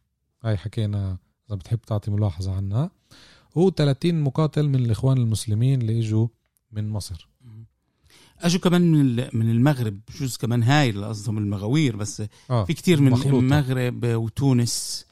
هاي 0.43 0.57
حكينا 0.57 1.19
إذا 1.49 1.57
بتحب 1.57 1.81
تعطي 1.81 2.11
ملاحظة 2.11 2.57
عنها. 2.57 2.91
و30 3.59 4.05
مقاتل 4.07 4.69
من 4.69 4.75
الإخوان 4.75 5.17
المسلمين 5.19 5.81
اللي 5.81 5.99
إجوا 6.01 6.29
من 6.73 6.89
مصر. 6.89 7.29
أجوا 8.39 8.61
كمان 8.61 8.93
من 8.93 9.17
من 9.33 9.51
المغرب. 9.51 10.01
بجوز 10.09 10.37
كمان 10.37 10.63
هاي 10.63 10.91
اللي 10.91 11.07
قصدهم 11.07 11.39
المغاوير 11.39 11.97
بس 11.97 12.23
آه 12.51 12.65
في 12.65 12.75
كتير 12.75 13.01
من 13.01 13.11
مخلوطة. 13.11 13.39
المغرب 13.39 14.05
وتونس 14.05 15.07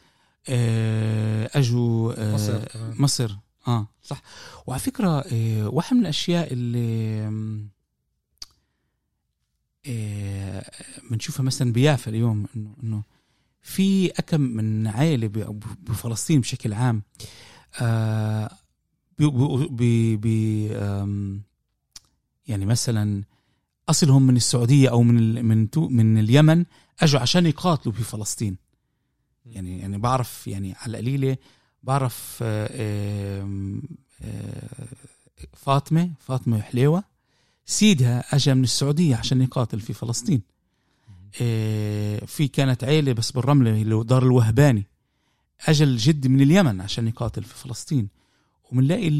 آه، 0.49 1.51
أجوا 1.55 2.13
آه، 2.17 2.35
مصر 2.35 2.65
كمان. 2.65 2.95
مصر. 2.99 3.37
آه. 3.67 3.87
صح. 4.03 4.23
وعلى 4.67 4.81
فكرة 4.81 5.21
آه، 5.33 5.69
واحد 5.69 5.97
من 5.97 6.03
الأشياء 6.03 6.53
اللي 6.53 7.21
آم، 7.29 7.69
آه، 9.87 10.71
بنشوفها 11.11 11.43
مثلا 11.45 11.73
بيافا 11.73 12.11
اليوم 12.11 12.47
إنه 12.57 12.75
إنه 12.83 13.03
في 13.63 14.11
أكم 14.11 14.41
من 14.41 14.87
عائلة 14.87 15.27
بفلسطين 15.83 16.41
بشكل 16.41 16.73
عام 16.73 17.03
آه، 17.81 18.51
بي 19.19 20.17
بي 20.17 20.67
يعني 22.47 22.67
مثلا 22.67 23.25
أصلهم 23.89 24.27
من 24.27 24.37
السعودية 24.37 24.89
أو 24.91 25.03
من 25.03 25.45
من 25.45 25.69
من 25.77 26.19
اليمن 26.19 26.65
أجوا 27.01 27.21
عشان 27.21 27.47
يقاتلوا 27.47 27.95
في 27.95 28.03
فلسطين. 28.03 28.57
يعني 29.47 29.79
يعني 29.79 29.99
بعرف 29.99 30.47
يعني 30.47 30.75
على 30.75 30.91
القليلة 30.91 31.37
بعرف 31.83 32.39
آه، 32.43 33.47
آه، 34.23 34.89
فاطمة 35.53 36.11
فاطمة 36.21 36.61
حليوة. 36.61 37.05
سيدها 37.67 38.35
أجا 38.35 38.55
من 38.55 38.63
السعودية 38.63 39.17
عشان 39.17 39.43
يقاتل 39.43 39.81
في 39.81 39.93
فلسطين. 39.93 40.43
إيه 41.41 42.25
في 42.27 42.49
كانت 42.49 42.85
عيلة 42.85 43.13
بس 43.13 43.31
بالرملة 43.31 43.83
اللي 43.83 43.95
هو 43.95 44.03
دار 44.03 44.23
الوهباني. 44.23 44.87
أجا 45.69 45.85
الجد 45.85 46.27
من 46.27 46.41
اليمن 46.41 46.81
عشان 46.81 47.09
يقاتل 47.09 47.43
في 47.43 47.55
فلسطين. 47.55 48.09
ومنلاقي 48.73 49.11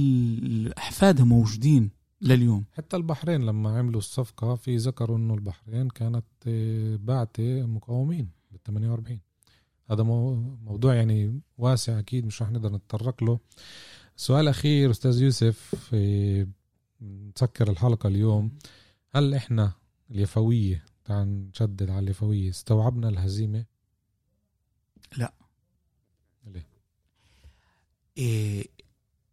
أحفادها 0.79 1.25
موجودين 1.25 1.91
لليوم. 2.23 2.65
حتى 2.73 2.97
البحرين 2.97 3.41
لما 3.47 3.79
عملوا 3.79 3.99
الصفقة 3.99 4.55
في 4.55 4.77
ذكروا 4.77 5.17
إنه 5.17 5.35
البحرين 5.35 5.89
كانت 5.89 6.25
آه، 6.47 6.97
باعتة 6.97 7.67
مقاومين 7.67 8.29
بال 8.51 8.63
48 8.63 9.21
هذا 9.91 10.03
مو 10.03 10.35
موضوع 10.65 10.95
يعني 10.95 11.41
واسع 11.59 11.99
أكيد 11.99 12.27
مش 12.27 12.43
رح 12.43 12.51
نقدر 12.51 12.73
نتطرق 12.73 13.25
له 13.25 13.39
سؤال 14.17 14.49
أخير 14.49 14.91
أستاذ 14.91 15.23
يوسف 15.23 15.95
نسكر 17.03 17.71
الحلقة 17.71 18.07
اليوم 18.09 18.59
هل 19.11 19.35
إحنا 19.35 19.73
اليفوية 20.11 20.85
تعال 21.05 21.49
نشدد 21.49 21.91
على 21.91 21.99
اليفوية 21.99 22.51
استوعبنا 22.51 23.09
الهزيمة؟ 23.09 23.65
لا. 25.17 25.35
ليه؟ 26.47 26.67
إيه 28.19 28.67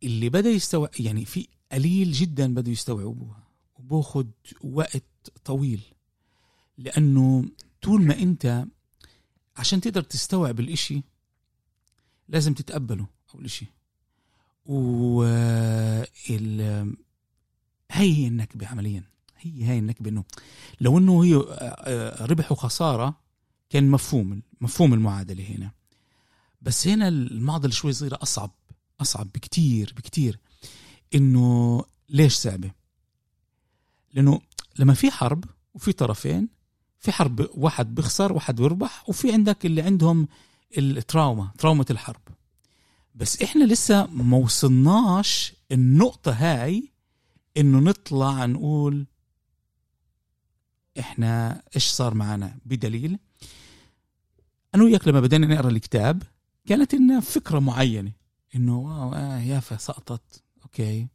اللي 0.04 0.30
بدأ 0.30 0.50
يستوعب 0.50 0.90
يعني 1.00 1.26
في 1.26 1.48
قليل 1.72 2.12
جدا 2.12 2.54
بدوا 2.54 2.74
يستوعبوها 2.74 3.44
وباخد 3.80 4.32
وقت 4.64 5.04
طويل 5.46 5.82
لأنه 6.78 7.46
طول 7.82 8.02
ما 8.02 8.20
أنت 8.20 8.66
عشان 9.58 9.82
تقدر 9.82 10.02
تستوعب 10.02 10.60
الإشي 10.60 11.04
لازم 12.30 12.54
تتقبله 12.54 13.08
اول 13.36 13.50
شيء 13.50 13.68
و 14.66 15.24
ال 16.30 16.96
هي 17.92 18.14
هي 18.14 18.28
النكبة 18.28 18.68
عمليا. 18.68 19.04
هي 19.38 19.64
هي 19.66 19.80
النكبة 19.80 20.10
إنه 20.10 20.24
لو 20.82 20.98
إنه 20.98 21.24
هي 21.24 21.36
آه، 21.36 21.42
آه، 21.42 22.26
ربح 22.26 22.52
وخسارة 22.52 23.22
كان 23.70 23.92
مفهوم 23.92 24.42
مفهوم 24.62 24.94
المعادلة 24.94 25.44
هنا. 25.44 25.72
بس 26.62 26.88
هنا 26.88 27.08
المعضله 27.08 27.72
شوي 27.72 27.94
صغيره 27.94 28.20
أصعب 28.22 28.52
أصعب 29.02 29.28
بكتير 29.28 29.94
بكتير. 29.98 30.40
إنه 31.16 31.84
ليش 32.10 32.34
صعبة؟ 32.34 32.72
لأنه 34.14 34.42
لما 34.80 34.94
في 34.94 35.12
حرب 35.12 35.46
وفي 35.74 35.94
طرفين 35.94 36.55
في 37.06 37.12
حرب 37.12 37.50
واحد 37.54 37.96
بيخسر 37.96 38.34
واحد 38.34 38.56
بيربح 38.56 39.10
وفي 39.10 39.34
عندك 39.34 39.66
اللي 39.66 39.82
عندهم 39.82 40.28
ال 40.78 40.88
trauma 40.88 41.52
تراومة 41.58 41.86
الحرب. 41.90 42.22
بس 43.16 43.42
إحنا 43.42 43.64
لسه 43.64 44.06
ما 44.06 44.38
وصلناش 44.38 45.54
النقطة 45.72 46.32
هاي 46.32 46.92
إنه 47.58 47.80
نطلع 47.80 48.46
نقول 48.46 49.06
إحنا 51.00 51.64
إيش 51.76 51.86
صار 51.88 52.14
معنا 52.14 52.58
بدليل. 52.66 53.20
أنا 54.76 54.84
وياك 54.84 55.08
لما 55.08 55.20
بدينا 55.20 55.48
نقرأ 55.48 55.70
الكتاب 55.70 56.24
كانت 56.66 56.96
لنا 56.96 57.20
فكرة 57.20 57.60
معينة. 57.60 58.12
إنه 58.56 58.80
wow 58.80 59.14
آه 59.14 59.40
يافا 59.40 59.78
سقطت. 59.78 60.44
okay. 60.64 61.08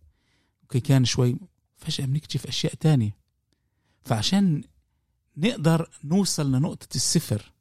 okay 0.62 0.80
كان 0.80 1.04
شوي 1.04 1.36
فجأة 1.76 2.06
بنكتشف 2.06 2.46
أشياء 2.46 2.74
تانية. 2.74 3.16
فعشان 4.04 4.62
نقدر 5.40 5.90
نوصل 6.04 6.52
لنقطة 6.52 6.88
الصفر. 6.96 7.52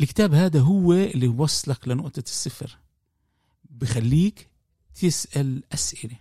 الكتاب 0.00 0.34
هذا 0.34 0.60
هو 0.60 0.92
اللي 0.92 1.28
وصلك 1.28 1.88
لنقطة 1.88 2.20
الصفر. 2.26 2.78
بخليك 3.70 4.48
تسأل 5.00 5.62
أسئلة. 5.74 6.16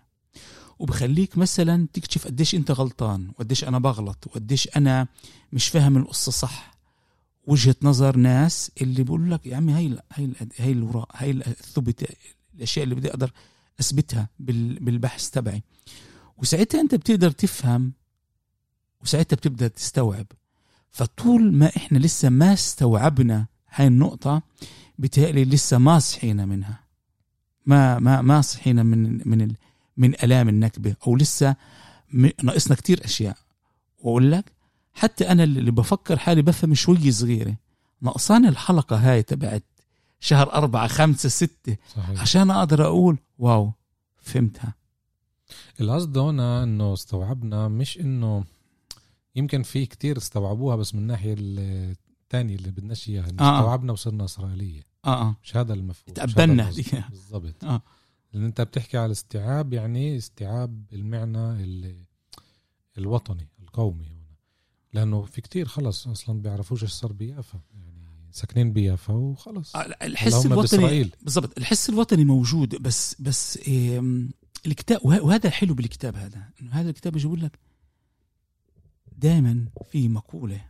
وبخليك 0.80 1.38
مثلا 1.38 1.88
تكتشف 1.94 2.26
قديش 2.28 2.56
أنت 2.56 2.72
غلطان 2.72 3.30
وقديش 3.30 3.64
أنا 3.64 3.80
بغلط 3.80 4.28
وقديش 4.28 4.70
أنا 4.78 5.08
مش 5.54 5.68
فاهم 5.68 5.98
القصة 5.98 6.32
صح. 6.32 6.74
وجهة 7.48 7.76
نظر 7.82 8.16
ناس 8.18 8.72
اللي 8.82 9.04
بيقول 9.04 9.32
لك 9.32 9.46
يا 9.46 9.56
عمي 9.58 9.74
هاي 9.74 9.98
هاي 10.14 10.34
هاي 10.60 10.72
الوراء 10.72 11.10
هاي 11.14 11.32
الثبت 11.32 12.10
الأشياء 12.56 12.84
اللي 12.84 12.96
بدي 12.96 13.10
أقدر 13.10 13.32
أثبتها 13.80 14.30
بال- 14.40 14.80
بالبحث 14.80 15.30
تبعي. 15.30 15.64
وساعتها 16.38 16.82
أنت 16.82 16.96
بتقدر 16.96 17.32
تفهم 17.32 17.94
وساعتها 19.04 19.36
بتبدأ 19.36 19.68
تستوعب. 19.68 20.26
فطول 20.92 21.54
ما 21.54 21.72
إحنا 21.78 21.98
لسه 21.98 22.30
ما 22.30 22.54
استوعبنا 22.54 23.46
هاي 23.70 23.88
النقطة 23.88 24.42
بتهيألي 25.00 25.46
لسه 25.46 25.78
ما 25.78 26.00
صحينا 26.00 26.46
منها. 26.46 26.80
ما 27.66 28.00
ما 28.00 28.22
ما 28.22 28.42
صحينا 28.42 28.84
من 28.84 29.30
من 29.30 29.54
من 29.98 30.14
آلام 30.24 30.50
النكبة 30.50 30.96
أو 31.08 31.16
لسه 31.16 31.56
ناقصنا 32.44 32.76
كتير 32.76 33.06
أشياء. 33.06 33.38
وأقول 34.00 34.32
لك 34.32 34.52
حتى 34.94 35.32
أنا 35.32 35.44
اللي 35.44 35.72
بفكر 35.72 36.20
حالي 36.20 36.42
بفهم 36.42 36.74
شوي 36.74 37.12
صغيرة. 37.12 37.56
ناقصاني 38.02 38.48
الحلقة 38.48 38.96
هاي 38.96 39.24
تبعت 39.24 39.64
شهر 40.20 40.54
أربعة 40.54 40.88
خمسة 40.88 41.30
ستة 41.30 41.78
صحيح. 41.96 42.22
عشان 42.22 42.52
أقدر 42.52 42.86
أقول 42.86 43.18
واو 43.40 43.72
فهمتها. 44.22 44.74
القصد 45.82 46.18
هنا 46.18 46.64
إنه 46.64 46.94
استوعبنا 46.94 47.68
مش 47.68 48.00
إنه 48.00 48.44
يمكن 49.36 49.64
في 49.64 49.86
كتير 49.86 50.18
استوعبوها 50.18 50.76
بس 50.76 50.96
من 50.96 51.02
الناحيه 51.02 51.36
الثانية 51.40 52.56
اللي 52.56 52.72
بدناش 52.72 53.10
إياها 53.10 53.30
إنه 53.30 53.44
آه. 53.44 53.58
استوعبنا 53.60 53.92
وصرنا 53.94 54.26
إسرائيلية. 54.26 54.82
آه 55.06 55.22
آه. 55.22 55.36
مش 55.44 55.58
هذا 55.58 55.74
المفهوم 55.74 56.14
تقبلنا. 56.14 56.72
بالضبط. 57.10 57.64
آه. 57.64 57.82
لأن 58.34 58.44
أنت 58.46 58.62
بتحكي 58.62 58.98
على 58.98 59.06
الاستيعاب 59.06 59.74
يعني 59.74 60.18
استيعاب 60.18 60.84
المعنى 60.94 61.64
ال- 61.64 62.06
الوطني 62.98 63.50
القومي 63.62 64.06
هنا؟ 64.06 64.24
لأنه 64.94 65.22
في 65.22 65.42
كتير 65.42 65.68
خلص 65.68 66.08
أصلا 66.08 66.42
بيعرفوش 66.42 66.84
إيش 66.84 66.92
صار 66.92 67.14
بيافا 67.14 67.60
يعني 67.74 67.94
ساكنين 68.32 68.74
بيافا 68.74 69.14
وخلص. 69.14 69.76
آه، 69.76 69.80
الحس 70.02 70.46
الوطني 70.46 71.12
بالضبط 71.22 71.58
الحس 71.58 71.90
الوطني 71.90 72.26
موجود 72.26 72.76
بس 72.82 73.16
بس 73.22 73.58
إيه 73.58 74.02
الكتاب 74.66 75.00
وه- 75.06 75.22
وهذا 75.24 75.48
الحلو 75.48 75.74
بالكتاب 75.74 76.16
هذا. 76.16 76.50
إنه 76.62 76.72
هذا 76.72 76.90
الكتاب 76.90 77.14
بيجي 77.14 77.28
بيقول 77.28 77.42
لك 77.42 77.60
دائما 79.24 79.66
في 79.92 80.10
مقولة 80.10 80.66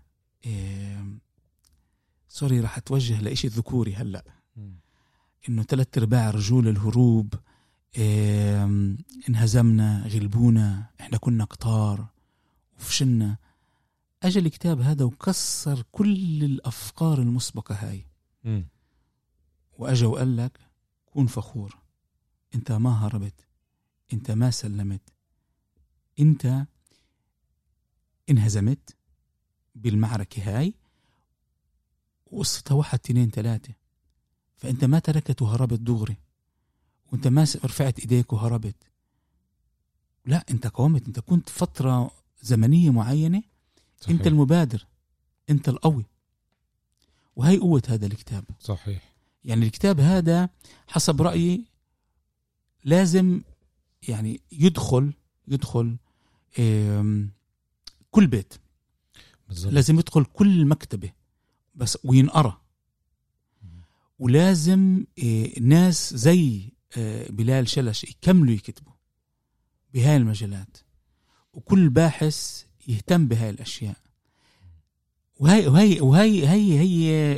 إيه 0.45 1.06
سوري 2.28 2.60
راح 2.60 2.78
أتوجه 2.78 3.22
لإشي 3.22 3.47
ذكوري 3.47 3.95
هلأ. 3.95 4.24
إنه 5.49 5.64
ثلاث 5.64 5.97
أرباع 5.97 6.30
رجول 6.30 6.68
الهروب 6.68 7.34
إيه 7.97 8.64
انهزمنا 9.30 10.08
غلبونا 10.08 10.86
إحنا 11.01 11.18
كنا 11.18 11.43
قطار 11.43 12.08
وفشلنا. 12.78 13.38
اجى 14.24 14.39
الكتاب 14.39 14.82
هذا 14.82 15.06
وكسر 15.06 15.84
كل 15.91 16.43
الأفكار 16.43 17.22
المسبقة 17.22 17.76
هاي. 17.76 18.06
مم. 18.43 18.68
وأجا 19.78 20.08
وقال 20.08 20.38
لك 20.38 20.60
كون 21.06 21.28
فخور. 21.28 21.78
أنت 22.56 22.72
ما 22.72 22.91
هربت. 22.91 23.47
أنت 24.14 24.32
ما 24.32 24.51
سلمت. 24.51 25.01
أنت 26.20 26.66
انهزمت 28.30 28.96
بالمعركة 29.76 30.60
هاي 30.60 30.74
وقصتها 32.32 32.76
واحد 32.76 33.00
اتنين 33.00 33.32
تلاتة 33.32 33.74
فأنت 34.58 34.86
ما 34.86 35.00
تركت 35.00 35.42
وهربت 35.42 35.80
دغري 35.80 36.18
وأنت 37.12 37.28
ما 37.28 37.44
رفعت 37.44 38.00
إيديك 38.00 38.34
وهربت. 38.34 38.76
لا 40.26 40.46
أنت 40.52 40.68
قاومت 40.68 41.08
أنت 41.08 41.20
كنت 41.20 41.50
فترة 41.50 42.12
زمنية 42.42 42.90
معينة 42.90 43.44
صحيح. 44.02 44.16
انت 44.16 44.28
المبادر 44.28 44.86
أنت 45.50 45.70
القوي. 45.70 46.06
وهي 47.36 47.58
قوة 47.58 47.84
هذا 47.88 48.06
الكتاب. 48.06 48.46
صحيح. 48.60 49.14
يعني 49.46 49.66
الكتاب 49.66 50.00
هذا 50.00 50.50
حسب 50.88 51.22
رأيي 51.22 51.66
لازم 52.84 53.42
يعني 54.08 54.42
يدخل 54.52 55.14
يدخل 55.48 55.98
كل 58.14 58.28
بيت. 58.28 58.53
بالضبط. 59.47 59.74
لازم 59.74 59.99
يدخل 59.99 60.26
كل 60.26 60.66
مكتبة. 60.66 61.11
بس 61.76 61.97
وينقرا 62.03 62.61
ولازم 64.20 65.05
آه، 65.24 65.59
ناس 65.59 66.14
زي 66.14 66.72
آه، 66.97 67.32
بلال 67.32 67.68
شلش 67.68 68.03
يكملوا 68.03 68.53
يكتبوا 68.53 68.93
بهاي 69.93 70.18
المجالات. 70.18 70.78
وكل 71.53 71.89
باحث 71.89 72.64
يهتم 72.88 73.28
بهاي 73.28 73.49
الأشياء. 73.49 73.97
وهي 75.39 75.68
وهي 75.68 76.01
وهي 76.01 76.47
هي 76.47 76.80
هي 76.80 77.38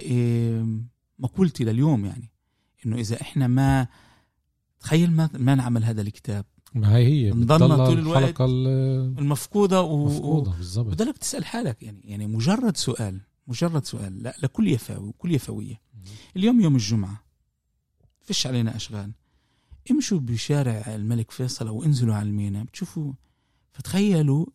آم، 0.59 0.87
مقولتي 1.19 1.63
لليوم 1.63 2.05
يعني. 2.05 2.31
إنه 2.85 2.95
إذا 2.95 3.21
إحنا 3.21 3.47
ما 3.47 3.87
تخيل 4.79 5.11
ما 5.11 5.29
ما 5.33 5.55
نعمل 5.55 5.83
هذا 5.83 6.01
الكتاب. 6.01 6.45
ما 6.75 6.95
هي 6.95 7.27
هي 7.27 7.31
بتضلها 7.31 7.85
طول 7.85 7.99
الوقت 7.99 8.41
المفقودة 8.41 9.81
و... 9.81 10.07
و... 10.07 10.41
بالضبط. 10.41 10.87
بدك 10.87 11.17
تسال 11.17 11.45
حالك 11.45 11.83
يعني 11.83 12.01
يعني 12.03 12.27
مجرد 12.27 12.77
سؤال 12.77 13.21
مجرد 13.47 13.85
سؤال 13.85 14.23
لا 14.23 14.35
لكل 14.43 14.67
يفاوي 14.67 15.07
وكل 15.07 15.31
يفاوية. 15.35 15.81
اليوم 16.35 16.61
يوم 16.61 16.75
الجمعة 16.75 17.23
فيش 18.21 18.47
علينا 18.47 18.75
أشغال. 18.75 19.11
امشوا 19.91 20.19
بشارع 20.19 20.95
الملك 20.95 21.31
فيصل 21.31 21.67
أو 21.67 21.83
انزلوا 21.83 22.15
على 22.15 22.29
المينا 22.29 22.63
بتشوفوا 22.63 23.13
فتخيلوا 23.73 24.45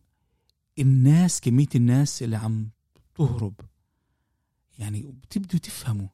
الناس 0.79 1.41
كمية 1.41 1.69
الناس 1.75 2.23
اللي 2.23 2.37
عم 2.37 2.71
تهرب. 3.15 3.55
يعني 4.79 5.03
بتبدوا 5.03 5.59
تفهموا 5.59 6.09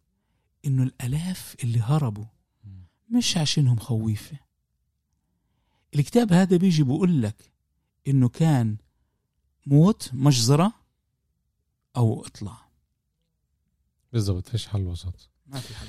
إنه 0.65 0.83
الألاف 0.83 1.57
اللي 1.65 1.81
هربوا 1.81 2.25
مش 3.11 3.37
عشانهم 3.37 3.77
خويفة. 3.77 4.46
الكتاب 5.95 6.33
هذا 6.33 6.57
بيجي 6.57 6.83
بقول 6.83 7.23
لك 7.23 7.53
إنه 8.09 8.29
كان 8.29 8.77
موت 9.67 10.11
مجزرة 10.13 10.73
أو 11.97 12.27
إطلاع. 12.27 12.59
بالضبط 14.13 14.49
فيش 14.49 14.67
حل 14.67 14.87
وسط. 14.87 15.31
ما 15.47 15.61
في 15.61 15.75
حل 15.75 15.87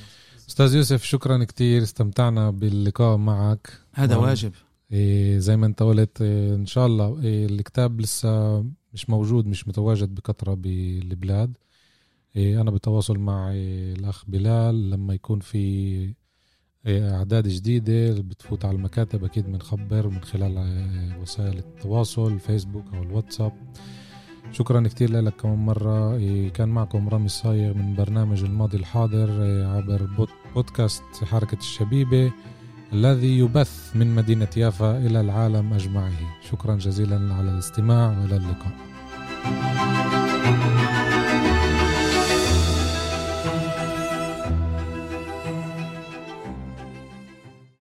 أستاذ 0.50 0.76
يوسف 0.76 1.04
شكرا 1.04 1.44
كتير 1.44 1.84
استمتعنا 1.84 2.50
باللقاء 2.50 3.18
معك. 3.18 3.82
هذا 3.94 4.16
نعم. 4.16 4.24
واجب. 4.24 4.54
إيه 4.92 5.38
زي 5.38 5.58
ما 5.58 5.66
أنت 5.66 5.84
قلت 5.84 6.22
إيه 6.22 6.56
إن 6.56 6.66
شاء 6.66 6.88
الله 6.88 7.22
إيه 7.22 7.46
الكتاب 7.46 8.02
لسه 8.02 8.60
مش 8.94 9.10
موجود 9.10 9.46
مش 9.46 9.68
متواجد 9.68 10.16
بكثره 10.16 10.54
بالبلاد. 10.54 11.58
إيه 12.36 12.62
أنا 12.62 12.72
بتواصل 12.72 13.18
مع 13.18 13.52
إيه 13.52 13.94
الأخ 13.94 14.26
بلال 14.28 14.90
لما 14.90 15.14
يكون 15.14 15.40
في 15.40 16.14
أعداد 16.88 17.48
جديدة 17.48 18.22
بتفوت 18.22 18.66
على 18.66 18.76
المكاتب 18.76 19.24
أكيد 19.24 19.46
بنخبر 19.46 20.08
من 20.08 20.22
خلال 20.22 20.58
إيه 20.58 21.22
وسائل 21.22 21.58
التواصل 21.58 22.34
الفيسبوك 22.34 22.86
أو 22.94 23.04
الواتساب. 23.04 23.52
شكرا 24.52 24.88
كتير 24.88 25.12
لك 25.12 25.36
كمان 25.36 25.66
مرة. 25.66 26.16
إيه 26.16 26.50
كان 26.50 26.70
معكم 26.70 27.10
رامي 27.10 27.26
الصايغ 27.26 27.74
من 27.74 27.96
برنامج 27.96 28.44
الماضي 28.44 28.78
الحاضر 28.78 29.44
إيه 29.44 29.66
عبر 29.66 30.04
بود 30.18 30.30
بودكاست 30.56 31.04
حركة 31.24 31.58
الشبيبة 31.58 32.32
الذي 32.94 33.38
يبث 33.38 33.96
من 33.96 34.16
مدينة 34.16 34.50
يافا 34.58 34.98
إلى 34.98 35.22
العالم 35.22 35.74
أجمعه. 35.74 36.42
شكرا 36.52 36.76
جزيلا 36.76 37.34
على 37.34 37.52
الاستماع 37.52 38.20
وإلى 38.20 38.38
اللقاء. 38.38 38.74